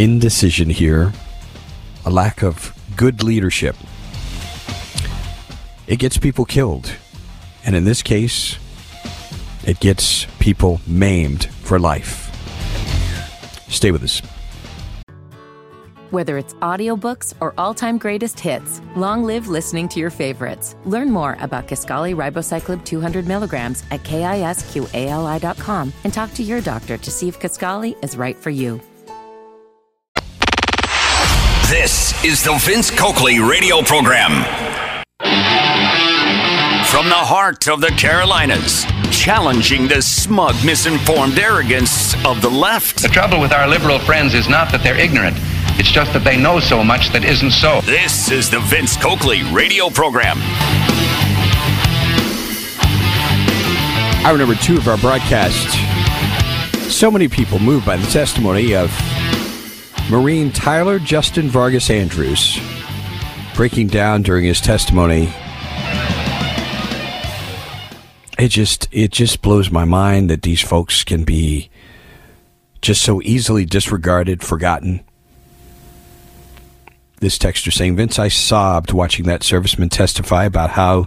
Indecision 0.00 0.70
here, 0.70 1.12
a 2.06 2.10
lack 2.10 2.42
of 2.42 2.72
good 2.96 3.22
leadership. 3.22 3.76
It 5.86 5.98
gets 5.98 6.16
people 6.16 6.46
killed. 6.46 6.90
And 7.66 7.76
in 7.76 7.84
this 7.84 8.00
case, 8.00 8.56
it 9.66 9.78
gets 9.80 10.24
people 10.38 10.80
maimed 10.86 11.50
for 11.50 11.78
life. 11.78 12.30
Stay 13.68 13.90
with 13.90 14.02
us. 14.02 14.22
Whether 16.08 16.38
it's 16.38 16.54
audiobooks 16.54 17.34
or 17.42 17.52
all-time 17.58 17.98
greatest 17.98 18.40
hits, 18.40 18.80
long 18.96 19.22
live 19.22 19.48
listening 19.48 19.86
to 19.90 20.00
your 20.00 20.08
favorites. 20.08 20.76
Learn 20.86 21.10
more 21.10 21.36
about 21.40 21.68
Kisqali 21.68 22.16
Ribociclib 22.16 22.86
200 22.86 23.28
milligrams 23.28 23.84
at 23.90 24.02
kisqali.com 24.04 25.92
and 26.04 26.14
talk 26.14 26.32
to 26.32 26.42
your 26.42 26.62
doctor 26.62 26.96
to 26.96 27.10
see 27.10 27.28
if 27.28 27.38
Kisqali 27.38 28.02
is 28.02 28.16
right 28.16 28.38
for 28.38 28.48
you. 28.48 28.80
This 31.70 32.24
is 32.24 32.42
the 32.42 32.58
Vince 32.62 32.90
Coakley 32.90 33.38
radio 33.38 33.80
program. 33.80 34.42
From 36.86 37.06
the 37.08 37.14
heart 37.14 37.68
of 37.68 37.80
the 37.80 37.94
Carolinas, 37.96 38.84
challenging 39.12 39.86
the 39.86 40.02
smug, 40.02 40.56
misinformed 40.66 41.38
arrogance 41.38 42.16
of 42.26 42.42
the 42.42 42.48
left. 42.48 43.00
The 43.00 43.06
trouble 43.06 43.40
with 43.40 43.52
our 43.52 43.68
liberal 43.68 44.00
friends 44.00 44.34
is 44.34 44.48
not 44.48 44.72
that 44.72 44.82
they're 44.82 44.98
ignorant. 44.98 45.36
It's 45.78 45.92
just 45.92 46.12
that 46.12 46.24
they 46.24 46.36
know 46.36 46.58
so 46.58 46.82
much 46.82 47.10
that 47.10 47.24
isn't 47.24 47.52
so. 47.52 47.82
This 47.82 48.32
is 48.32 48.50
the 48.50 48.58
Vince 48.58 48.96
Coakley 48.96 49.44
radio 49.52 49.90
program. 49.90 50.38
Hour 54.26 54.36
number 54.36 54.56
two 54.56 54.76
of 54.76 54.88
our 54.88 54.98
broadcast. 54.98 55.70
So 56.90 57.12
many 57.12 57.28
people 57.28 57.60
moved 57.60 57.86
by 57.86 57.96
the 57.96 58.08
testimony 58.08 58.74
of 58.74 58.90
Marine 60.10 60.50
Tyler 60.50 60.98
Justin 60.98 61.48
Vargas 61.48 61.88
Andrews 61.88 62.58
breaking 63.54 63.86
down 63.86 64.22
during 64.22 64.44
his 64.44 64.60
testimony. 64.60 65.32
It 68.36 68.48
just 68.48 68.88
it 68.90 69.12
just 69.12 69.40
blows 69.40 69.70
my 69.70 69.84
mind 69.84 70.28
that 70.28 70.42
these 70.42 70.60
folks 70.60 71.04
can 71.04 71.22
be 71.22 71.70
just 72.82 73.02
so 73.02 73.22
easily 73.22 73.64
disregarded, 73.64 74.42
forgotten. 74.42 75.04
This 77.20 77.38
texter 77.38 77.72
saying, 77.72 77.94
Vince, 77.94 78.18
I 78.18 78.26
sobbed 78.26 78.92
watching 78.92 79.26
that 79.26 79.42
serviceman 79.42 79.92
testify 79.92 80.44
about 80.44 80.70
how 80.70 81.06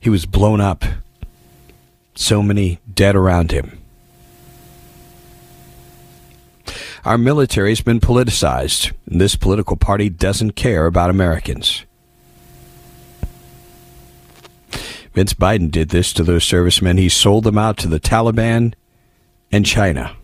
he 0.00 0.08
was 0.08 0.24
blown 0.24 0.62
up 0.62 0.84
so 2.14 2.42
many 2.42 2.78
dead 2.94 3.14
around 3.14 3.50
him. 3.50 3.77
Our 7.04 7.18
military 7.18 7.70
has 7.70 7.80
been 7.80 8.00
politicized, 8.00 8.92
and 9.06 9.20
this 9.20 9.36
political 9.36 9.76
party 9.76 10.08
doesn't 10.08 10.52
care 10.52 10.86
about 10.86 11.10
Americans. 11.10 11.84
Vince 15.14 15.34
Biden 15.34 15.70
did 15.70 15.88
this 15.88 16.12
to 16.12 16.22
those 16.22 16.44
servicemen. 16.44 16.96
He 16.96 17.08
sold 17.08 17.44
them 17.44 17.58
out 17.58 17.76
to 17.78 17.88
the 17.88 18.00
Taliban 18.00 18.74
and 19.50 19.64
China. 19.64 20.16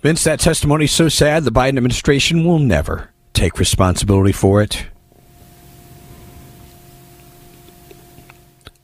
Vince, 0.00 0.24
that 0.24 0.40
testimony 0.40 0.84
is 0.84 0.92
so 0.92 1.08
sad 1.08 1.44
the 1.44 1.52
Biden 1.52 1.76
administration 1.76 2.44
will 2.44 2.58
never 2.58 3.10
take 3.32 3.58
responsibility 3.58 4.32
for 4.32 4.62
it. 4.62 4.86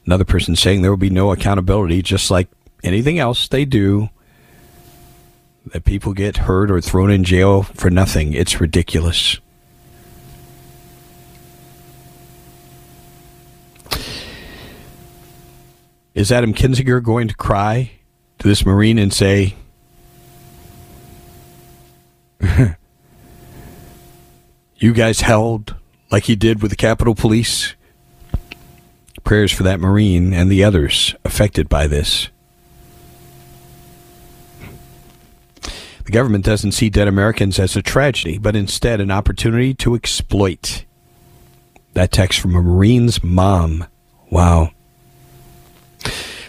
Another 0.05 0.25
person 0.25 0.55
saying 0.55 0.83
there 0.83 0.91
will 0.91 0.97
be 0.97 1.11
no 1.11 1.33
accountability, 1.33 2.03
just 2.03 2.31
like 2.31 2.49
anything 2.87 3.19
else 3.19 3.49
they 3.49 3.65
do. 3.65 4.11
That 5.73 5.85
people 5.85 6.13
get 6.13 6.37
hurt 6.37 6.71
or 6.71 6.81
thrown 6.81 7.11
in 7.11 7.25
jail 7.25 7.63
for 7.63 7.91
nothing. 7.91 8.33
It's 8.35 8.61
ridiculous. 8.61 9.41
Is 16.15 16.33
Adam 16.33 16.55
Kinzinger 16.55 17.03
going 17.03 17.29
to 17.29 17.35
cry 17.35 17.91
to 18.39 18.49
this 18.49 18.65
Marine 18.65 18.99
and 18.99 19.13
say, 19.13 19.55
You 24.79 24.93
guys 24.93 25.21
held 25.21 25.75
like 26.11 26.25
he 26.25 26.37
did 26.37 26.63
with 26.63 26.71
the 26.71 26.77
Capitol 26.77 27.15
Police? 27.15 27.75
Prayers 29.25 29.51
for 29.53 29.63
that 29.65 29.81
Marine 29.81 30.33
and 30.33 30.51
the 30.51 30.63
others 30.63 31.15
affected 31.25 31.69
by 31.69 31.87
this. 31.87 32.29
The 36.07 36.13
government 36.13 36.45
doesn't 36.45 36.71
see 36.71 36.89
dead 36.89 37.09
Americans 37.09 37.59
as 37.59 37.75
a 37.75 37.83
tragedy, 37.83 38.39
but 38.39 38.55
instead 38.55 39.01
an 39.01 39.11
opportunity 39.11 39.75
to 39.75 39.97
exploit. 39.97 40.85
That 41.95 42.13
text 42.13 42.39
from 42.39 42.55
a 42.55 42.63
Marine's 42.63 43.25
mom. 43.25 43.87
Wow. 44.31 44.71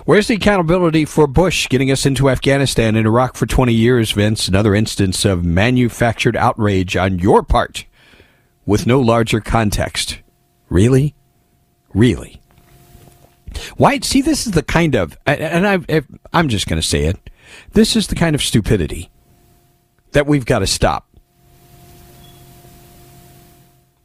Where's 0.05 0.27
the 0.27 0.35
accountability 0.35 1.05
for 1.05 1.25
Bush 1.25 1.67
getting 1.69 1.89
us 1.89 2.05
into 2.05 2.29
Afghanistan 2.29 2.95
and 2.95 3.07
Iraq 3.07 3.35
for 3.35 3.47
20 3.47 3.73
years, 3.73 4.11
Vince? 4.11 4.47
Another 4.47 4.75
instance 4.75 5.25
of 5.25 5.43
manufactured 5.43 6.37
outrage 6.37 6.95
on 6.95 7.17
your 7.17 7.41
part 7.41 7.85
with 8.67 8.85
no 8.85 8.99
larger 8.99 9.41
context. 9.41 10.19
Really? 10.69 11.15
Really? 11.95 12.43
Why? 13.75 13.97
See, 14.01 14.21
this 14.21 14.45
is 14.45 14.53
the 14.53 14.61
kind 14.61 14.93
of, 14.93 15.17
and 15.25 15.65
I, 15.65 16.03
I'm 16.31 16.47
just 16.47 16.67
going 16.67 16.79
to 16.79 16.87
say 16.87 17.05
it. 17.05 17.31
This 17.73 17.95
is 17.95 18.05
the 18.05 18.15
kind 18.15 18.35
of 18.35 18.43
stupidity 18.43 19.09
that 20.11 20.27
we've 20.27 20.45
got 20.45 20.59
to 20.59 20.67
stop. 20.67 21.07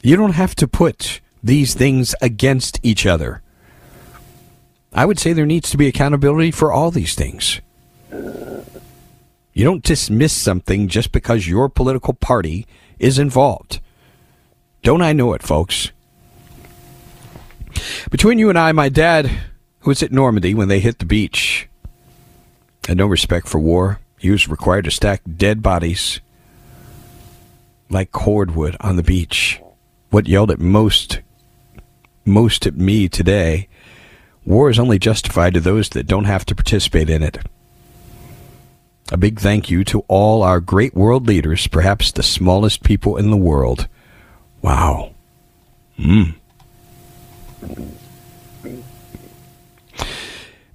You 0.02 0.16
don't 0.16 0.34
have 0.34 0.54
to 0.56 0.66
put 0.66 1.20
these 1.42 1.74
things 1.74 2.14
against 2.20 2.80
each 2.82 3.06
other. 3.06 3.42
I 4.92 5.06
would 5.06 5.18
say 5.18 5.32
there 5.32 5.46
needs 5.46 5.70
to 5.70 5.76
be 5.76 5.86
accountability 5.86 6.50
for 6.50 6.72
all 6.72 6.90
these 6.90 7.14
things. 7.14 7.60
You 8.10 9.64
don't 9.64 9.84
dismiss 9.84 10.32
something 10.32 10.88
just 10.88 11.12
because 11.12 11.48
your 11.48 11.68
political 11.68 12.14
party 12.14 12.66
is 12.98 13.18
involved. 13.18 13.80
Don't 14.82 15.02
I 15.02 15.12
know 15.12 15.32
it, 15.34 15.42
folks? 15.42 15.92
Between 18.10 18.38
you 18.38 18.48
and 18.48 18.58
I, 18.58 18.72
my 18.72 18.88
dad, 18.88 19.26
who 19.80 19.90
was 19.90 20.02
at 20.02 20.12
Normandy 20.12 20.54
when 20.54 20.68
they 20.68 20.80
hit 20.80 20.98
the 20.98 21.04
beach, 21.04 21.68
had 22.86 22.96
no 22.96 23.06
respect 23.06 23.48
for 23.48 23.58
war. 23.58 24.00
He 24.22 24.30
was 24.30 24.46
required 24.46 24.84
to 24.84 24.92
stack 24.92 25.20
dead 25.36 25.64
bodies 25.64 26.20
like 27.90 28.12
cordwood 28.12 28.76
on 28.78 28.94
the 28.94 29.02
beach. 29.02 29.60
What 30.10 30.28
yelled 30.28 30.52
at 30.52 30.60
most, 30.60 31.18
most 32.24 32.64
at 32.64 32.76
me 32.76 33.08
today, 33.08 33.66
war 34.46 34.70
is 34.70 34.78
only 34.78 35.00
justified 35.00 35.54
to 35.54 35.60
those 35.60 35.88
that 35.88 36.06
don't 36.06 36.26
have 36.26 36.46
to 36.46 36.54
participate 36.54 37.10
in 37.10 37.20
it. 37.24 37.38
A 39.10 39.16
big 39.16 39.40
thank 39.40 39.70
you 39.70 39.82
to 39.86 40.04
all 40.06 40.44
our 40.44 40.60
great 40.60 40.94
world 40.94 41.26
leaders, 41.26 41.66
perhaps 41.66 42.12
the 42.12 42.22
smallest 42.22 42.84
people 42.84 43.16
in 43.16 43.32
the 43.32 43.36
world. 43.36 43.88
Wow. 44.62 45.14
Hmm. 45.96 46.30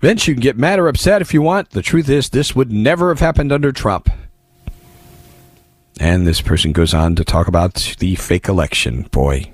Vince, 0.08 0.26
you 0.26 0.36
can 0.36 0.42
get 0.42 0.58
mad 0.58 0.80
or 0.80 0.88
upset 0.88 1.22
if 1.22 1.34
you 1.34 1.42
want. 1.42 1.72
The 1.72 1.82
truth 1.82 2.08
is, 2.08 2.30
this 2.30 2.56
would 2.56 2.72
never 2.72 3.10
have 3.10 3.20
happened 3.20 3.52
under 3.52 3.74
Trump. 3.74 4.10
And 6.00 6.26
this 6.26 6.40
person 6.40 6.72
goes 6.72 6.94
on 6.94 7.18
to 7.18 7.26
talk 7.26 7.50
about 7.50 7.98
the 8.00 8.16
fake 8.16 8.48
election. 8.48 9.02
Boy, 9.12 9.52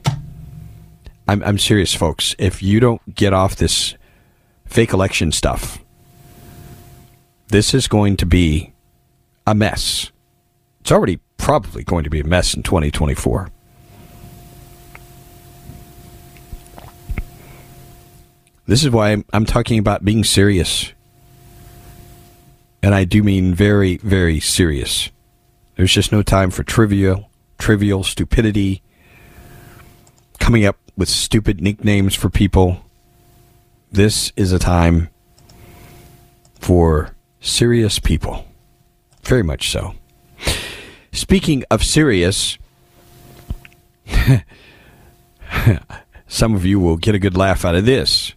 I'm, 1.28 1.42
I'm 1.42 1.58
serious, 1.58 1.96
folks. 1.96 2.36
If 2.38 2.62
you 2.62 2.80
don't 2.80 3.16
get 3.16 3.34
off 3.34 3.56
this 3.56 3.96
fake 4.68 4.94
election 4.94 5.32
stuff, 5.32 5.80
this 7.48 7.74
is 7.74 7.88
going 7.88 8.16
to 8.18 8.28
be 8.28 8.74
a 9.48 9.56
mess. 9.56 10.12
It's 10.82 10.92
already 10.92 11.20
probably 11.38 11.84
going 11.84 12.04
to 12.04 12.12
be 12.12 12.20
a 12.20 12.26
mess 12.26 12.54
in 12.54 12.62
2024. 12.62 13.50
This 18.66 18.84
is 18.84 18.90
why 18.92 19.24
I'm, 19.34 19.46
talking 19.46 19.78
about 19.78 20.06
being 20.06 20.24
serious. 20.24 20.94
And 22.82 22.96
I 22.96 23.04
do 23.04 23.22
mean 23.22 23.54
very, 23.54 23.98
very 23.98 24.40
serious. 24.40 25.10
There's 25.76 25.92
just 25.92 26.14
no 26.14 26.24
time 26.24 26.50
for 26.50 26.64
trivial, 26.64 27.30
trivial 27.58 28.04
stupidity, 28.04 28.82
coming 30.40 30.66
up 30.66 30.78
with 30.96 31.10
stupid 31.10 31.60
nicknames 31.60 32.16
for 32.16 32.30
people. 32.30 32.86
This 33.92 34.32
is 34.38 34.54
a 34.54 34.60
time 34.60 35.10
for 36.56 37.14
serious 37.42 38.00
people. 38.00 38.46
Very 39.24 39.44
much 39.44 39.70
so. 39.72 39.96
Speaking 41.12 41.66
of 41.70 41.84
serious, 41.84 42.58
some 46.28 46.56
of 46.56 46.66
you 46.66 46.80
will 46.80 46.96
get 46.98 47.14
a 47.14 47.20
good 47.20 47.36
laugh 47.36 47.66
out 47.66 47.76
of 47.76 47.86
this 47.86 48.34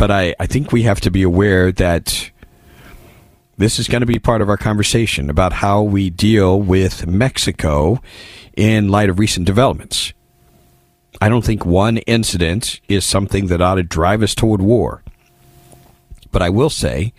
but 0.00 0.10
I, 0.10 0.34
I 0.40 0.46
think 0.46 0.72
we 0.72 0.84
have 0.84 0.98
to 1.02 1.10
be 1.10 1.22
aware 1.22 1.70
that 1.72 2.30
this 3.58 3.78
is 3.78 3.86
going 3.86 4.00
to 4.00 4.06
be 4.06 4.18
part 4.18 4.40
of 4.40 4.48
our 4.48 4.56
conversation 4.56 5.28
about 5.28 5.52
how 5.52 5.82
we 5.82 6.08
deal 6.08 6.58
with 6.58 7.06
Mexico 7.06 8.00
in 8.56 8.88
light 8.88 9.10
of 9.10 9.18
recent 9.18 9.44
developments. 9.44 10.14
I 11.20 11.28
don't 11.28 11.44
think 11.44 11.66
one 11.66 11.98
incident 11.98 12.80
is 12.88 13.04
something 13.04 13.48
that 13.48 13.60
ought 13.60 13.74
to 13.74 13.82
drive 13.82 14.22
us 14.22 14.34
toward 14.34 14.62
war. 14.62 15.02
But 16.32 16.40
I 16.40 16.48
will 16.48 16.70
say, 16.70 17.12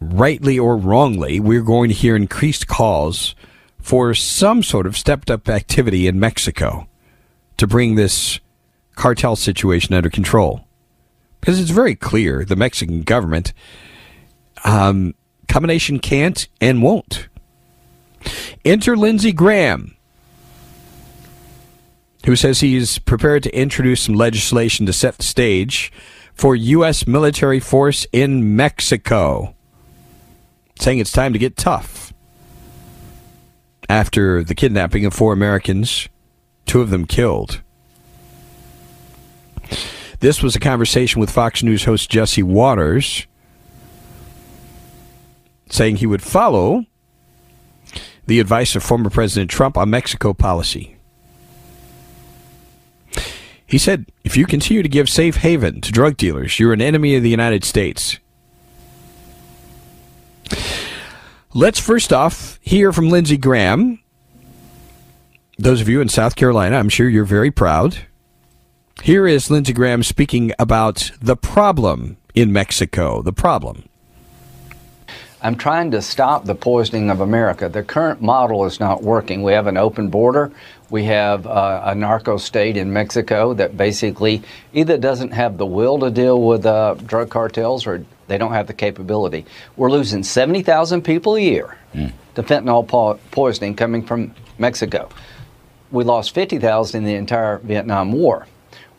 rightly 0.00 0.58
or 0.58 0.76
wrongly, 0.76 1.38
we're 1.38 1.62
going 1.62 1.90
to 1.90 1.94
hear 1.94 2.16
increased 2.16 2.66
calls 2.66 3.36
for 3.78 4.14
some 4.14 4.64
sort 4.64 4.88
of 4.88 4.96
stepped 4.96 5.30
up 5.30 5.48
activity 5.48 6.08
in 6.08 6.18
Mexico 6.18 6.88
to 7.56 7.68
bring 7.68 7.94
this 7.94 8.40
cartel 8.96 9.36
situation 9.36 9.94
under 9.94 10.10
control 10.10 10.66
because 11.42 11.58
it's 11.60 11.70
very 11.70 11.96
clear 11.96 12.44
the 12.44 12.54
Mexican 12.54 13.02
government 13.02 13.52
um, 14.64 15.12
combination 15.48 15.98
can't 15.98 16.46
and 16.60 16.82
won't. 16.84 17.28
Enter 18.64 18.96
Lindsey 18.96 19.32
Graham, 19.32 19.96
who 22.24 22.36
says 22.36 22.60
he's 22.60 23.00
prepared 23.00 23.42
to 23.42 23.58
introduce 23.58 24.02
some 24.02 24.14
legislation 24.14 24.86
to 24.86 24.92
set 24.92 25.16
the 25.16 25.24
stage 25.24 25.92
for 26.32 26.54
U.S. 26.54 27.08
military 27.08 27.58
force 27.58 28.06
in 28.12 28.54
Mexico, 28.54 29.56
saying 30.78 31.00
it's 31.00 31.10
time 31.10 31.32
to 31.32 31.40
get 31.40 31.56
tough. 31.56 32.14
After 33.88 34.44
the 34.44 34.54
kidnapping 34.54 35.04
of 35.04 35.12
four 35.12 35.32
Americans, 35.32 36.08
two 36.66 36.80
of 36.80 36.90
them 36.90 37.04
killed. 37.04 37.62
This 40.22 40.40
was 40.40 40.54
a 40.54 40.60
conversation 40.60 41.20
with 41.20 41.32
Fox 41.32 41.64
News 41.64 41.82
host 41.82 42.08
Jesse 42.08 42.44
Watters 42.44 43.26
saying 45.68 45.96
he 45.96 46.06
would 46.06 46.22
follow 46.22 46.86
the 48.26 48.38
advice 48.38 48.76
of 48.76 48.84
former 48.84 49.10
President 49.10 49.50
Trump 49.50 49.76
on 49.76 49.90
Mexico 49.90 50.32
policy. 50.32 50.96
He 53.66 53.78
said, 53.78 54.12
if 54.22 54.36
you 54.36 54.46
continue 54.46 54.84
to 54.84 54.88
give 54.88 55.08
safe 55.08 55.38
haven 55.38 55.80
to 55.80 55.90
drug 55.90 56.16
dealers, 56.18 56.60
you're 56.60 56.72
an 56.72 56.80
enemy 56.80 57.16
of 57.16 57.24
the 57.24 57.28
United 57.28 57.64
States. 57.64 58.20
Let's 61.52 61.80
first 61.80 62.12
off 62.12 62.60
hear 62.62 62.92
from 62.92 63.08
Lindsey 63.08 63.36
Graham. 63.36 63.98
Those 65.58 65.80
of 65.80 65.88
you 65.88 66.00
in 66.00 66.08
South 66.08 66.36
Carolina, 66.36 66.76
I'm 66.76 66.88
sure 66.88 67.08
you're 67.08 67.24
very 67.24 67.50
proud. 67.50 68.06
Here 69.00 69.26
is 69.26 69.50
Lindsey 69.50 69.72
Graham 69.72 70.04
speaking 70.04 70.52
about 70.60 71.10
the 71.20 71.36
problem 71.36 72.18
in 72.34 72.52
Mexico. 72.52 73.20
The 73.22 73.32
problem. 73.32 73.88
I'm 75.44 75.56
trying 75.56 75.90
to 75.90 76.00
stop 76.00 76.44
the 76.44 76.54
poisoning 76.54 77.10
of 77.10 77.20
America. 77.20 77.68
The 77.68 77.82
current 77.82 78.22
model 78.22 78.64
is 78.64 78.78
not 78.78 79.02
working. 79.02 79.42
We 79.42 79.54
have 79.54 79.66
an 79.66 79.76
open 79.76 80.08
border. 80.08 80.52
We 80.88 81.02
have 81.04 81.48
uh, 81.48 81.82
a 81.84 81.96
narco 81.96 82.36
state 82.36 82.76
in 82.76 82.92
Mexico 82.92 83.52
that 83.54 83.76
basically 83.76 84.42
either 84.72 84.96
doesn't 84.96 85.32
have 85.32 85.58
the 85.58 85.66
will 85.66 85.98
to 85.98 86.10
deal 86.10 86.40
with 86.40 86.64
uh, 86.64 86.94
drug 86.94 87.28
cartels 87.28 87.88
or 87.88 88.04
they 88.28 88.38
don't 88.38 88.52
have 88.52 88.68
the 88.68 88.72
capability. 88.72 89.44
We're 89.76 89.90
losing 89.90 90.22
70,000 90.22 91.02
people 91.02 91.34
a 91.34 91.40
year 91.40 91.76
mm. 91.92 92.12
to 92.36 92.42
fentanyl 92.44 92.86
po- 92.86 93.18
poisoning 93.32 93.74
coming 93.74 94.06
from 94.06 94.32
Mexico. 94.58 95.08
We 95.90 96.04
lost 96.04 96.34
50,000 96.36 96.98
in 96.98 97.04
the 97.04 97.16
entire 97.16 97.58
Vietnam 97.58 98.12
War. 98.12 98.46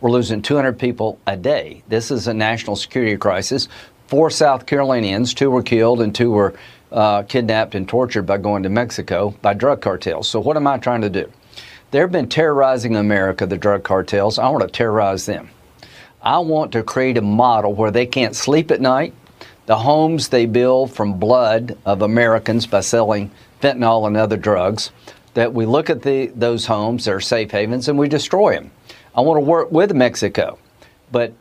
We're 0.04 0.12
losing 0.12 0.41
200 0.41 0.78
people 0.78 1.18
a 1.26 1.38
day. 1.38 1.82
This 1.88 2.12
is 2.12 2.28
a 2.28 2.34
national 2.34 2.76
security 2.76 3.16
crisis 3.16 3.70
four 4.08 4.30
South 4.30 4.66
Carolinians, 4.66 5.34
two 5.34 5.49
were 5.49 5.64
killed 5.64 6.01
and 6.01 6.14
two 6.14 6.30
were 6.30 6.56
uh, 6.91 7.24
kidnapped 7.24 7.74
and 7.74 7.88
tortured 7.88 8.24
by 8.24 8.38
going 8.38 8.64
to 8.64 8.70
Mexico 8.70 9.34
by 9.41 9.54
drug 9.54 9.82
cartels. 9.82 10.28
So, 10.28 10.41
what 10.41 10.58
am 10.58 10.68
I 10.68 10.78
trying 10.78 10.99
to 11.04 11.10
do? 11.10 11.32
They've 11.91 12.12
been 12.12 12.28
terrorizing 12.28 12.97
America, 12.97 13.45
the 13.45 13.56
drug 13.56 13.84
cartels. 13.84 14.38
I 14.38 14.49
want 14.49 14.64
to 14.64 14.70
terrorize 14.70 15.26
them. 15.26 15.49
I 16.22 16.39
want 16.39 16.74
to 16.74 16.84
create 16.84 17.18
a 17.18 17.22
model 17.22 17.74
where 17.74 17.89
they 17.89 18.06
can't 18.06 18.36
sleep 18.36 18.72
at 18.72 18.82
night. 18.82 19.14
The 19.68 19.78
homes 19.78 20.28
they 20.28 20.47
build 20.47 20.91
from 20.91 21.18
blood 21.18 21.78
of 21.86 22.01
Americans 22.01 22.68
by 22.68 22.82
selling 22.82 23.32
fentanyl 23.62 24.06
and 24.06 24.18
other 24.18 24.36
drugs, 24.36 24.91
that 25.34 25.54
we 25.54 25.66
look 25.66 25.89
at 25.89 26.01
the, 26.01 26.28
those 26.36 26.66
homes, 26.66 27.06
they're 27.06 27.22
safe 27.22 27.51
havens, 27.51 27.88
and 27.88 27.97
we 27.97 28.10
destroy 28.10 28.56
them. 28.56 28.72
I 29.16 29.22
want 29.22 29.38
to 29.38 29.41
work 29.41 29.72
with 29.72 29.93
Mexico. 29.93 30.57
But 31.11 31.34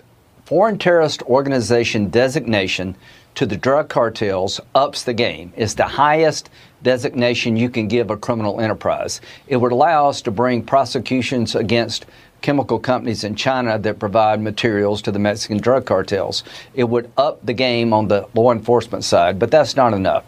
foreign 0.44 0.78
terrorist 0.78 1.22
organization 1.22 2.10
designation 2.10 2.94
to 3.34 3.46
the 3.46 3.56
drug 3.56 3.88
cartels 3.88 4.60
ups 4.74 5.04
the 5.04 5.14
game. 5.14 5.52
It's 5.56 5.74
the 5.74 5.86
highest 5.86 6.50
designation 6.82 7.56
you 7.56 7.70
can 7.70 7.88
give 7.88 8.10
a 8.10 8.16
criminal 8.16 8.60
enterprise. 8.60 9.20
It 9.46 9.56
would 9.56 9.72
allow 9.72 10.08
us 10.08 10.20
to 10.22 10.30
bring 10.30 10.62
prosecutions 10.62 11.54
against 11.54 12.06
chemical 12.42 12.78
companies 12.78 13.24
in 13.24 13.36
China 13.36 13.78
that 13.78 13.98
provide 13.98 14.42
materials 14.42 15.00
to 15.02 15.12
the 15.12 15.18
Mexican 15.18 15.58
drug 15.58 15.86
cartels. 15.86 16.44
It 16.74 16.84
would 16.84 17.10
up 17.16 17.44
the 17.46 17.54
game 17.54 17.92
on 17.92 18.08
the 18.08 18.28
law 18.34 18.52
enforcement 18.52 19.04
side, 19.04 19.38
but 19.38 19.50
that's 19.50 19.76
not 19.76 19.94
enough. 19.94 20.24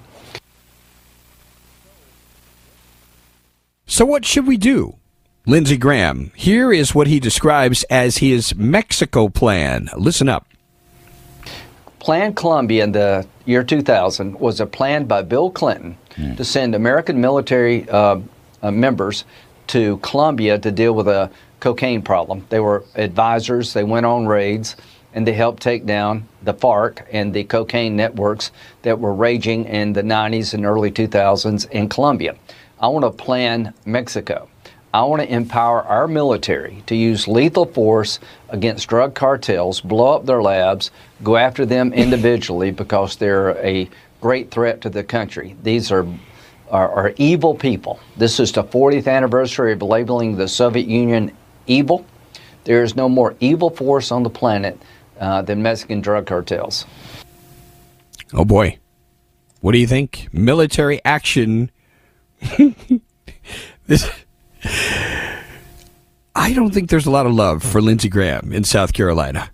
So, 3.87 4.07
what 4.07 4.25
should 4.25 4.47
we 4.47 4.57
do? 4.57 4.97
Lindsey 5.47 5.77
Graham. 5.77 6.33
Here 6.35 6.73
is 6.73 6.95
what 6.95 7.07
he 7.07 7.21
describes 7.21 7.83
as 7.91 8.17
his 8.17 8.55
Mexico 8.55 9.29
plan. 9.29 9.91
Listen 9.95 10.27
up. 10.27 10.47
Plan 11.99 12.33
Colombia 12.33 12.85
in 12.85 12.93
the 12.93 13.27
year 13.45 13.63
2000 13.63 14.41
was 14.41 14.59
a 14.59 14.65
plan 14.65 15.05
by 15.05 15.21
Bill 15.21 15.51
Clinton 15.51 15.99
mm. 16.15 16.35
to 16.39 16.45
send 16.47 16.75
American 16.75 17.21
military 17.21 17.87
uh, 17.91 18.21
uh, 18.63 18.71
members 18.71 19.27
to 19.67 19.99
Colombia 19.99 20.59
to 20.59 20.71
deal 20.71 20.95
with 20.95 21.09
a 21.09 21.31
cocaine 21.61 22.01
problem. 22.01 22.47
They 22.49 22.61
were 22.61 22.83
advisors, 22.95 23.75
they 23.75 23.85
went 23.85 24.07
on 24.07 24.27
raids, 24.27 24.77
and 25.13 25.27
they 25.27 25.35
helped 25.35 25.63
take 25.63 25.85
down 25.85 26.27
the 26.43 26.55
FARC 26.55 27.05
and 27.13 27.35
the 27.35 27.45
cocaine 27.45 27.97
networks 27.97 28.51
that 28.81 28.99
were 28.99 29.13
raging 29.13 29.67
in 29.67 29.93
the 29.93 30.03
90s 30.03 30.55
and 30.55 30.65
early 30.65 30.91
2000s 30.91 31.71
in 31.71 31.91
Colombia. 31.91 32.35
I 32.81 32.89
want 32.89 33.05
to 33.05 33.11
plan 33.11 33.75
Mexico. 33.85 34.49
I 34.95 35.03
want 35.03 35.23
to 35.23 35.29
empower 35.29 35.83
our 35.83 36.07
military 36.07 36.85
to 36.87 36.95
use 36.95 37.27
lethal 37.27 37.67
force 37.67 38.21
against 38.49 38.87
drug 38.87 39.17
cartels, 39.17 39.81
blow 39.81 40.15
up 40.15 40.25
their 40.25 40.41
labs, 40.41 40.93
go 41.25 41.37
after 41.37 41.67
them 41.67 41.93
individually 42.05 42.71
because 42.71 43.17
they're 43.17 43.59
a 43.59 43.91
great 44.21 44.53
threat 44.53 44.83
to 44.83 44.91
the 44.91 45.03
country. 45.03 45.57
These 45.65 45.91
are, 45.91 46.07
are, 46.71 46.89
are 46.93 47.15
evil 47.17 47.57
people. 47.57 47.99
This 48.17 48.39
is 48.39 48.53
the 48.53 48.63
40th 48.63 49.09
anniversary 49.09 49.73
of 49.73 49.83
labeling 49.83 50.37
the 50.37 50.47
Soviet 50.47 50.87
Union 50.87 51.37
evil. 51.67 52.07
There 52.63 52.85
is 52.85 52.95
no 52.95 53.09
more 53.09 53.35
evil 53.41 53.71
force 53.71 54.13
on 54.13 54.23
the 54.23 54.31
planet 54.31 54.81
uh, 55.19 55.43
than 55.43 55.61
Mexican 55.61 56.03
drug 56.03 56.27
cartels. 56.27 56.87
Oh 58.33 58.45
boy. 58.45 58.79
What 59.61 59.73
do 59.73 59.79
you 59.79 59.89
think? 59.89 60.29
Military 60.33 61.01
action. 61.05 61.73
this 63.87 64.09
I 64.65 66.53
don't 66.55 66.73
think 66.73 66.91
there's 66.91 67.07
a 67.07 67.11
lot 67.11 67.27
of 67.27 67.33
love 67.33 67.63
for 67.63 67.81
Lindsey 67.81 68.09
Graham 68.09 68.53
in 68.53 68.65
South 68.65 68.93
Carolina. 68.93 69.51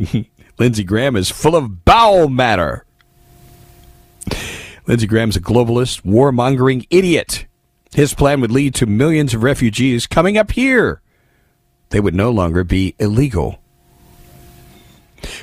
Lindsey 0.58 0.84
Graham 0.84 1.16
is 1.16 1.30
full 1.30 1.56
of 1.56 1.84
bowel 1.84 2.28
matter. 2.28 2.84
Lindsey 4.86 5.06
Graham's 5.06 5.36
a 5.36 5.40
globalist, 5.40 6.02
warmongering 6.02 6.86
idiot. 6.90 7.46
His 7.94 8.14
plan 8.14 8.40
would 8.40 8.50
lead 8.50 8.74
to 8.76 8.86
millions 8.86 9.34
of 9.34 9.42
refugees 9.42 10.06
coming 10.06 10.36
up 10.36 10.50
here. 10.50 11.00
They 11.90 12.00
would 12.00 12.14
no 12.14 12.30
longer 12.30 12.64
be 12.64 12.94
illegal. 12.98 13.60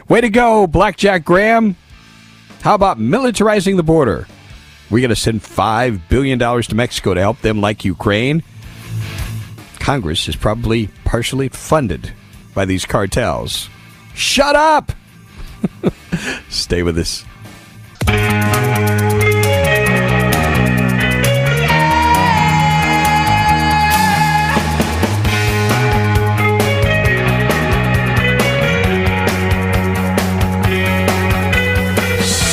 Way 0.07 0.21
to 0.21 0.29
go, 0.29 0.67
Blackjack 0.67 1.25
Graham. 1.25 1.75
How 2.61 2.75
about 2.75 2.99
militarizing 2.99 3.75
the 3.75 3.83
border? 3.83 4.27
We're 4.89 5.01
going 5.01 5.09
to 5.09 5.15
send 5.15 5.41
$5 5.41 6.01
billion 6.09 6.39
to 6.39 6.75
Mexico 6.75 7.13
to 7.13 7.21
help 7.21 7.41
them 7.41 7.61
like 7.61 7.85
Ukraine. 7.85 8.43
Congress 9.85 10.27
is 10.27 10.35
probably 10.35 10.89
partially 11.03 11.47
funded 11.47 12.11
by 12.55 12.65
these 12.65 12.87
cartels. 12.87 13.69
Shut 14.15 14.55
up! 14.55 14.91
Stay 16.49 16.81
with 16.81 16.97
us. 16.97 17.23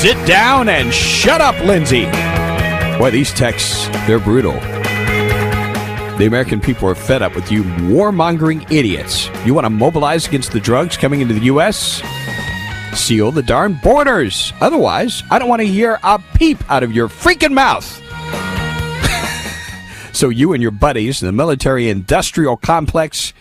Sit 0.03 0.27
down 0.27 0.69
and 0.69 0.93
shut 0.93 1.41
up, 1.41 1.59
Lindsey. 1.65 2.05
Boy, 2.99 3.11
these 3.11 3.33
texts, 3.33 3.89
they're 4.07 4.19
brutal. 4.19 4.61
The 6.23 6.29
American 6.29 6.61
people 6.61 6.89
are 6.89 6.95
fed 6.95 7.21
up 7.21 7.35
with 7.35 7.51
you 7.51 7.65
warmongering 7.65 8.71
idiots. 8.71 9.29
You 9.45 9.55
want 9.55 9.65
to 9.65 9.71
mobilize 9.71 10.25
against 10.25 10.53
the 10.53 10.61
drugs 10.61 10.97
coming 10.97 11.21
into 11.21 11.35
the 11.35 11.47
U.S.? 11.47 12.01
Seal 12.95 13.33
the 13.33 13.43
darn 13.43 13.81
borders. 13.83 14.53
Otherwise, 14.61 15.25
I 15.33 15.41
don't 15.41 15.49
want 15.49 15.63
to 15.63 15.67
hear 15.67 15.99
a 16.05 16.23
peep 16.37 16.59
out 16.71 16.85
of 16.85 16.93
your 16.93 17.09
freaking 17.09 17.53
mouth. 17.53 17.85
so 20.15 20.29
you 20.29 20.53
and 20.53 20.63
your 20.63 20.71
buddies 20.71 21.21
in 21.23 21.27
the 21.27 21.33
military 21.33 21.89
industrial 21.91 22.57
complex 22.57 23.33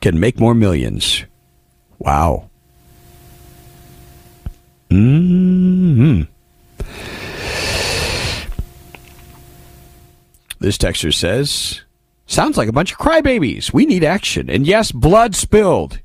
can 0.00 0.20
make 0.20 0.38
more 0.38 0.54
millions. 0.54 1.24
Wow. 1.98 2.48
hmm 4.88 6.22
This 10.60 10.78
texture 10.78 11.10
says 11.10 11.80
Sounds 12.30 12.56
like 12.56 12.68
a 12.68 12.72
bunch 12.72 12.92
of 12.92 12.98
crybabies. 12.98 13.72
We 13.72 13.86
need 13.86 14.04
action. 14.04 14.48
And 14.48 14.64
yes, 14.64 14.92
blood 14.92 15.34
spilled. 15.34 15.98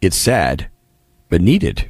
It's 0.00 0.16
sad, 0.16 0.68
but 1.28 1.40
needed. 1.40 1.88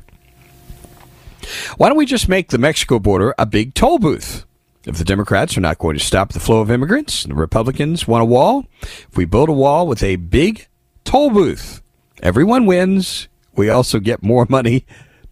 Why 1.79 1.89
don't 1.89 1.97
we 1.97 2.05
just 2.05 2.29
make 2.29 2.51
the 2.51 2.59
Mexico 2.59 2.99
border 2.99 3.35
a 3.39 3.47
big 3.47 3.73
toll 3.73 3.99
booth? 3.99 4.45
If 4.85 4.99
the 4.99 5.05
Democrats 5.05 5.57
are 5.57 5.63
not 5.63 5.79
going 5.79 5.97
to 5.97 6.05
stop 6.05 6.35
the 6.35 6.39
flow 6.39 6.61
of 6.61 6.71
immigrants, 6.71 7.25
and 7.25 7.33
the 7.33 7.41
Republicans 7.41 8.07
want 8.07 8.21
a 8.21 8.27
wall. 8.27 8.67
If 8.83 9.17
we 9.17 9.25
build 9.25 9.49
a 9.49 9.53
wall 9.53 9.87
with 9.87 10.03
a 10.03 10.17
big 10.17 10.69
toll 11.05 11.31
booth, 11.31 11.83
everyone 12.23 12.67
wins. 12.67 13.29
We 13.57 13.71
also 13.71 14.01
get 14.01 14.23
more 14.23 14.47
money 14.51 14.85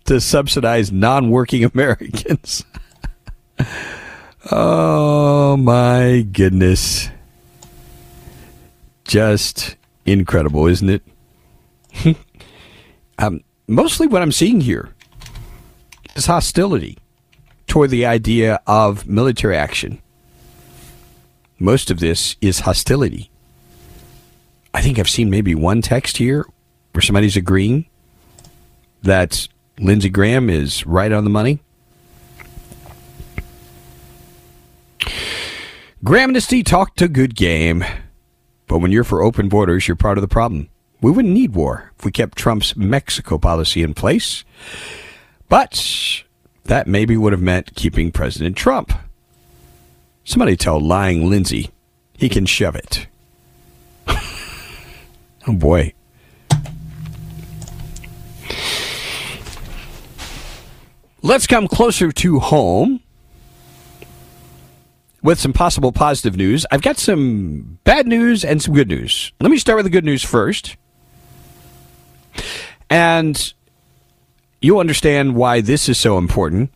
to 0.07 0.19
subsidize 0.19 0.91
non 0.91 1.29
working 1.29 1.63
Americans. 1.75 2.65
oh 4.51 5.59
my 5.59 6.27
goodness 6.33 7.11
just 9.07 9.77
incredible, 10.05 10.67
isn't 10.67 10.89
it? 10.89 11.03
um, 13.19 13.41
mostly 13.67 14.07
what 14.07 14.23
I'm 14.23 14.33
seeing 14.33 14.61
here 14.61 14.95
is 16.15 16.27
hostility 16.27 16.99
toward 17.67 17.91
the 17.91 18.07
idea 18.07 18.61
of 18.67 19.07
military 19.07 19.57
action. 19.57 20.01
Most 21.59 21.91
of 21.91 22.01
this 22.01 22.37
is 22.41 22.61
hostility. 22.61 23.31
I 24.75 24.83
think 24.83 24.99
I've 24.99 25.09
seen 25.09 25.31
maybe 25.31 25.55
one 25.55 25.81
text 25.81 26.19
here 26.19 26.45
where 26.93 27.03
somebody's 27.03 27.37
agreeing 27.37 27.87
that 29.03 29.49
Lindsey 29.79 30.11
Graham 30.11 30.51
is 30.51 30.87
right 30.87 31.13
on 31.13 31.25
the 31.25 31.31
money. 31.31 31.61
Gramnesty 36.05 36.65
talked 36.65 37.01
a 37.03 37.09
good 37.09 37.35
game, 37.35 37.85
but 38.67 38.79
when 38.79 38.93
you're 38.93 39.05
for 39.05 39.23
open 39.23 39.49
borders, 39.49 39.87
you're 39.87 39.97
part 39.97 40.19
of 40.19 40.23
the 40.23 40.29
problem. 40.29 40.69
We 41.01 41.11
wouldn't 41.11 41.35
need 41.35 41.55
war 41.55 41.93
if 41.99 42.05
we 42.05 42.11
kept 42.11 42.39
Trump's 42.39 42.77
Mexico 42.77 43.39
policy 43.39 43.83
in 43.83 43.95
place. 43.95 44.45
But 45.49 46.25
that 46.65 46.87
maybe 46.87 47.17
would 47.17 47.33
have 47.33 47.43
meant 47.43 47.75
keeping 47.75 48.11
President 48.11 48.57
Trump. 48.57 48.93
Somebody 50.25 50.57
tell 50.57 50.81
lying 50.81 51.31
Lindsey 51.31 51.71
he 52.17 52.29
can 52.29 52.47
shove 52.47 52.75
it. 52.75 53.07
oh 54.09 55.53
boy. 55.53 55.93
Let's 61.23 61.47
come 61.47 61.69
closer 61.69 62.13
to 62.13 62.39
home 62.39 63.01
with 65.27 65.41
some 65.41 65.53
possible 65.53 65.91
positive 65.91 66.37
news. 66.37 66.65
I've 66.71 66.83
got 66.83 66.99
some 66.99 67.81
bad 67.83 68.07
news 68.07 68.45
and 68.45 68.63
some 68.63 68.73
good 68.73 68.87
news. 68.87 69.33
Let 69.41 69.51
me 69.51 69.59
start 69.59 69.75
with 69.75 69.85
the 69.85 69.91
good 69.91 70.05
news 70.05 70.23
first. 70.23 70.77
And 72.89 73.53
you'll 74.63 74.79
understand 74.79 75.35
why 75.35 75.63
this 75.63 75.89
is 75.89 75.99
so 75.99 76.17
important. 76.17 76.71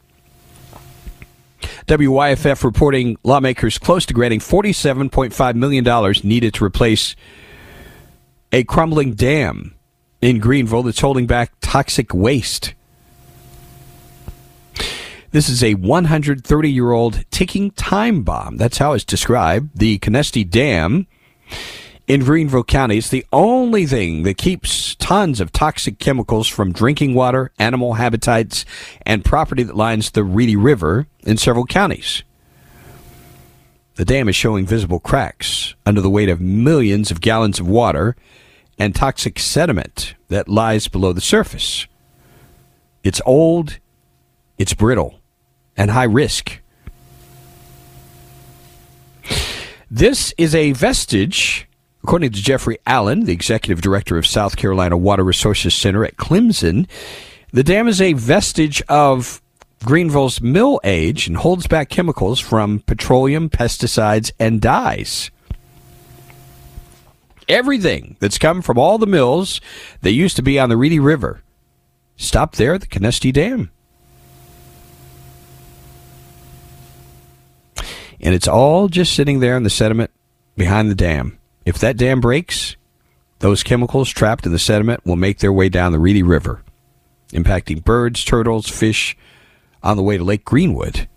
WYFF 1.86 2.64
reporting 2.64 3.16
lawmakers 3.22 3.78
close 3.78 4.04
to 4.06 4.14
granting 4.14 4.40
$47.5 4.40 5.54
million 5.54 6.14
needed 6.24 6.52
to 6.54 6.64
replace 6.64 7.14
a 8.50 8.64
crumbling 8.64 9.14
dam 9.14 9.76
in 10.20 10.40
Greenville 10.40 10.82
that's 10.82 10.98
holding 10.98 11.28
back 11.28 11.52
toxic 11.60 12.12
waste. 12.12 12.74
This 15.32 15.48
is 15.48 15.62
a 15.62 15.74
130 15.74 16.70
year 16.70 16.90
old 16.90 17.24
ticking 17.30 17.70
time 17.70 18.22
bomb. 18.22 18.56
That's 18.56 18.78
how 18.78 18.94
it's 18.94 19.04
described. 19.04 19.78
The 19.78 20.00
Conestee 20.00 20.48
Dam 20.48 21.06
in 22.08 22.24
Greenville 22.24 22.64
County 22.64 22.96
is 22.96 23.10
the 23.10 23.24
only 23.32 23.86
thing 23.86 24.24
that 24.24 24.36
keeps 24.36 24.96
tons 24.96 25.40
of 25.40 25.52
toxic 25.52 26.00
chemicals 26.00 26.48
from 26.48 26.72
drinking 26.72 27.14
water, 27.14 27.52
animal 27.60 27.94
habitats, 27.94 28.64
and 29.06 29.24
property 29.24 29.62
that 29.62 29.76
lines 29.76 30.10
the 30.10 30.24
Reedy 30.24 30.56
River 30.56 31.06
in 31.20 31.36
several 31.36 31.64
counties. 31.64 32.24
The 33.94 34.04
dam 34.04 34.28
is 34.28 34.34
showing 34.34 34.66
visible 34.66 34.98
cracks 34.98 35.76
under 35.86 36.00
the 36.00 36.10
weight 36.10 36.28
of 36.28 36.40
millions 36.40 37.12
of 37.12 37.20
gallons 37.20 37.60
of 37.60 37.68
water 37.68 38.16
and 38.80 38.96
toxic 38.96 39.38
sediment 39.38 40.16
that 40.26 40.48
lies 40.48 40.88
below 40.88 41.12
the 41.12 41.20
surface. 41.20 41.86
It's 43.04 43.20
old, 43.24 43.78
it's 44.58 44.74
brittle, 44.74 45.19
and 45.80 45.90
high 45.90 46.04
risk. 46.04 46.60
This 49.90 50.34
is 50.36 50.54
a 50.54 50.72
vestige 50.72 51.66
According 52.02 52.32
to 52.32 52.42
Jeffrey 52.42 52.78
Allen, 52.86 53.24
the 53.24 53.32
executive 53.34 53.82
director 53.82 54.16
of 54.16 54.26
South 54.26 54.56
Carolina 54.56 54.96
Water 54.96 55.22
Resources 55.22 55.74
Center 55.74 56.02
at 56.02 56.16
Clemson, 56.16 56.88
the 57.52 57.62
dam 57.62 57.88
is 57.88 58.00
a 58.00 58.14
vestige 58.14 58.80
of 58.88 59.42
Greenville's 59.84 60.40
mill 60.40 60.80
age 60.82 61.26
and 61.26 61.36
holds 61.36 61.66
back 61.66 61.90
chemicals 61.90 62.40
from 62.40 62.80
petroleum, 62.80 63.50
pesticides, 63.50 64.32
and 64.40 64.62
dyes. 64.62 65.30
Everything 67.50 68.16
that's 68.18 68.38
come 68.38 68.62
from 68.62 68.78
all 68.78 68.96
the 68.96 69.06
mills 69.06 69.60
that 70.00 70.12
used 70.12 70.36
to 70.36 70.42
be 70.42 70.58
on 70.58 70.70
the 70.70 70.78
Reedy 70.78 70.98
River 70.98 71.42
stopped 72.16 72.56
there 72.56 72.74
at 72.74 72.80
the 72.80 72.86
Conestee 72.86 73.32
Dam. 73.32 73.70
And 78.20 78.34
it's 78.34 78.48
all 78.48 78.88
just 78.88 79.14
sitting 79.14 79.40
there 79.40 79.56
in 79.56 79.62
the 79.62 79.70
sediment 79.70 80.10
behind 80.56 80.90
the 80.90 80.94
dam. 80.94 81.38
If 81.64 81.78
that 81.78 81.96
dam 81.96 82.20
breaks, 82.20 82.76
those 83.38 83.62
chemicals 83.62 84.10
trapped 84.10 84.46
in 84.46 84.52
the 84.52 84.58
sediment 84.58 85.04
will 85.06 85.16
make 85.16 85.38
their 85.38 85.52
way 85.52 85.68
down 85.68 85.92
the 85.92 85.98
Reedy 85.98 86.22
River, 86.22 86.62
impacting 87.30 87.84
birds, 87.84 88.24
turtles, 88.24 88.68
fish 88.68 89.16
on 89.82 89.96
the 89.96 90.02
way 90.02 90.18
to 90.18 90.24
Lake 90.24 90.44
Greenwood, 90.44 91.08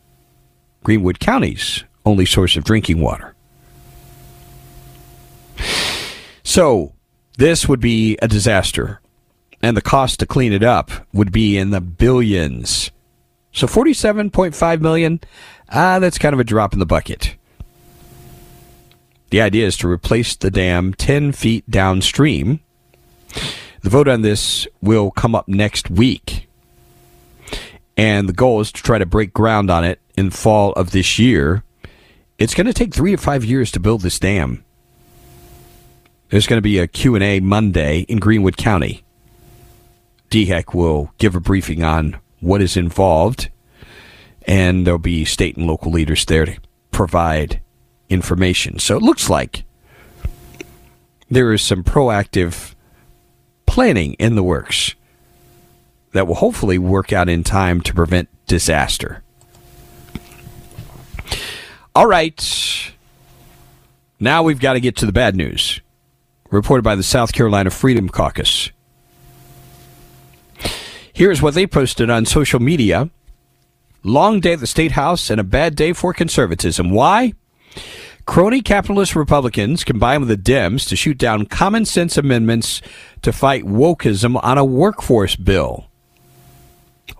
Greenwood 0.83 1.19
County's 1.19 1.83
only 2.05 2.25
source 2.25 2.55
of 2.55 2.63
drinking 2.63 3.01
water. 3.01 3.35
So, 6.43 6.93
this 7.37 7.67
would 7.67 7.79
be 7.79 8.17
a 8.21 8.27
disaster, 8.27 9.01
and 9.61 9.75
the 9.75 9.81
cost 9.81 10.19
to 10.19 10.25
clean 10.25 10.53
it 10.53 10.63
up 10.63 10.91
would 11.13 11.31
be 11.31 11.57
in 11.57 11.71
the 11.71 11.81
billions. 11.81 12.91
So, 13.51 13.65
47.5 13.65 14.81
million, 14.81 15.19
ah, 15.73 15.99
that's 15.99 16.17
kind 16.17 16.33
of 16.33 16.39
a 16.39 16.43
drop 16.43 16.73
in 16.73 16.79
the 16.79 16.85
bucket. 16.85 17.35
The 19.31 19.41
idea 19.41 19.65
is 19.65 19.77
to 19.77 19.87
replace 19.87 20.35
the 20.35 20.51
dam 20.51 20.93
10 20.93 21.31
feet 21.31 21.69
downstream. 21.69 22.59
The 23.81 23.89
vote 23.89 24.07
on 24.07 24.21
this 24.21 24.67
will 24.81 25.11
come 25.11 25.33
up 25.33 25.47
next 25.47 25.89
week. 25.89 26.47
And 27.97 28.29
the 28.29 28.33
goal 28.33 28.61
is 28.61 28.71
to 28.71 28.83
try 28.83 28.97
to 28.97 29.05
break 29.05 29.33
ground 29.33 29.69
on 29.69 29.83
it 29.83 29.99
in 30.15 30.29
fall 30.29 30.71
of 30.73 30.91
this 30.91 31.17
year. 31.17 31.63
It's 32.37 32.53
going 32.53 32.67
to 32.67 32.73
take 32.73 32.93
three 32.93 33.11
to 33.11 33.17
five 33.17 33.43
years 33.43 33.71
to 33.71 33.79
build 33.79 34.01
this 34.01 34.19
dam. 34.19 34.63
There's 36.29 36.47
going 36.47 36.57
to 36.57 36.61
be 36.61 36.79
a 36.79 36.87
Q&A 36.87 37.39
Monday 37.39 38.01
in 38.01 38.19
Greenwood 38.19 38.57
County. 38.57 39.03
DHEC 40.29 40.73
will 40.73 41.11
give 41.19 41.35
a 41.35 41.39
briefing 41.39 41.83
on 41.83 42.19
what 42.39 42.61
is 42.61 42.75
involved, 42.75 43.49
and 44.45 44.85
there'll 44.85 44.99
be 44.99 45.25
state 45.25 45.57
and 45.57 45.67
local 45.67 45.91
leaders 45.91 46.25
there 46.25 46.45
to 46.45 46.57
provide 46.91 47.61
information. 48.09 48.79
So 48.79 48.97
it 48.97 49.03
looks 49.03 49.29
like 49.29 49.63
there 51.29 51.53
is 51.53 51.61
some 51.61 51.83
proactive 51.83 52.75
planning 53.65 54.13
in 54.13 54.35
the 54.35 54.43
works 54.43 54.95
that 56.11 56.27
will 56.27 56.35
hopefully 56.35 56.77
work 56.77 57.11
out 57.11 57.27
in 57.27 57.43
time 57.43 57.81
to 57.81 57.93
prevent 57.93 58.29
disaster. 58.45 59.23
All 61.95 62.07
right. 62.07 62.93
Now 64.19 64.43
we've 64.43 64.59
got 64.59 64.73
to 64.73 64.79
get 64.79 64.95
to 64.97 65.05
the 65.05 65.11
bad 65.11 65.35
news. 65.35 65.81
Reported 66.51 66.83
by 66.83 66.95
the 66.95 67.03
South 67.03 67.33
Carolina 67.33 67.71
Freedom 67.71 68.07
Caucus. 68.09 68.69
Here's 71.11 71.41
what 71.41 71.55
they 71.55 71.65
posted 71.65 72.09
on 72.09 72.25
social 72.25 72.59
media. 72.59 73.09
Long 74.03 74.41
day 74.41 74.53
at 74.53 74.59
the 74.59 74.67
State 74.67 74.91
House 74.91 75.29
and 75.29 75.39
a 75.39 75.45
bad 75.45 75.75
day 75.75 75.93
for 75.93 76.13
conservatism. 76.13 76.89
Why? 76.89 77.33
Crony 78.25 78.61
capitalist 78.61 79.15
Republicans 79.15 79.83
combine 79.83 80.19
with 80.19 80.29
the 80.29 80.37
Dems 80.37 80.87
to 80.89 80.95
shoot 80.95 81.17
down 81.17 81.45
common 81.45 81.85
sense 81.85 82.17
amendments 82.17 82.81
to 83.21 83.31
fight 83.31 83.63
wokeism 83.63 84.41
on 84.43 84.57
a 84.57 84.65
workforce 84.65 85.37
bill. 85.37 85.87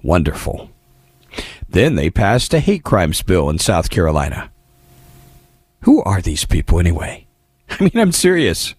Wonderful. 0.01 0.69
Then 1.69 1.95
they 1.95 2.09
passed 2.09 2.53
a 2.53 2.59
hate 2.59 2.83
crimes 2.83 3.21
bill 3.21 3.49
in 3.49 3.59
South 3.59 3.89
Carolina. 3.89 4.51
Who 5.81 6.03
are 6.03 6.21
these 6.21 6.45
people 6.45 6.79
anyway? 6.79 7.27
I 7.69 7.83
mean, 7.83 7.97
I'm 7.97 8.11
serious. 8.11 8.75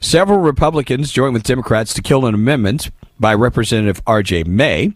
Several 0.00 0.38
Republicans 0.38 1.12
joined 1.12 1.34
with 1.34 1.42
Democrats 1.42 1.92
to 1.94 2.02
kill 2.02 2.26
an 2.26 2.34
amendment 2.34 2.90
by 3.18 3.34
Representative 3.34 4.00
R.J. 4.06 4.44
May 4.44 4.94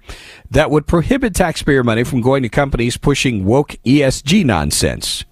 that 0.51 0.71
would 0.71 0.87
prohibit 0.87 1.35
taxpayer 1.35 1.83
money 1.83 2.05
from 2.05 2.21
going 2.21 2.43
to 2.43 2.49
companies 2.49 2.97
pushing 2.97 3.45
woke 3.45 3.77
ESG 3.85 4.45
nonsense. 4.45 5.25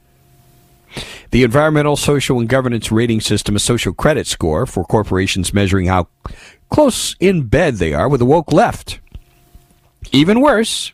The 1.31 1.45
Environmental, 1.45 1.97
Social, 1.97 2.41
and 2.41 2.49
Governance 2.49 2.91
Rating 2.91 3.21
System, 3.21 3.55
a 3.55 3.61
social 3.61 3.93
credit 3.93 4.27
score 4.27 4.67
for 4.67 4.85
corporations 4.85 5.55
measuring 5.55 5.87
how 5.87 6.09
close 6.69 7.15
in 7.21 7.47
bed 7.47 7.77
they 7.77 7.95
are 7.95 8.09
with 8.09 8.19
the 8.19 8.27
woke 8.27 8.53
left. 8.53 8.99
Even 10.11 10.41
worse, 10.41 10.93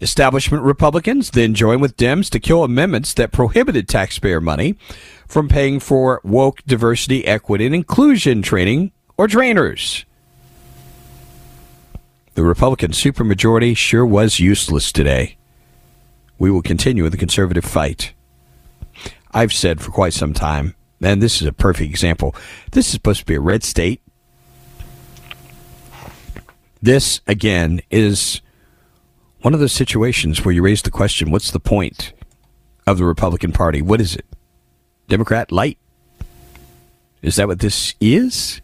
establishment 0.00 0.64
Republicans 0.64 1.30
then 1.30 1.54
joined 1.54 1.80
with 1.80 1.96
Dems 1.96 2.28
to 2.30 2.40
kill 2.40 2.64
amendments 2.64 3.14
that 3.14 3.32
prohibited 3.32 3.88
taxpayer 3.88 4.40
money 4.40 4.76
from 5.30 5.48
paying 5.48 5.78
for 5.78 6.20
woke 6.24 6.60
diversity, 6.66 7.24
equity, 7.24 7.64
and 7.64 7.74
inclusion 7.74 8.42
training 8.42 8.90
or 9.16 9.28
trainers. 9.28 10.04
The 12.34 12.42
Republican 12.42 12.90
supermajority 12.90 13.76
sure 13.76 14.04
was 14.04 14.40
useless 14.40 14.90
today. 14.90 15.36
We 16.40 16.50
will 16.50 16.62
continue 16.62 17.08
the 17.08 17.16
conservative 17.16 17.64
fight. 17.64 18.12
I've 19.30 19.52
said 19.52 19.80
for 19.80 19.92
quite 19.92 20.14
some 20.14 20.32
time, 20.32 20.74
and 21.00 21.22
this 21.22 21.40
is 21.40 21.46
a 21.46 21.52
perfect 21.52 21.88
example, 21.88 22.34
this 22.72 22.86
is 22.86 22.92
supposed 22.92 23.20
to 23.20 23.26
be 23.26 23.36
a 23.36 23.40
red 23.40 23.62
state. 23.62 24.02
This, 26.82 27.20
again, 27.28 27.82
is 27.88 28.42
one 29.42 29.54
of 29.54 29.60
those 29.60 29.72
situations 29.72 30.44
where 30.44 30.52
you 30.52 30.62
raise 30.62 30.82
the 30.82 30.90
question 30.90 31.30
what's 31.30 31.52
the 31.52 31.60
point 31.60 32.14
of 32.84 32.98
the 32.98 33.04
Republican 33.04 33.52
Party? 33.52 33.80
What 33.80 34.00
is 34.00 34.16
it? 34.16 34.26
Democrat 35.10 35.50
light? 35.52 35.76
Is 37.20 37.36
that 37.36 37.48
what 37.48 37.58
this 37.58 37.94
is? 38.00 38.62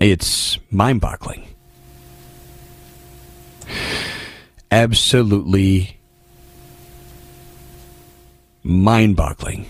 It's 0.00 0.58
mind 0.70 1.00
boggling. 1.00 1.46
Absolutely 4.70 6.00
mind 8.64 9.14
boggling. 9.14 9.66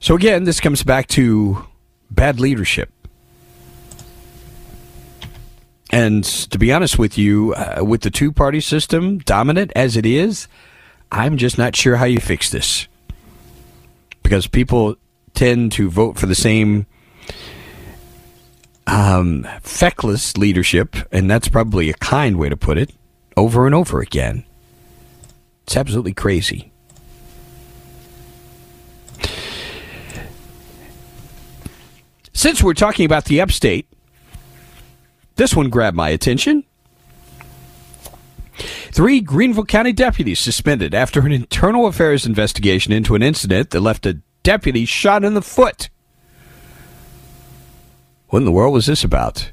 So, 0.00 0.16
again, 0.16 0.44
this 0.44 0.58
comes 0.58 0.82
back 0.82 1.06
to 1.08 1.64
bad 2.10 2.40
leadership. 2.40 2.90
And 5.92 6.24
to 6.24 6.58
be 6.58 6.72
honest 6.72 6.98
with 6.98 7.18
you, 7.18 7.52
uh, 7.52 7.84
with 7.84 8.00
the 8.00 8.10
two 8.10 8.32
party 8.32 8.60
system 8.60 9.18
dominant 9.18 9.72
as 9.76 9.94
it 9.96 10.06
is, 10.06 10.48
I'm 11.12 11.36
just 11.36 11.58
not 11.58 11.76
sure 11.76 11.96
how 11.96 12.06
you 12.06 12.18
fix 12.18 12.50
this. 12.50 12.88
Because 14.22 14.46
people 14.46 14.96
tend 15.34 15.72
to 15.72 15.90
vote 15.90 16.18
for 16.18 16.24
the 16.24 16.34
same 16.34 16.86
um, 18.86 19.46
feckless 19.62 20.38
leadership, 20.38 20.96
and 21.12 21.30
that's 21.30 21.48
probably 21.48 21.90
a 21.90 21.94
kind 21.94 22.38
way 22.38 22.48
to 22.48 22.56
put 22.56 22.78
it, 22.78 22.92
over 23.36 23.66
and 23.66 23.74
over 23.74 24.00
again. 24.00 24.44
It's 25.64 25.76
absolutely 25.76 26.14
crazy. 26.14 26.72
Since 32.32 32.62
we're 32.62 32.74
talking 32.74 33.04
about 33.04 33.26
the 33.26 33.40
upstate, 33.40 33.86
this 35.36 35.54
one 35.54 35.70
grabbed 35.70 35.96
my 35.96 36.08
attention. 36.10 36.64
Three 38.92 39.20
Greenville 39.20 39.64
County 39.64 39.92
deputies 39.92 40.38
suspended 40.38 40.94
after 40.94 41.20
an 41.20 41.32
internal 41.32 41.86
affairs 41.86 42.26
investigation 42.26 42.92
into 42.92 43.14
an 43.14 43.22
incident 43.22 43.70
that 43.70 43.80
left 43.80 44.04
a 44.06 44.20
deputy 44.42 44.84
shot 44.84 45.24
in 45.24 45.34
the 45.34 45.42
foot. 45.42 45.88
What 48.28 48.40
in 48.40 48.44
the 48.44 48.52
world 48.52 48.74
was 48.74 48.86
this 48.86 49.04
about? 49.04 49.50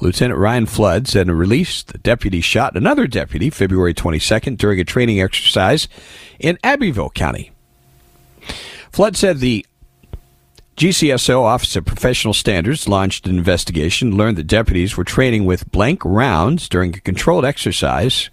Lieutenant 0.00 0.38
Ryan 0.38 0.66
Flood 0.66 1.08
said 1.08 1.22
in 1.22 1.30
a 1.30 1.34
release 1.34 1.82
the 1.82 1.98
deputy 1.98 2.40
shot 2.40 2.76
another 2.76 3.06
deputy 3.06 3.50
February 3.50 3.94
22nd 3.94 4.56
during 4.56 4.78
a 4.78 4.84
training 4.84 5.20
exercise 5.20 5.88
in 6.38 6.58
Abbeville 6.62 7.10
County. 7.10 7.50
Flood 8.92 9.16
said 9.16 9.38
the 9.38 9.66
GCSO 10.76 11.40
Office 11.40 11.74
of 11.76 11.86
Professional 11.86 12.34
Standards 12.34 12.86
launched 12.86 13.26
an 13.26 13.38
investigation, 13.38 14.14
learned 14.14 14.36
that 14.36 14.46
deputies 14.46 14.94
were 14.94 15.04
training 15.04 15.46
with 15.46 15.72
blank 15.72 16.04
rounds 16.04 16.68
during 16.68 16.94
a 16.94 17.00
controlled 17.00 17.46
exercise. 17.46 18.28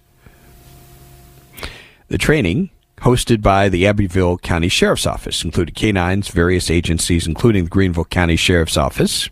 The 2.08 2.18
training, 2.18 2.68
hosted 2.98 3.40
by 3.40 3.70
the 3.70 3.86
Abbeville 3.86 4.36
County 4.36 4.68
Sheriff's 4.68 5.06
Office, 5.06 5.42
included 5.42 5.74
canines, 5.74 6.28
various 6.28 6.70
agencies, 6.70 7.26
including 7.26 7.64
the 7.64 7.70
Greenville 7.70 8.04
County 8.04 8.36
Sheriff's 8.36 8.76
Office. 8.76 9.30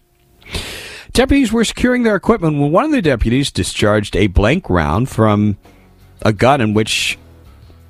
Deputies 1.12 1.52
were 1.52 1.64
securing 1.64 2.04
their 2.04 2.16
equipment 2.16 2.58
when 2.58 2.72
one 2.72 2.86
of 2.86 2.92
the 2.92 3.02
deputies 3.02 3.50
discharged 3.50 4.16
a 4.16 4.28
blank 4.28 4.70
round 4.70 5.10
from 5.10 5.58
a 6.22 6.32
gun 6.32 6.62
in 6.62 6.72
which 6.72 7.18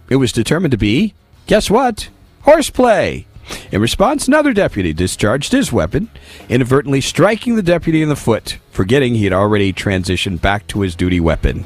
it 0.08 0.16
was 0.16 0.32
determined 0.32 0.72
to 0.72 0.76
be, 0.76 1.14
guess 1.46 1.70
what? 1.70 2.08
Horseplay. 2.40 3.28
In 3.70 3.80
response, 3.80 4.28
another 4.28 4.52
deputy 4.52 4.92
discharged 4.92 5.52
his 5.52 5.72
weapon, 5.72 6.10
inadvertently 6.48 7.00
striking 7.00 7.56
the 7.56 7.62
deputy 7.62 8.02
in 8.02 8.08
the 8.08 8.16
foot, 8.16 8.58
forgetting 8.70 9.14
he 9.14 9.24
had 9.24 9.32
already 9.32 9.72
transitioned 9.72 10.40
back 10.40 10.66
to 10.68 10.80
his 10.80 10.94
duty 10.94 11.20
weapon. 11.20 11.64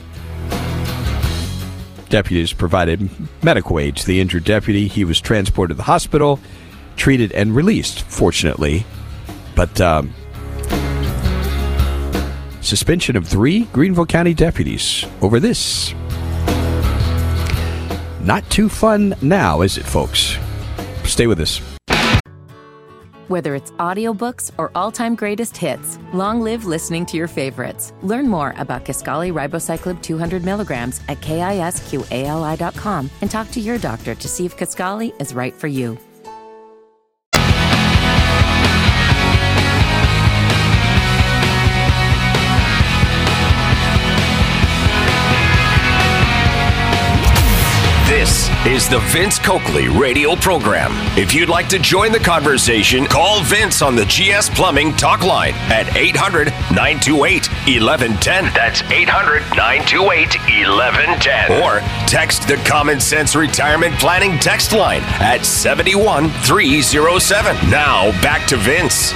Deputies 2.09 2.53
provided 2.53 3.11
medical 3.43 3.81
aid 3.81 3.97
to 3.97 4.07
the 4.07 4.21
injured 4.21 4.45
deputy. 4.45 4.87
He 4.87 5.05
was 5.05 5.21
transported 5.21 5.75
to 5.75 5.79
the 5.79 5.83
hospital, 5.83 6.39
treated, 6.97 7.33
and 7.33 7.55
released, 7.55 8.03
fortunately. 8.03 8.87
But 9.57 9.81
um, 9.81 10.15
suspension 12.61 13.17
of 13.17 13.27
three 13.27 13.65
Greenville 13.73 14.07
County 14.07 14.35
deputies 14.35 15.05
over 15.21 15.41
this. 15.41 15.95
Not 18.23 18.49
too 18.51 18.69
fun 18.69 19.15
now, 19.23 19.63
is 19.63 19.79
it, 19.79 19.85
folks? 19.85 20.37
Stay 21.07 21.27
with 21.27 21.41
us. 21.41 21.61
Whether 23.29 23.57
it's 23.57 23.73
audiobooks 23.73 24.53
or 24.57 24.71
all-time 24.77 25.17
greatest 25.17 25.57
hits, 25.57 25.99
long 26.13 26.41
live 26.41 26.65
listening 26.65 27.05
to 27.07 27.17
your 27.17 27.27
favorites. 27.27 27.93
Learn 28.03 28.29
more 28.29 28.55
about 28.57 28.85
Kisqali 28.85 29.33
Ribociclib 29.33 30.01
200 30.01 30.45
milligrams 30.45 31.01
at 31.09 31.21
kisqali.com 31.21 33.11
and 33.21 33.31
talk 33.31 33.51
to 33.51 33.61
your 33.61 33.79
doctor 33.79 34.15
to 34.15 34.29
see 34.29 34.47
if 34.47 34.57
Kisqali 34.57 35.21
is 35.21 35.35
right 35.35 35.55
for 35.55 35.67
you. 35.67 35.99
Is 48.67 48.89
the 48.89 48.99
Vince 49.11 49.39
Coakley 49.39 49.89
radio 49.89 50.35
program. 50.35 50.91
If 51.17 51.33
you'd 51.33 51.49
like 51.49 51.69
to 51.69 51.79
join 51.79 52.11
the 52.11 52.19
conversation, 52.19 53.07
call 53.07 53.41
Vince 53.45 53.81
on 53.81 53.95
the 53.95 54.05
GS 54.05 54.51
Plumbing 54.51 54.97
talk 54.97 55.25
line 55.25 55.55
at 55.71 55.97
800 55.97 56.49
928 56.75 57.49
1110. 57.49 58.53
That's 58.55 58.83
800 58.91 59.43
928 59.55 60.35
1110. 60.67 61.63
Or 61.63 61.79
text 62.09 62.49
the 62.49 62.57
Common 62.69 62.99
Sense 62.99 63.37
Retirement 63.37 63.95
Planning 64.01 64.37
text 64.41 64.73
line 64.73 65.03
at 65.21 65.47
71307. 65.47 67.71
Now 67.71 68.11
back 68.21 68.49
to 68.49 68.57
Vince. 68.57 69.13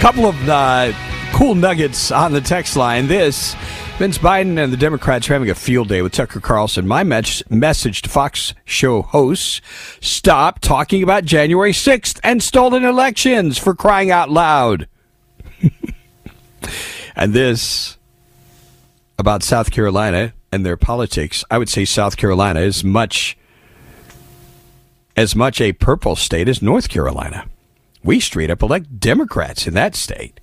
couple 0.00 0.24
of 0.26 0.48
uh, 0.48 0.92
cool 1.34 1.56
nuggets 1.56 2.12
on 2.12 2.32
the 2.32 2.40
text 2.40 2.76
line. 2.76 3.08
This 3.08 3.56
Vince 3.98 4.18
Biden 4.18 4.56
and 4.56 4.72
the 4.72 4.76
Democrats 4.76 5.28
are 5.28 5.32
having 5.32 5.50
a 5.50 5.54
field 5.56 5.88
day 5.88 6.00
with 6.00 6.12
Tucker 6.12 6.38
Carlson. 6.38 6.86
My 6.86 7.02
mes- 7.02 7.42
message 7.50 8.02
to 8.02 8.08
Fox 8.08 8.54
show 8.64 9.02
hosts 9.02 9.60
stop 10.00 10.60
talking 10.60 11.02
about 11.02 11.24
January 11.24 11.72
6th 11.72 12.20
and 12.22 12.40
stolen 12.40 12.84
elections 12.84 13.58
for 13.58 13.74
crying 13.74 14.12
out 14.12 14.30
loud. 14.30 14.86
and 17.16 17.32
this 17.32 17.98
about 19.18 19.42
South 19.42 19.72
Carolina 19.72 20.34
and 20.52 20.64
their 20.64 20.76
politics. 20.76 21.44
I 21.50 21.58
would 21.58 21.68
say 21.68 21.84
South 21.84 22.16
Carolina 22.16 22.60
is 22.60 22.84
much 22.84 23.36
as 25.16 25.34
much 25.34 25.60
a 25.60 25.72
purple 25.72 26.14
state 26.14 26.48
as 26.48 26.62
North 26.62 26.88
Carolina. 26.88 27.46
We 28.04 28.20
straight 28.20 28.50
up 28.50 28.62
elect 28.62 29.00
Democrats 29.00 29.66
in 29.66 29.74
that 29.74 29.96
state. 29.96 30.38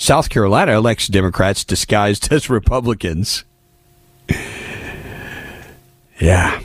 South 0.00 0.30
Carolina 0.30 0.72
elects 0.72 1.08
Democrats 1.08 1.62
disguised 1.62 2.32
as 2.32 2.48
Republicans. 2.48 3.44
yeah. 6.18 6.62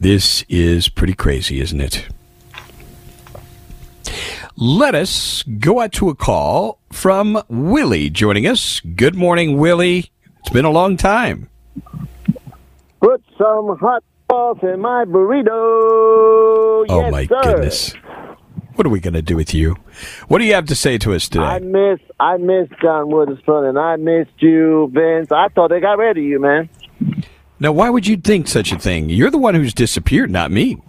This 0.00 0.46
is 0.48 0.88
pretty 0.88 1.12
crazy, 1.12 1.60
isn't 1.60 1.82
it? 1.82 2.08
Let 4.56 4.94
us 4.94 5.42
go 5.42 5.80
out 5.80 5.92
to 5.92 6.08
a 6.08 6.14
call 6.14 6.78
from 6.90 7.42
Willie 7.50 8.08
joining 8.08 8.46
us. 8.46 8.80
Good 8.80 9.14
morning, 9.14 9.58
Willie. 9.58 10.10
It's 10.38 10.48
been 10.50 10.64
a 10.64 10.70
long 10.70 10.96
time. 10.96 11.50
Put 13.02 13.22
some 13.36 13.76
hot 13.76 14.02
sauce 14.30 14.60
in 14.62 14.80
my 14.80 15.04
burrito. 15.04 15.50
Oh, 15.50 16.86
yes, 16.88 17.12
my 17.12 17.26
sir. 17.26 17.42
goodness. 17.42 17.94
What 18.78 18.86
are 18.86 18.90
we 18.90 19.00
going 19.00 19.14
to 19.14 19.22
do 19.22 19.34
with 19.34 19.54
you? 19.54 19.74
What 20.28 20.38
do 20.38 20.44
you 20.44 20.54
have 20.54 20.66
to 20.66 20.76
say 20.76 20.98
to 20.98 21.12
us 21.12 21.28
today? 21.28 21.42
I 21.44 21.58
miss 21.58 21.98
I 22.20 22.36
miss 22.36 22.68
John 22.80 23.08
Witherspoon 23.08 23.64
and 23.64 23.76
I 23.76 23.96
missed 23.96 24.30
you, 24.40 24.88
Vince. 24.94 25.32
I 25.32 25.48
thought 25.48 25.70
they 25.70 25.80
got 25.80 25.98
rid 25.98 26.16
of 26.16 26.22
you, 26.22 26.38
man. 26.38 26.70
Now, 27.58 27.72
why 27.72 27.90
would 27.90 28.06
you 28.06 28.16
think 28.16 28.46
such 28.46 28.70
a 28.70 28.78
thing? 28.78 29.10
You're 29.10 29.32
the 29.32 29.36
one 29.36 29.56
who's 29.56 29.74
disappeared, 29.74 30.30
not 30.30 30.52
me. 30.52 30.80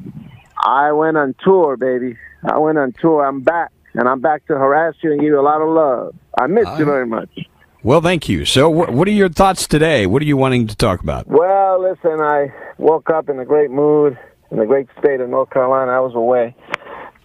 I 0.64 0.92
went 0.92 1.18
on 1.18 1.34
tour, 1.44 1.78
baby. 1.78 2.16
I 2.48 2.60
went 2.60 2.78
on 2.78 2.92
tour. 2.92 3.26
I'm 3.26 3.42
back, 3.42 3.72
and 3.96 4.08
I'm 4.08 4.22
back 4.22 4.46
to 4.46 4.54
harass 4.54 4.94
you 5.02 5.12
and 5.12 5.20
give 5.20 5.30
you 5.30 5.40
a 5.40 5.42
lot 5.42 5.60
of 5.60 5.70
love. 5.70 6.14
I 6.40 6.46
miss 6.46 6.68
you 6.78 6.86
very 6.86 7.08
much. 7.08 7.40
Well, 7.82 8.02
thank 8.02 8.30
you. 8.30 8.46
So, 8.46 8.72
wh- 8.72 8.94
what 8.94 9.08
are 9.08 9.12
your 9.12 9.30
thoughts 9.30 9.66
today? 9.66 10.06
What 10.06 10.22
are 10.22 10.26
you 10.26 10.38
wanting 10.38 10.68
to 10.68 10.76
talk 10.76 11.02
about? 11.02 11.26
Well, 11.26 11.82
listen, 11.82 12.20
I 12.22 12.54
woke 12.78 13.10
up 13.10 13.30
in 13.30 13.40
a 13.40 13.46
great 13.46 13.72
mood 13.72 14.16
in 14.52 14.58
the 14.60 14.68
great 14.68 14.90
state 15.00 15.22
of 15.22 15.30
North 15.30 15.50
Carolina. 15.50 15.92
I 15.92 16.00
was 16.02 16.14
away 16.14 16.56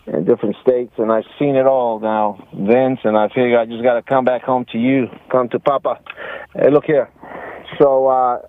in 0.06 0.24
different 0.24 0.56
states, 0.62 0.92
and 0.98 1.10
I've 1.10 1.24
seen 1.38 1.56
it 1.56 1.66
all 1.66 1.98
now, 1.98 2.46
Vince. 2.52 3.00
And 3.04 3.16
I 3.16 3.28
figure 3.28 3.58
I 3.58 3.66
just 3.66 3.82
got 3.82 3.94
to 3.94 4.02
come 4.02 4.24
back 4.24 4.42
home 4.42 4.66
to 4.72 4.78
you, 4.78 5.08
come 5.30 5.48
to 5.50 5.58
Papa. 5.58 6.00
Hey, 6.54 6.70
look 6.70 6.84
here. 6.84 7.10
So, 7.78 8.08
uh, 8.08 8.40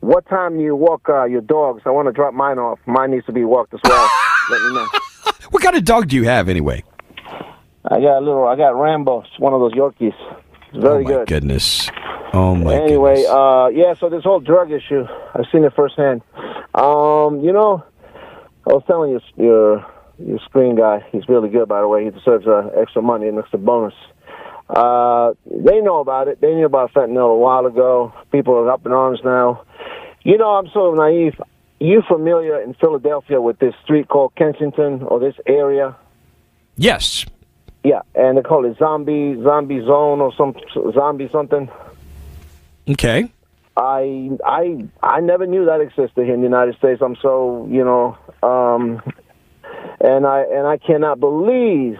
what 0.00 0.26
time 0.28 0.58
do 0.58 0.62
you 0.62 0.76
walk 0.76 1.08
uh, 1.08 1.24
your 1.24 1.40
dogs? 1.40 1.82
I 1.86 1.90
want 1.90 2.06
to 2.08 2.12
drop 2.12 2.34
mine 2.34 2.58
off. 2.58 2.78
Mine 2.86 3.12
needs 3.12 3.26
to 3.26 3.32
be 3.32 3.44
walked 3.44 3.72
as 3.72 3.80
well. 3.84 4.10
let 4.50 4.62
me 4.62 4.74
know. 4.74 4.88
What 5.50 5.62
kind 5.62 5.76
of 5.76 5.84
dog 5.84 6.08
do 6.08 6.16
you 6.16 6.24
have 6.24 6.48
anyway? 6.48 6.84
I 7.86 8.00
got 8.00 8.18
a 8.18 8.20
little. 8.20 8.46
I 8.46 8.56
got 8.56 8.70
Rambo. 8.70 9.22
It's 9.22 9.38
one 9.38 9.54
of 9.54 9.60
those 9.60 9.72
Yorkies. 9.72 10.14
It's 10.72 10.82
very 10.82 11.04
oh 11.04 11.08
my 11.08 11.10
good. 11.10 11.28
goodness. 11.28 11.88
Oh 12.32 12.54
my 12.54 12.74
anyway, 12.74 13.14
goodness. 13.14 13.30
uh, 13.30 13.68
yeah. 13.72 13.94
So 13.94 14.08
this 14.08 14.24
whole 14.24 14.40
drug 14.40 14.72
issue, 14.72 15.04
I've 15.34 15.44
seen 15.52 15.64
it 15.64 15.72
firsthand. 15.74 16.22
Um, 16.74 17.40
you 17.40 17.52
know, 17.52 17.84
I 18.66 18.72
was 18.72 18.82
telling 18.86 19.10
you, 19.12 19.20
your 19.36 19.86
your 20.18 20.38
screen 20.40 20.76
guy, 20.76 21.04
he's 21.12 21.28
really 21.28 21.48
good, 21.48 21.68
by 21.68 21.80
the 21.80 21.88
way. 21.88 22.04
He 22.04 22.10
deserves 22.10 22.46
uh, 22.46 22.70
extra 22.76 23.02
money 23.02 23.28
and 23.28 23.38
extra 23.38 23.58
bonus. 23.58 23.94
Uh, 24.68 25.34
they 25.46 25.80
know 25.80 26.00
about 26.00 26.28
it. 26.28 26.40
They 26.40 26.54
knew 26.54 26.64
about 26.66 26.92
fentanyl 26.92 27.34
a 27.34 27.38
while 27.38 27.66
ago. 27.66 28.12
People 28.32 28.54
are 28.54 28.70
up 28.70 28.86
in 28.86 28.92
arms 28.92 29.20
now. 29.24 29.64
You 30.22 30.38
know, 30.38 30.50
I'm 30.52 30.68
so 30.72 30.94
naive. 30.94 31.34
You 31.80 32.02
familiar 32.08 32.60
in 32.62 32.74
Philadelphia 32.74 33.40
with 33.40 33.58
this 33.58 33.74
street 33.82 34.08
called 34.08 34.34
Kensington 34.36 35.02
or 35.02 35.20
this 35.20 35.34
area? 35.46 35.96
yes. 36.76 37.26
Yeah, 37.84 38.00
and 38.14 38.38
they 38.38 38.42
call 38.42 38.64
it 38.64 38.78
zombie 38.78 39.38
zombie 39.42 39.80
zone 39.80 40.22
or 40.22 40.32
some 40.34 40.54
zombie 40.94 41.28
something. 41.30 41.68
Okay. 42.88 43.30
I 43.76 44.30
I 44.42 44.86
I 45.02 45.20
never 45.20 45.46
knew 45.46 45.66
that 45.66 45.82
existed 45.82 46.24
here 46.24 46.32
in 46.32 46.40
the 46.40 46.46
United 46.46 46.78
States. 46.78 47.02
I'm 47.02 47.16
so 47.20 47.68
you 47.70 47.84
know, 47.84 48.16
um, 48.42 49.02
and 50.00 50.26
I 50.26 50.42
and 50.42 50.66
I 50.66 50.78
cannot 50.78 51.20
believe 51.20 51.96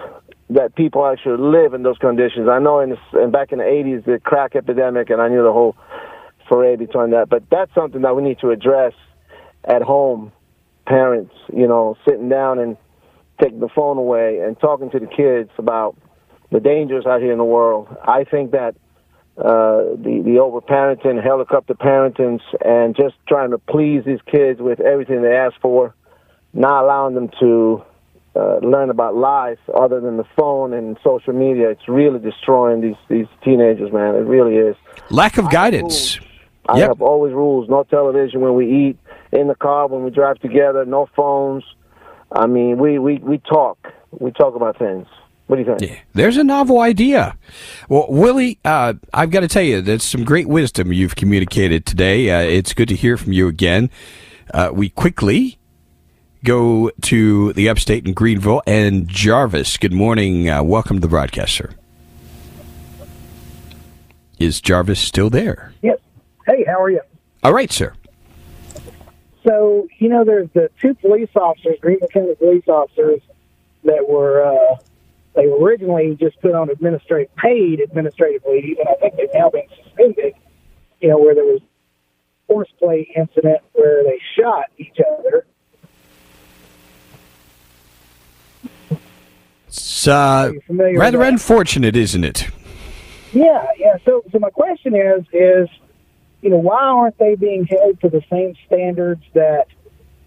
that 0.50 0.74
people 0.74 1.06
actually 1.06 1.38
live 1.38 1.74
in 1.74 1.82
those 1.82 1.98
conditions. 1.98 2.48
I 2.48 2.58
know 2.58 2.80
in, 2.80 2.90
the, 2.90 3.22
in 3.22 3.30
back 3.30 3.52
in 3.52 3.58
the 3.58 3.64
'80s 3.64 4.04
the 4.04 4.18
crack 4.18 4.54
epidemic, 4.56 5.10
and 5.10 5.20
I 5.20 5.28
knew 5.28 5.42
the 5.42 5.52
whole 5.52 5.76
foray 6.48 6.76
between 6.76 7.10
that. 7.10 7.28
But 7.28 7.44
that's 7.50 7.72
something 7.74 8.02
that 8.02 8.14
we 8.14 8.22
need 8.22 8.38
to 8.40 8.50
address 8.50 8.92
at 9.64 9.82
home. 9.82 10.32
Parents, 10.86 11.32
you 11.50 11.66
know, 11.66 11.96
sitting 12.06 12.28
down 12.28 12.58
and 12.58 12.76
taking 13.40 13.60
the 13.60 13.70
phone 13.74 13.96
away 13.96 14.40
and 14.40 14.58
talking 14.60 14.90
to 14.90 14.98
the 14.98 15.06
kids 15.06 15.50
about 15.56 15.96
the 16.52 16.60
dangers 16.60 17.06
out 17.06 17.20
here 17.20 17.32
in 17.32 17.38
the 17.38 17.44
world. 17.44 17.88
I 18.06 18.24
think 18.24 18.52
that 18.52 18.76
uh, 19.36 19.96
the 19.98 20.22
the 20.24 20.38
over 20.38 20.60
parenting, 20.60 21.22
helicopter 21.22 21.74
parentings, 21.74 22.40
and 22.64 22.94
just 22.94 23.14
trying 23.26 23.50
to 23.50 23.58
please 23.58 24.02
these 24.04 24.20
kids 24.30 24.60
with 24.60 24.78
everything 24.80 25.22
they 25.22 25.34
ask 25.34 25.60
for, 25.60 25.94
not 26.54 26.84
allowing 26.84 27.14
them 27.14 27.30
to 27.40 27.82
uh, 28.36 28.58
learn 28.58 28.90
about 28.90 29.14
life 29.14 29.58
other 29.74 30.00
than 30.00 30.16
the 30.16 30.24
phone 30.36 30.72
and 30.72 30.96
social 31.04 31.32
media. 31.32 31.70
It's 31.70 31.88
really 31.88 32.18
destroying 32.18 32.80
these 32.80 32.96
these 33.08 33.26
teenagers, 33.44 33.92
man. 33.92 34.14
It 34.14 34.26
really 34.26 34.56
is. 34.56 34.76
Lack 35.10 35.38
of 35.38 35.50
guidance. 35.50 36.18
I 36.66 36.78
Yep. 36.78 36.88
have 36.88 37.02
always 37.02 37.32
rules: 37.34 37.68
no 37.68 37.82
television 37.84 38.40
when 38.40 38.54
we 38.54 38.88
eat, 38.88 38.96
in 39.32 39.48
the 39.48 39.54
car 39.54 39.86
when 39.86 40.02
we 40.02 40.10
drive 40.10 40.38
together, 40.40 40.84
no 40.84 41.08
phones. 41.14 41.64
I 42.32 42.46
mean, 42.46 42.78
we 42.78 42.98
we 42.98 43.18
we 43.18 43.38
talk. 43.38 43.92
We 44.12 44.30
talk 44.32 44.54
about 44.54 44.78
things. 44.78 45.06
What 45.46 45.56
do 45.56 45.62
you 45.62 45.76
think? 45.76 45.90
Yeah, 45.90 45.98
there's 46.14 46.38
a 46.38 46.44
novel 46.44 46.80
idea. 46.80 47.36
Well, 47.90 48.06
Willie, 48.08 48.58
uh, 48.64 48.94
I've 49.12 49.30
got 49.30 49.40
to 49.40 49.48
tell 49.48 49.62
you, 49.62 49.82
that's 49.82 50.04
some 50.04 50.24
great 50.24 50.48
wisdom 50.48 50.90
you've 50.90 51.16
communicated 51.16 51.84
today. 51.84 52.30
Uh, 52.30 52.40
it's 52.40 52.72
good 52.72 52.88
to 52.88 52.96
hear 52.96 53.18
from 53.18 53.32
you 53.32 53.46
again. 53.46 53.90
Uh, 54.54 54.70
we 54.72 54.88
quickly 54.88 55.58
go 56.44 56.90
to 57.00 57.52
the 57.54 57.68
upstate 57.68 58.06
in 58.06 58.12
Greenville 58.12 58.62
and 58.66 59.08
Jarvis. 59.08 59.78
Good 59.78 59.92
morning. 59.92 60.48
Uh, 60.48 60.62
welcome 60.62 60.98
to 60.98 61.00
the 61.00 61.08
broadcast, 61.08 61.54
sir. 61.54 61.70
Is 64.38 64.60
Jarvis 64.60 65.00
still 65.00 65.30
there? 65.30 65.72
Yes. 65.82 65.98
Hey, 66.46 66.64
how 66.66 66.82
are 66.82 66.90
you? 66.90 67.00
All 67.42 67.52
right, 67.52 67.72
sir. 67.72 67.94
So, 69.46 69.88
you 69.98 70.08
know, 70.08 70.24
there's 70.24 70.48
the 70.54 70.70
two 70.80 70.94
police 70.94 71.30
officers, 71.34 71.78
Greenville 71.80 72.08
County 72.08 72.34
police 72.34 72.68
officers, 72.68 73.20
that 73.84 74.08
were, 74.08 74.44
uh, 74.44 74.76
they 75.34 75.46
were 75.46 75.58
originally 75.58 76.16
just 76.20 76.40
put 76.40 76.54
on 76.54 76.70
administrative, 76.70 77.34
paid 77.36 77.80
administrative 77.80 78.42
leave, 78.46 78.78
and 78.78 78.88
I 78.88 78.94
think 78.94 79.16
they've 79.16 79.28
now 79.34 79.50
been 79.50 79.66
suspended, 79.82 80.34
you 81.00 81.08
know, 81.08 81.18
where 81.18 81.34
there 81.34 81.44
was 81.44 81.60
horseplay 82.48 83.08
incident 83.16 83.60
where 83.72 84.02
they 84.04 84.18
shot 84.38 84.66
each 84.78 84.98
other. 85.18 85.46
It's 89.74 90.06
uh, 90.06 90.52
you 90.54 90.60
familiar 90.60 90.92
with 90.92 91.00
rather 91.00 91.22
unfortunate, 91.22 91.96
isn't 91.96 92.22
it? 92.22 92.46
Yeah, 93.32 93.66
yeah. 93.76 93.96
So, 94.04 94.22
so 94.30 94.38
my 94.38 94.50
question 94.50 94.94
is, 94.94 95.24
is 95.32 95.68
you 96.42 96.50
know, 96.50 96.58
why 96.58 96.78
aren't 96.80 97.18
they 97.18 97.34
being 97.34 97.66
held 97.66 98.00
to 98.02 98.08
the 98.08 98.22
same 98.30 98.54
standards 98.66 99.24
that 99.32 99.66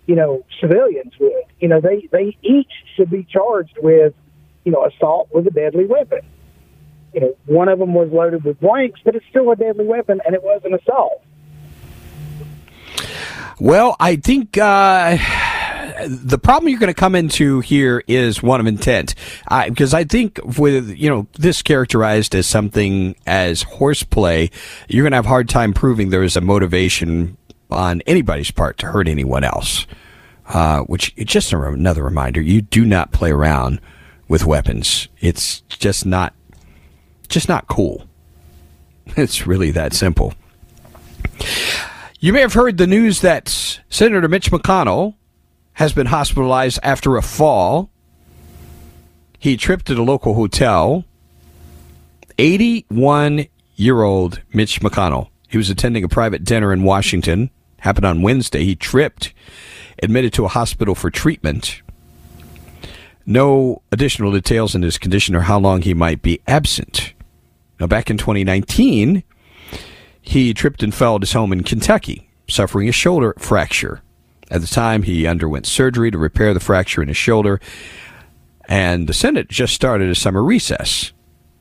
you 0.05 0.15
know 0.15 0.43
civilians 0.59 1.13
would? 1.21 1.45
You 1.61 1.69
know, 1.69 1.79
they 1.79 2.09
they 2.11 2.35
each 2.41 2.71
should 2.97 3.09
be 3.09 3.23
charged 3.23 3.77
with 3.81 4.13
you 4.65 4.73
know 4.73 4.85
assault 4.85 5.29
with 5.31 5.47
a 5.47 5.51
deadly 5.51 5.85
weapon. 5.85 6.19
You 7.13 7.21
know, 7.21 7.35
one 7.45 7.69
of 7.69 7.79
them 7.79 7.93
was 7.93 8.11
loaded 8.11 8.43
with 8.43 8.59
blanks, 8.59 8.99
but 9.05 9.15
it's 9.15 9.25
still 9.29 9.49
a 9.51 9.55
deadly 9.55 9.85
weapon, 9.85 10.19
and 10.25 10.35
it 10.35 10.43
was 10.43 10.61
an 10.65 10.73
assault. 10.73 11.23
Well, 13.61 13.95
I 13.97 14.17
think 14.17 14.57
uh, 14.57 15.17
the 16.05 16.37
problem 16.37 16.69
you're 16.69 16.79
going 16.79 16.93
to 16.93 16.93
come 16.93 17.15
into 17.15 17.59
here 17.61 18.03
is 18.07 18.43
one 18.43 18.59
of 18.59 18.67
intent, 18.67 19.15
because 19.67 19.93
I 19.93 20.03
think 20.03 20.39
with 20.57 20.89
you 20.97 21.09
know 21.09 21.27
this 21.33 21.61
characterized 21.61 22.35
as 22.35 22.47
something 22.47 23.15
as 23.25 23.63
horseplay, 23.63 24.49
you're 24.87 25.03
going 25.03 25.11
to 25.11 25.17
have 25.17 25.25
a 25.25 25.29
hard 25.29 25.49
time 25.49 25.73
proving 25.73 26.09
there 26.09 26.23
is 26.23 26.35
a 26.35 26.41
motivation 26.41 27.37
on 27.69 28.01
anybody's 28.01 28.51
part 28.51 28.77
to 28.79 28.87
hurt 28.87 29.07
anyone 29.07 29.43
else. 29.43 29.85
Uh, 30.47 30.79
which 30.81 31.13
just 31.15 31.51
another 31.51 32.03
reminder: 32.03 32.41
you 32.41 32.61
do 32.61 32.85
not 32.85 33.11
play 33.11 33.31
around 33.31 33.81
with 34.27 34.45
weapons. 34.45 35.07
It's 35.19 35.61
just 35.69 36.05
not, 36.05 36.33
just 37.27 37.49
not 37.49 37.67
cool. 37.67 38.03
It's 39.15 39.47
really 39.47 39.71
that 39.71 39.93
simple. 39.93 40.33
You 42.19 42.33
may 42.33 42.41
have 42.41 42.53
heard 42.53 42.77
the 42.77 42.87
news 42.87 43.21
that 43.21 43.79
Senator 43.89 44.27
Mitch 44.27 44.51
McConnell 44.51 45.15
has 45.77 45.93
been 45.93 46.07
hospitalized 46.07 46.79
after 46.81 47.17
a 47.17 47.21
fall. 47.21 47.91
He 49.37 49.55
tripped 49.55 49.91
at 49.91 49.99
a 49.99 50.03
local 50.03 50.33
hotel. 50.33 51.05
81 52.39 53.45
year 53.75 54.01
old 54.01 54.41
Mitch 54.51 54.81
McConnell. 54.81 55.29
He 55.47 55.57
was 55.57 55.69
attending 55.69 56.03
a 56.03 56.09
private 56.09 56.43
dinner 56.43 56.73
in 56.73 56.81
Washington. 56.81 57.51
Happened 57.81 58.05
on 58.05 58.23
Wednesday. 58.23 58.63
He 58.63 58.75
tripped, 58.75 59.35
admitted 60.01 60.33
to 60.33 60.45
a 60.45 60.49
hospital 60.49 60.95
for 60.95 61.11
treatment. 61.11 61.83
No 63.27 63.83
additional 63.91 64.31
details 64.31 64.73
in 64.73 64.81
his 64.81 64.97
condition 64.97 65.35
or 65.35 65.41
how 65.41 65.59
long 65.59 65.83
he 65.83 65.93
might 65.93 66.23
be 66.23 66.41
absent. 66.47 67.13
Now, 67.79 67.85
back 67.85 68.09
in 68.09 68.17
2019, 68.17 69.21
he 70.19 70.55
tripped 70.55 70.81
and 70.81 70.93
fell 70.93 71.17
at 71.17 71.21
his 71.21 71.33
home 71.33 71.53
in 71.53 71.63
Kentucky, 71.63 72.31
suffering 72.49 72.89
a 72.89 72.91
shoulder 72.91 73.35
fracture. 73.37 74.01
At 74.49 74.61
the 74.61 74.67
time, 74.67 75.03
he 75.03 75.27
underwent 75.27 75.65
surgery 75.65 76.09
to 76.11 76.17
repair 76.17 76.53
the 76.53 76.59
fracture 76.59 77.01
in 77.01 77.09
his 77.09 77.17
shoulder, 77.17 77.59
and 78.69 79.07
the 79.07 79.13
Senate 79.13 79.49
just 79.49 79.73
started 79.73 80.09
a 80.09 80.15
summer 80.15 80.43
recess. 80.43 81.11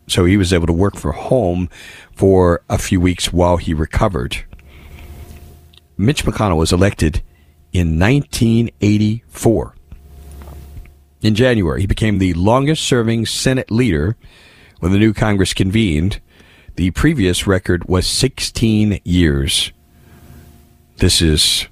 So 0.08 0.24
he 0.24 0.36
was 0.36 0.52
able 0.52 0.68
to 0.68 0.72
work 0.72 0.96
from 0.96 1.14
home 1.14 1.68
for 2.14 2.62
a 2.68 2.78
few 2.78 3.00
weeks 3.00 3.32
while 3.32 3.56
he 3.56 3.74
recovered. 3.74 4.44
Mitch 5.96 6.24
McConnell 6.24 6.58
was 6.58 6.72
elected 6.72 7.22
in 7.72 7.98
1984. 7.98 9.74
In 11.22 11.34
January, 11.34 11.80
he 11.80 11.86
became 11.86 12.18
the 12.18 12.34
longest 12.34 12.84
serving 12.84 13.26
Senate 13.26 13.70
leader 13.70 14.16
when 14.80 14.92
the 14.92 14.98
new 14.98 15.12
Congress 15.12 15.54
convened. 15.54 16.20
The 16.76 16.90
previous 16.92 17.46
record 17.46 17.88
was 17.88 18.06
16 18.06 19.00
years. 19.02 19.72
This 20.98 21.20
is, 21.20 21.66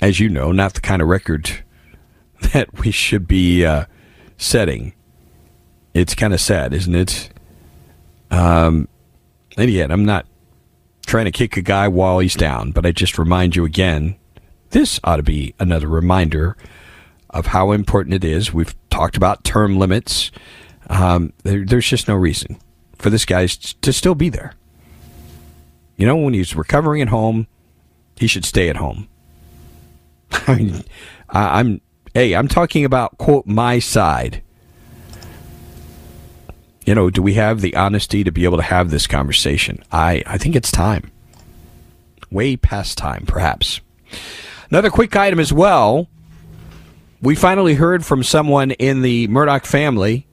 as 0.00 0.20
you 0.20 0.28
know, 0.28 0.52
not 0.52 0.74
the 0.74 0.80
kind 0.80 1.02
of 1.02 1.08
record 1.08 1.64
that 2.52 2.80
we 2.80 2.90
should 2.90 3.26
be 3.26 3.64
uh, 3.64 3.86
setting. 4.36 4.94
It's 5.92 6.14
kind 6.14 6.34
of 6.34 6.40
sad, 6.40 6.74
isn't 6.74 6.94
it? 6.94 7.30
Um, 8.30 8.88
and 9.56 9.70
yet, 9.70 9.92
I'm 9.92 10.04
not 10.04 10.26
trying 11.06 11.26
to 11.26 11.30
kick 11.30 11.56
a 11.56 11.62
guy 11.62 11.86
while 11.88 12.18
he's 12.18 12.34
down, 12.34 12.72
but 12.72 12.84
I 12.84 12.92
just 12.92 13.18
remind 13.18 13.54
you 13.54 13.64
again 13.64 14.16
this 14.70 14.98
ought 15.04 15.16
to 15.16 15.22
be 15.22 15.54
another 15.60 15.86
reminder 15.86 16.56
of 17.30 17.46
how 17.46 17.70
important 17.70 18.14
it 18.14 18.24
is. 18.24 18.52
We've 18.52 18.74
talked 18.90 19.16
about 19.16 19.44
term 19.44 19.78
limits. 19.78 20.32
Um, 20.88 21.32
there, 21.44 21.64
there's 21.64 21.86
just 21.86 22.08
no 22.08 22.16
reason 22.16 22.58
for 22.98 23.08
this 23.08 23.24
guy 23.24 23.46
to 23.46 23.92
still 23.92 24.16
be 24.16 24.28
there. 24.28 24.54
You 25.96 26.06
know, 26.06 26.16
when 26.16 26.34
he's 26.34 26.56
recovering 26.56 27.02
at 27.02 27.08
home, 27.08 27.46
he 28.16 28.26
should 28.26 28.44
stay 28.44 28.68
at 28.68 28.76
home. 28.76 29.06
I 30.46 30.54
mean, 30.54 30.84
I, 31.28 31.60
I'm 31.60 31.80
hey, 32.12 32.34
I'm 32.34 32.48
talking 32.48 32.84
about 32.84 33.18
quote 33.18 33.46
my 33.46 33.78
side. 33.78 34.42
You 36.86 36.94
know, 36.94 37.08
do 37.08 37.22
we 37.22 37.34
have 37.34 37.60
the 37.60 37.76
honesty 37.76 38.24
to 38.24 38.30
be 38.30 38.44
able 38.44 38.58
to 38.58 38.62
have 38.62 38.90
this 38.90 39.06
conversation? 39.06 39.82
I, 39.90 40.22
I 40.26 40.36
think 40.36 40.54
it's 40.54 40.70
time. 40.70 41.10
Way 42.30 42.56
past 42.56 42.98
time, 42.98 43.24
perhaps. 43.26 43.80
Another 44.70 44.90
quick 44.90 45.16
item 45.16 45.40
as 45.40 45.52
well. 45.52 46.08
we 47.22 47.34
finally 47.34 47.74
heard 47.74 48.04
from 48.04 48.22
someone 48.22 48.72
in 48.72 49.00
the 49.00 49.28
Murdaugh 49.28 49.64
family. 49.64 50.26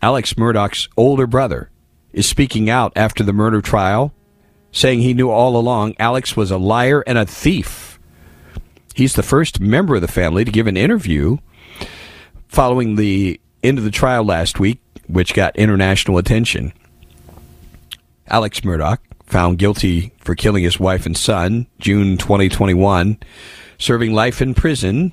Alex 0.00 0.34
Murdaugh's 0.34 0.88
older 0.96 1.28
brother 1.28 1.70
is 2.12 2.26
speaking 2.26 2.68
out 2.68 2.92
after 2.96 3.22
the 3.22 3.32
murder 3.32 3.60
trial, 3.60 4.12
saying 4.72 5.00
he 5.00 5.14
knew 5.14 5.30
all 5.30 5.56
along 5.56 5.94
Alex 6.00 6.36
was 6.36 6.50
a 6.50 6.58
liar 6.58 7.04
and 7.06 7.18
a 7.18 7.24
thief. 7.24 7.91
He's 8.94 9.14
the 9.14 9.22
first 9.22 9.60
member 9.60 9.96
of 9.96 10.02
the 10.02 10.08
family 10.08 10.44
to 10.44 10.50
give 10.50 10.66
an 10.66 10.76
interview 10.76 11.38
following 12.48 12.96
the 12.96 13.40
end 13.62 13.78
of 13.78 13.84
the 13.84 13.90
trial 13.90 14.24
last 14.24 14.60
week, 14.60 14.80
which 15.06 15.34
got 15.34 15.56
international 15.56 16.18
attention. 16.18 16.72
Alex 18.28 18.60
Murdaugh, 18.60 18.98
found 19.32 19.58
guilty 19.58 20.12
for 20.18 20.34
killing 20.34 20.62
his 20.62 20.78
wife 20.78 21.06
and 21.06 21.16
son, 21.16 21.66
June 21.78 22.18
2021, 22.18 23.18
serving 23.78 24.12
life 24.12 24.42
in 24.42 24.54
prison. 24.54 25.12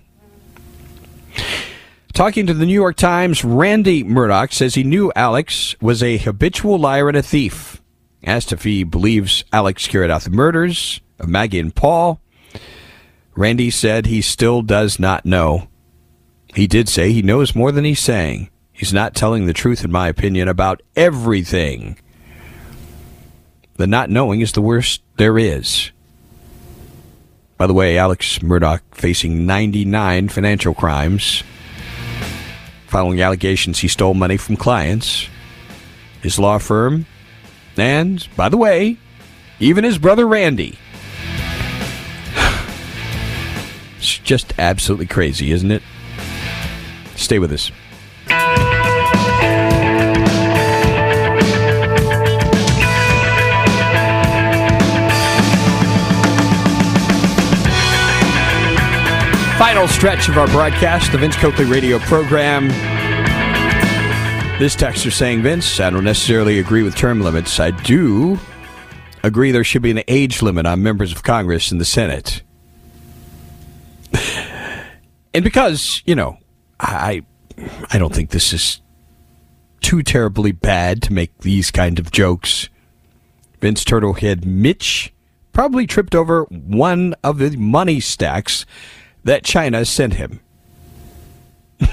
Talking 2.14 2.46
to 2.48 2.54
the 2.54 2.66
New 2.66 2.74
York 2.74 2.98
Times, 2.98 3.46
Randy 3.46 4.04
Murdaugh 4.04 4.52
says 4.52 4.76
he 4.76 4.84
knew 4.84 5.12
Alex 5.16 5.74
was 5.80 6.04
a 6.04 6.18
habitual 6.18 6.78
liar 6.78 7.08
and 7.08 7.18
a 7.18 7.24
thief. 7.24 7.82
Asked 8.22 8.52
if 8.52 8.64
he 8.64 8.84
believes 8.84 9.46
Alex 9.54 9.88
carried 9.88 10.12
out 10.12 10.24
the 10.24 10.30
murders 10.30 11.00
of 11.18 11.30
Maggie 11.30 11.60
and 11.60 11.74
Paul, 11.74 12.20
Randy 13.36 13.70
said 13.70 14.06
he 14.06 14.22
still 14.22 14.62
does 14.62 15.00
not 15.00 15.26
know. 15.26 15.68
He 16.56 16.68
did 16.68 16.90
say 16.90 17.12
he 17.12 17.22
knows 17.22 17.56
more 17.56 17.72
than 17.72 17.86
he's 17.86 18.00
saying. 18.00 18.50
He's 18.72 18.94
not 18.94 19.16
telling 19.16 19.46
the 19.46 19.54
truth, 19.54 19.84
in 19.84 19.92
my 19.92 20.08
opinion, 20.08 20.48
about 20.48 20.82
everything. 20.96 22.00
The 23.78 23.88
not 23.88 24.10
knowing 24.10 24.42
is 24.42 24.52
the 24.52 24.62
worst 24.62 25.02
there 25.18 25.38
is. 25.38 25.92
By 27.58 27.68
the 27.68 27.74
way, 27.74 27.98
Alex 27.98 28.40
Murdaugh 28.40 28.82
facing 28.92 29.46
99 29.46 30.30
financial 30.30 30.74
crimes 30.74 31.44
following 32.90 33.22
allegations 33.22 33.80
he 33.80 33.88
stole 33.88 34.16
money 34.16 34.36
from 34.36 34.58
clients, 34.58 35.28
his 36.22 36.40
law 36.40 36.58
firm, 36.58 37.06
and, 37.78 38.28
by 38.36 38.50
the 38.50 38.58
way, 38.58 38.98
even 39.60 39.84
his 39.84 39.98
brother 39.98 40.28
Randy. 40.28 40.78
It's 44.00 44.18
just 44.18 44.54
absolutely 44.58 45.08
crazy, 45.08 45.52
isn't 45.52 45.72
it? 45.72 45.84
Stay 47.18 47.38
with 47.38 47.52
us. 47.52 47.70
Final 59.58 59.90
stretch 59.90 60.30
of 60.30 60.38
our 60.38 60.48
broadcast, 60.48 61.12
the 61.12 61.18
Vince 61.18 61.36
Coakley 61.36 61.66
radio 61.66 62.00
program. 62.00 62.70
This 64.60 64.78
texter 64.78 65.12
saying, 65.12 65.44
Vince, 65.44 65.82
I 65.82 65.90
don't 65.90 66.06
necessarily 66.06 66.60
agree 66.60 66.84
with 66.84 66.96
term 66.96 67.20
limits. 67.20 67.60
I 67.60 67.72
do 67.72 68.40
agree 69.24 69.52
there 69.52 69.66
should 69.66 69.82
be 69.82 69.92
an 69.92 70.04
age 70.08 70.42
limit 70.42 70.66
on 70.66 70.82
members 70.82 71.12
of 71.12 71.24
Congress 71.24 71.70
and 71.72 71.82
the 71.82 71.86
Senate. 71.86 72.44
And 75.34 75.44
because, 75.44 76.02
you 76.06 76.16
know, 76.16 76.38
I 76.80 77.24
I 77.92 77.98
don't 77.98 78.14
think 78.14 78.30
this 78.30 78.54
is 78.54 78.82
too 79.82 80.04
terribly 80.04 80.52
bad 80.52 81.02
to 81.04 81.14
make 81.14 81.38
these 81.40 81.72
kind 81.72 82.00
of 82.00 82.12
jokes. 82.12 82.70
Vince 83.60 83.84
Turtlehead 83.84 84.46
Mitch 84.46 85.14
probably 85.52 85.86
tripped 85.86 86.16
over 86.16 86.44
one 86.46 87.16
of 87.24 87.38
the 87.38 87.58
money 87.58 88.00
stacks 88.00 88.66
that 89.24 89.44
China 89.44 89.84
sent 89.84 90.14
him. 90.14 90.40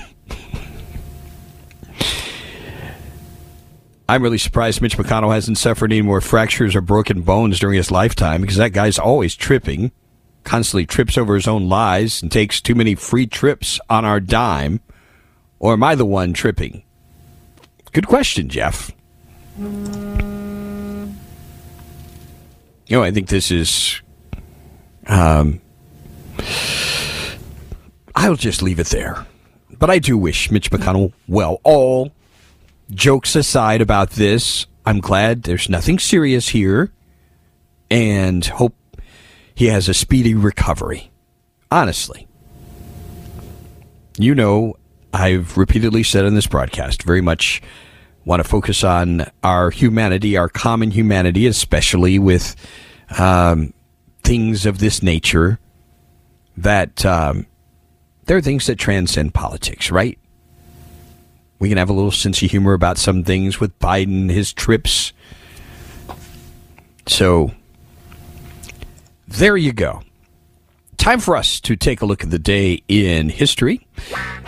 I'm 4.09 4.23
really 4.23 4.39
surprised 4.39 4.81
Mitch 4.81 4.97
McConnell 4.97 5.35
hasn't 5.35 5.59
suffered 5.59 5.93
any 5.93 6.03
more 6.03 6.21
fractures 6.21 6.77
or 6.77 6.81
broken 6.81 7.23
bones 7.23 7.59
during 7.59 7.77
his 7.77 7.91
lifetime 7.91 8.43
because 8.43 8.57
that 8.57 8.73
guy's 8.73 9.01
always 9.01 9.35
tripping, 9.35 9.91
constantly 10.47 10.87
trips 10.87 11.19
over 11.19 11.35
his 11.35 11.47
own 11.47 11.69
lies, 11.69 12.23
and 12.23 12.33
takes 12.33 12.63
too 12.63 12.75
many 12.75 12.95
free 12.95 13.27
trips 13.27 13.79
on 13.91 14.07
our 14.07 14.21
dime. 14.21 14.81
Or 15.59 15.75
am 15.75 15.83
I 15.83 15.95
the 15.95 16.07
one 16.07 16.33
tripping? 16.33 16.83
Good 17.93 18.07
question, 18.07 18.49
Jeff. 18.49 18.93
You 19.59 19.67
know, 22.91 23.03
I 23.03 23.11
think 23.11 23.29
this 23.29 23.51
is. 23.51 24.01
Um, 25.07 25.61
I'll 28.15 28.37
just 28.37 28.63
leave 28.63 28.79
it 28.81 28.89
there. 28.89 29.27
But 29.79 29.91
I 29.91 29.99
do 29.99 30.17
wish 30.17 30.51
Mitch 30.51 30.71
McConnell 30.71 31.13
well. 31.27 31.61
All 31.65 32.13
jokes 32.91 33.35
aside 33.35 33.81
about 33.81 34.11
this, 34.11 34.67
I'm 34.85 35.01
glad 35.01 35.43
there's 35.43 35.69
nothing 35.69 35.99
serious 35.99 36.51
here 36.51 36.93
and 37.91 38.45
hope 38.45 38.76
he 39.57 39.67
has 39.67 39.89
a 39.89 39.95
speedy 39.95 40.35
recovery. 40.35 41.11
Honestly. 41.71 42.29
You 44.19 44.35
know, 44.35 44.77
I've 45.13 45.57
repeatedly 45.57 46.03
said 46.03 46.27
in 46.27 46.35
this 46.35 46.47
broadcast, 46.47 47.03
very 47.03 47.23
much 47.23 47.63
want 48.25 48.43
to 48.43 48.49
focus 48.49 48.85
on 48.85 49.25
our 49.43 49.71
humanity, 49.71 50.37
our 50.37 50.49
common 50.49 50.91
humanity, 50.91 51.47
especially 51.47 52.19
with 52.19 52.55
um, 53.19 53.73
things 54.23 54.67
of 54.67 54.79
this 54.79 55.03
nature 55.03 55.59
that 56.57 57.07
um, 57.07 57.47
there 58.27 58.37
are 58.37 58.43
things 58.43 58.67
that 58.67 58.79
transcend 58.79 59.33
politics, 59.33 59.91
right? 59.91 60.19
We 61.59 61.71
can 61.71 61.79
have 61.79 61.89
a 61.89 61.95
little 61.95 62.11
sense 62.11 62.43
of 62.43 62.51
humor 62.51 62.75
about 62.75 62.99
some 62.99 63.25
things 63.25 63.59
with 63.59 63.79
Biden, 63.79 64.31
his 64.31 64.53
trips. 64.53 65.15
So, 67.07 67.53
there 69.29 69.57
you 69.57 69.73
go. 69.73 70.03
Time 70.97 71.21
for 71.21 71.37
us 71.37 71.61
to 71.61 71.77
take 71.77 72.01
a 72.01 72.07
look 72.07 72.25
at 72.25 72.31
the 72.31 72.39
day 72.39 72.83
in 72.89 73.29
history. 73.29 73.87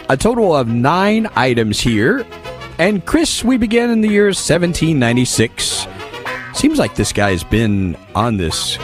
A 0.09 0.17
total 0.17 0.57
of 0.57 0.69
nine 0.69 1.29
items 1.37 1.81
here. 1.81 2.27
And 2.79 3.05
Chris, 3.05 3.45
we 3.45 3.57
begin 3.57 3.91
in 3.91 4.01
the 4.01 4.09
year 4.09 4.27
1796. 4.27 5.87
Seems 6.55 6.79
like 6.79 6.95
this 6.97 7.13
guy's 7.13 7.45
been 7.45 7.97
on 8.15 8.37
this 8.37 8.79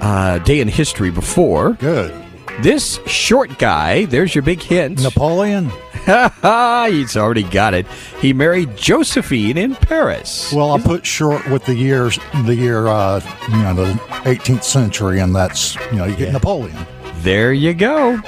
uh, 0.00 0.40
day 0.44 0.60
in 0.60 0.68
history 0.68 1.10
before. 1.10 1.72
Good. 1.74 2.14
This 2.60 2.98
short 3.06 3.58
guy, 3.58 4.06
there's 4.06 4.34
your 4.34 4.42
big 4.42 4.62
hint. 4.62 5.02
Napoleon? 5.02 5.70
He's 6.92 7.16
already 7.16 7.42
got 7.42 7.74
it. 7.74 7.86
He 8.20 8.32
married 8.32 8.76
Josephine 8.76 9.58
in 9.58 9.74
Paris. 9.74 10.52
Well, 10.52 10.72
I 10.72 10.80
put 10.80 11.04
short 11.04 11.48
with 11.50 11.64
the 11.64 11.74
years, 11.74 12.18
the 12.44 12.54
year, 12.54 12.86
uh, 12.86 13.20
you 13.48 13.56
know, 13.62 13.74
the 13.74 13.92
18th 14.22 14.62
century, 14.62 15.18
and 15.18 15.34
that's, 15.34 15.74
you 15.90 15.98
know, 15.98 16.04
you 16.04 16.14
get 16.14 16.28
yeah. 16.28 16.32
Napoleon. 16.32 16.76
There 17.16 17.52
you 17.52 17.74
go. 17.74 18.20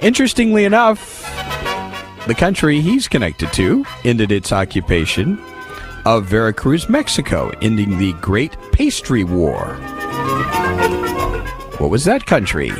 Interestingly 0.00 0.66
enough, 0.66 1.20
the 2.26 2.34
country 2.34 2.80
he's 2.82 3.08
connected 3.08 3.52
to 3.54 3.84
ended 4.04 4.30
its 4.30 4.52
occupation 4.52 5.42
of 6.04 6.26
Veracruz, 6.26 6.88
Mexico, 6.90 7.50
ending 7.62 7.96
the 7.96 8.12
Great 8.14 8.56
Pastry 8.72 9.24
War. 9.24 9.76
What 11.78 11.88
was 11.88 12.04
that 12.04 12.26
country? 12.26 12.70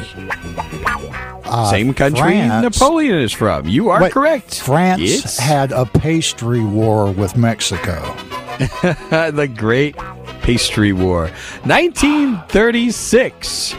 Uh, 1.50 1.70
Same 1.70 1.92
country 1.92 2.20
France, 2.20 2.62
Napoleon 2.62 3.18
is 3.18 3.32
from. 3.32 3.66
You 3.66 3.90
are 3.90 4.00
wait, 4.00 4.12
correct. 4.12 4.60
France 4.60 5.00
It's 5.02 5.38
had 5.38 5.72
a 5.72 5.84
pastry 5.84 6.64
war 6.64 7.10
with 7.10 7.36
Mexico. 7.36 8.14
the 9.10 9.52
Great 9.56 9.96
Pastry 10.42 10.92
War. 10.92 11.22
1936. 11.64 13.74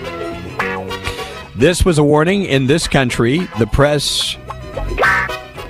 This 1.55 1.85
was 1.85 1.97
a 1.97 2.03
warning 2.03 2.43
in 2.43 2.67
this 2.67 2.87
country. 2.87 3.47
The 3.57 3.67
press 3.67 4.37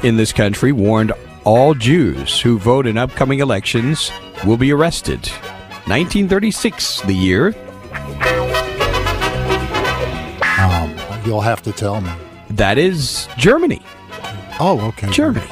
in 0.03 0.17
this 0.17 0.33
country 0.33 0.71
warned 0.71 1.11
all 1.43 1.73
Jews 1.73 2.39
who 2.41 2.57
vote 2.57 2.87
in 2.87 2.97
upcoming 2.97 3.39
elections 3.39 4.11
will 4.45 4.57
be 4.57 4.71
arrested. 4.71 5.27
1936, 5.87 7.01
the 7.01 7.13
year. 7.13 7.53
You'll 11.31 11.39
have 11.39 11.61
to 11.61 11.71
tell 11.71 12.01
me. 12.01 12.11
That 12.49 12.77
is 12.77 13.29
Germany. 13.37 13.81
Oh, 14.59 14.81
okay. 14.89 15.09
Germany. 15.11 15.47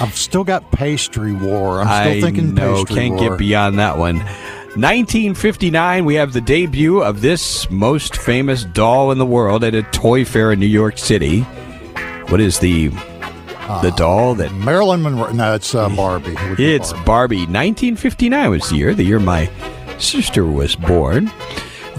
I've 0.00 0.16
still 0.16 0.44
got 0.44 0.72
pastry 0.72 1.34
war. 1.34 1.82
I'm 1.82 1.86
still 1.86 2.16
I 2.16 2.20
thinking 2.22 2.54
know, 2.54 2.76
pastry 2.76 2.96
can't 2.96 3.20
war. 3.20 3.28
get 3.30 3.38
beyond 3.38 3.78
that 3.78 3.98
one. 3.98 4.16
1959, 4.16 6.04
we 6.06 6.14
have 6.14 6.32
the 6.32 6.40
debut 6.40 7.02
of 7.02 7.20
this 7.20 7.70
most 7.70 8.16
famous 8.16 8.64
doll 8.64 9.12
in 9.12 9.18
the 9.18 9.26
world 9.26 9.62
at 9.62 9.74
a 9.74 9.82
toy 9.82 10.24
fair 10.24 10.52
in 10.52 10.58
New 10.58 10.66
York 10.66 10.96
City. 10.96 11.42
What 12.30 12.40
is 12.40 12.58
the 12.60 12.88
the 13.82 13.92
doll 13.96 14.34
that 14.36 14.52
Marilyn 14.54 15.02
Monroe. 15.02 15.30
No, 15.32 15.54
it's 15.54 15.74
uh, 15.74 15.88
Barbie. 15.90 16.34
It 16.34 16.60
It's 16.60 16.92
Barbie. 17.04 17.40
1959 17.40 18.50
was 18.50 18.70
the 18.70 18.76
year, 18.76 18.94
the 18.94 19.04
year 19.04 19.20
my 19.20 19.50
sister 19.98 20.44
was 20.46 20.74
born. 20.74 21.30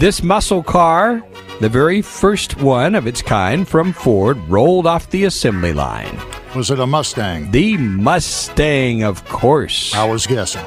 This 0.02 0.20
muscle 0.20 0.64
car, 0.64 1.22
the 1.60 1.68
very 1.68 2.02
first 2.02 2.60
one 2.60 2.96
of 2.96 3.06
its 3.06 3.22
kind 3.22 3.68
from 3.68 3.92
Ford, 3.92 4.36
rolled 4.48 4.84
off 4.84 5.08
the 5.10 5.26
assembly 5.26 5.72
line. 5.72 6.18
Was 6.56 6.72
it 6.72 6.80
a 6.80 6.86
Mustang? 6.88 7.52
The 7.52 7.76
Mustang, 7.76 9.04
of 9.04 9.24
course. 9.26 9.94
I 9.94 10.04
was 10.04 10.26
guessing. 10.26 10.64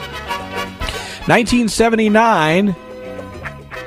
1979, 1.27 2.73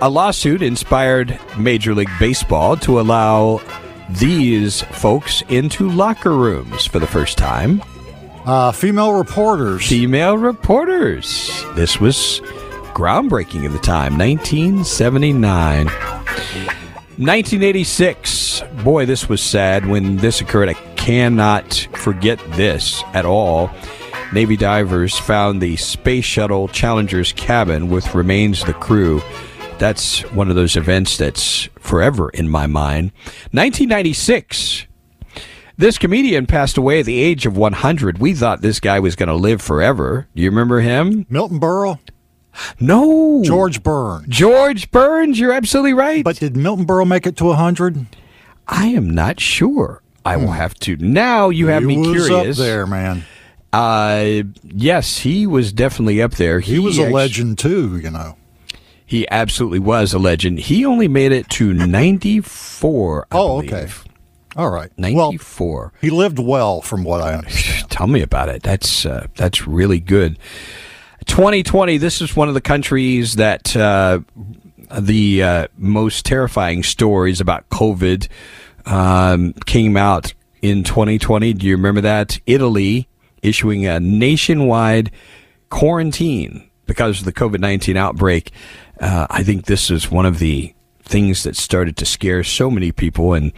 a 0.03 0.11
lawsuit 0.11 0.61
inspired 0.61 1.41
Major 1.57 1.95
League 1.95 2.11
Baseball 2.21 2.77
to 2.77 3.01
allow 3.01 3.63
these 4.11 4.83
folks 4.83 5.41
into 5.49 5.89
locker 5.89 6.37
rooms 6.37 6.85
for 6.85 6.99
the 6.99 7.07
first 7.07 7.39
time. 7.39 7.83
Uh, 8.45 8.71
female 8.71 9.15
reporters. 9.15 9.89
Female 9.89 10.37
reporters. 10.37 11.65
This 11.75 11.99
was 11.99 12.43
groundbreaking 12.99 13.65
at 13.65 13.71
the 13.71 13.79
time, 13.79 14.19
1979. 14.19 15.87
1986. 15.87 18.63
Boy, 18.83 19.07
this 19.07 19.29
was 19.29 19.41
sad 19.41 19.87
when 19.87 20.17
this 20.17 20.41
occurred. 20.41 20.69
I 20.69 20.75
cannot 20.97 21.87
forget 21.93 22.41
this 22.57 23.05
at 23.15 23.25
all. 23.25 23.71
Navy 24.33 24.57
divers 24.57 25.17
found 25.17 25.63
the 25.63 25.77
Space 25.77 26.25
Shuttle 26.25 26.67
Challenger's 26.67 27.33
cabin 27.33 27.89
with 27.89 28.17
remains 28.17 28.63
of 28.63 28.67
the 28.67 28.75
crew. 28.75 29.23
That's 29.79 30.23
one 30.33 30.51
of 30.51 30.57
those 30.57 30.75
events 30.75 31.17
that's 31.17 31.69
forever 31.79 32.31
in 32.31 32.49
my 32.49 32.67
mind. 32.67 33.13
1996. 33.53 34.89
This 35.77 35.99
comedian 35.99 36.47
passed 36.47 36.77
away 36.77 36.99
at 36.99 37.07
the 37.07 37.21
age 37.21 37.47
of 37.47 37.57
100. 37.57 38.19
We 38.19 38.35
thought 38.35 38.61
this 38.61 38.81
guy 38.81 38.99
was 38.99 39.15
going 39.15 39.29
to 39.29 39.37
live 39.37 39.63
forever. 39.63 40.27
Do 40.35 40.43
you 40.43 40.51
remember 40.51 40.81
him? 40.81 41.27
Milton 41.31 41.61
Berle? 41.61 42.01
No. 42.81 43.43
George 43.45 43.83
Burns. 43.83 44.27
George 44.29 44.91
Burns, 44.91 45.39
you're 45.39 45.53
absolutely 45.53 45.95
right. 45.95 46.25
But 46.25 46.37
did 46.37 46.57
Milton 46.57 46.87
Berle 46.87 47.07
make 47.07 47.27
it 47.27 47.37
to 47.37 47.45
100? 47.47 48.07
I 48.67 48.87
am 48.89 49.11
not 49.11 49.41
sure. 49.41 50.03
I 50.25 50.37
will 50.37 50.53
have 50.53 50.75
to. 50.81 50.97
Now 50.97 51.49
you 51.49 51.69
have 51.69 51.83
he 51.83 51.87
me 51.89 51.99
was 51.99 52.27
curious. 52.27 52.59
up 52.59 52.65
there, 52.65 52.87
man. 52.87 53.25
Uh, 53.73 54.43
yes, 54.63 55.19
he 55.19 55.47
was 55.47 55.73
definitely 55.73 56.21
up 56.21 56.33
there. 56.33 56.61
He, 56.61 56.79
was 56.79 56.99
a 56.99 57.09
legend 57.09 57.59
too, 57.59 57.99
you 57.99 58.11
know. 58.11 58.37
He 59.07 59.27
absolutely 59.31 59.79
was 59.79 60.13
a 60.13 60.19
legend. 60.19 60.59
He 60.59 60.85
only 60.85 61.09
made 61.09 61.33
it 61.33 61.49
to 61.51 61.73
94. 61.73 63.27
I 63.31 63.37
Oh, 63.37 63.63
believe. 63.63 63.73
okay. 63.73 63.93
All 64.57 64.71
right. 64.71 64.91
Well, 64.99 65.31
94. 65.33 65.93
he 66.01 66.11
lived 66.11 66.39
well, 66.39 66.83
from 66.83 67.05
what 67.05 67.23
I 67.23 67.35
understand. 67.35 67.91
Tell 67.91 68.07
me 68.07 68.21
about 68.21 68.49
it. 68.49 68.63
That's 68.63 69.07
uh, 69.07 69.29
that's 69.37 69.67
really 69.67 70.01
good. 70.01 70.39
2020. 71.29 71.99
This 71.99 72.20
is 72.20 72.35
one 72.35 72.49
of 72.49 72.55
the 72.55 72.61
countries 72.61 73.37
that 73.37 73.76
uh, 73.76 74.20
the 74.99 75.43
uh, 75.43 75.68
most 75.76 76.26
terrifying 76.26 76.83
stories 76.83 77.41
about 77.41 77.68
COVID 77.70 78.29
um, 78.87 79.53
came 79.66 79.97
out 79.97 80.35
in 80.62 80.83
2020. 80.83 81.53
Do 81.53 81.66
you 81.66 81.76
remember 81.76 82.01
that? 82.01 82.41
Italy 82.47 83.09
issuing 83.43 83.87
a 83.87 84.01
nationwide 84.01 85.12
quarantine 85.70 86.68
because 86.87 87.20
of 87.20 87.24
the 87.24 87.33
COVID 87.33 87.61
19 87.61 87.97
outbreak. 87.97 88.51
Uh, 89.01 89.26
I 89.31 89.45
think 89.45 89.66
this 89.66 89.91
is 89.91 90.11
one 90.11 90.26
of 90.26 90.41
the 90.41 90.74
things 91.03 91.45
that 91.45 91.57
started 91.57 91.97
to 91.99 92.07
scare 92.07 92.43
so 92.43 92.70
many 92.70 92.91
people. 92.93 93.35
And 93.35 93.53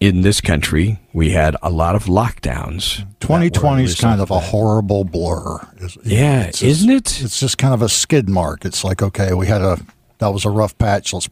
in 0.00 0.20
this 0.22 0.40
country, 0.40 1.00
we 1.12 1.30
had 1.30 1.56
a 1.62 1.70
lot 1.70 1.94
of 1.94 2.04
lockdowns. 2.04 2.98
2020 3.20 3.84
is 3.84 3.94
kind 3.94 4.20
of 4.20 4.30
a 4.30 4.38
horrible 4.38 5.04
blur. 5.04 5.56
It's- 5.76 5.96
Yeah, 6.04 6.42
it's 6.42 6.62
isn't 6.62 6.90
it? 6.90 7.22
It's 7.22 7.40
just 7.40 7.56
kind 7.58 7.72
of 7.74 7.82
a 7.82 7.88
skid 7.88 8.28
mark. 8.28 8.64
It's 8.64 8.84
like, 8.84 9.02
okay, 9.02 9.32
we 9.34 9.46
had 9.46 9.62
a 9.62 9.78
that 10.18 10.28
was 10.28 10.44
a 10.44 10.50
rough 10.50 10.76
patch. 10.78 11.12
Let's 11.12 11.28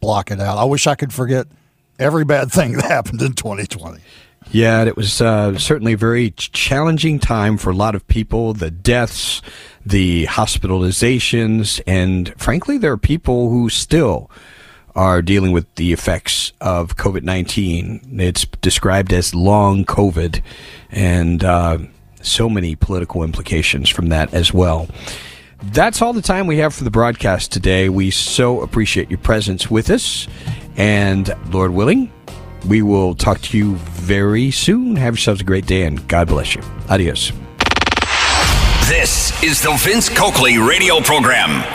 block 0.00 0.30
it 0.30 0.40
out. 0.40 0.58
I 0.58 0.64
wish 0.64 0.86
I 0.86 0.94
could 0.94 1.12
forget 1.12 1.46
every 1.98 2.24
bad 2.24 2.50
thing 2.52 2.72
that 2.72 2.84
happened 2.90 3.20
in 3.22 3.32
2020. 3.32 4.00
Yeah, 4.50 4.84
it 4.84 4.94
was 4.96 5.22
uh, 5.22 5.56
certainly 5.58 5.94
a 5.94 5.96
very 5.96 6.30
challenging 6.36 7.18
time 7.18 7.56
for 7.56 7.70
a 7.70 7.74
lot 7.74 7.94
of 7.94 8.06
people. 8.06 8.52
The 8.52 8.70
deaths, 8.70 9.40
the 9.86 10.26
hospitalizations, 10.26 11.80
and 11.86 12.34
frankly, 12.36 12.76
there 12.76 12.92
are 12.92 12.98
people 12.98 13.48
who 13.50 13.70
still 13.70 14.30
are 14.94 15.22
dealing 15.22 15.52
with 15.52 15.72
the 15.74 15.92
effects 15.92 16.52
of 16.60 16.96
COVID 16.96 17.22
19. 17.22 18.18
It's 18.20 18.44
described 18.60 19.12
as 19.12 19.34
long 19.34 19.84
COVID, 19.84 20.42
and 20.90 21.44
uh, 21.44 21.78
so 22.22 22.48
many 22.48 22.74
political 22.74 23.22
implications 23.22 23.88
from 23.88 24.08
that 24.08 24.32
as 24.32 24.52
well. 24.52 24.88
That's 25.62 26.02
all 26.02 26.12
the 26.12 26.22
time 26.22 26.46
we 26.46 26.58
have 26.58 26.74
for 26.74 26.84
the 26.84 26.90
broadcast 26.90 27.52
today. 27.52 27.88
We 27.88 28.10
so 28.10 28.60
appreciate 28.60 29.10
your 29.10 29.18
presence 29.18 29.70
with 29.70 29.90
us. 29.90 30.28
And 30.76 31.34
Lord 31.50 31.70
willing, 31.72 32.12
we 32.66 32.82
will 32.82 33.14
talk 33.14 33.40
to 33.42 33.58
you 33.58 33.76
very 33.76 34.50
soon. 34.50 34.96
Have 34.96 35.14
yourselves 35.14 35.40
a 35.40 35.44
great 35.44 35.66
day 35.66 35.84
and 35.84 36.06
God 36.08 36.28
bless 36.28 36.54
you. 36.54 36.62
Adios. 36.90 37.32
This 38.88 39.42
is 39.42 39.62
the 39.62 39.74
Vince 39.78 40.10
Coakley 40.10 40.58
radio 40.58 41.00
program. 41.00 41.74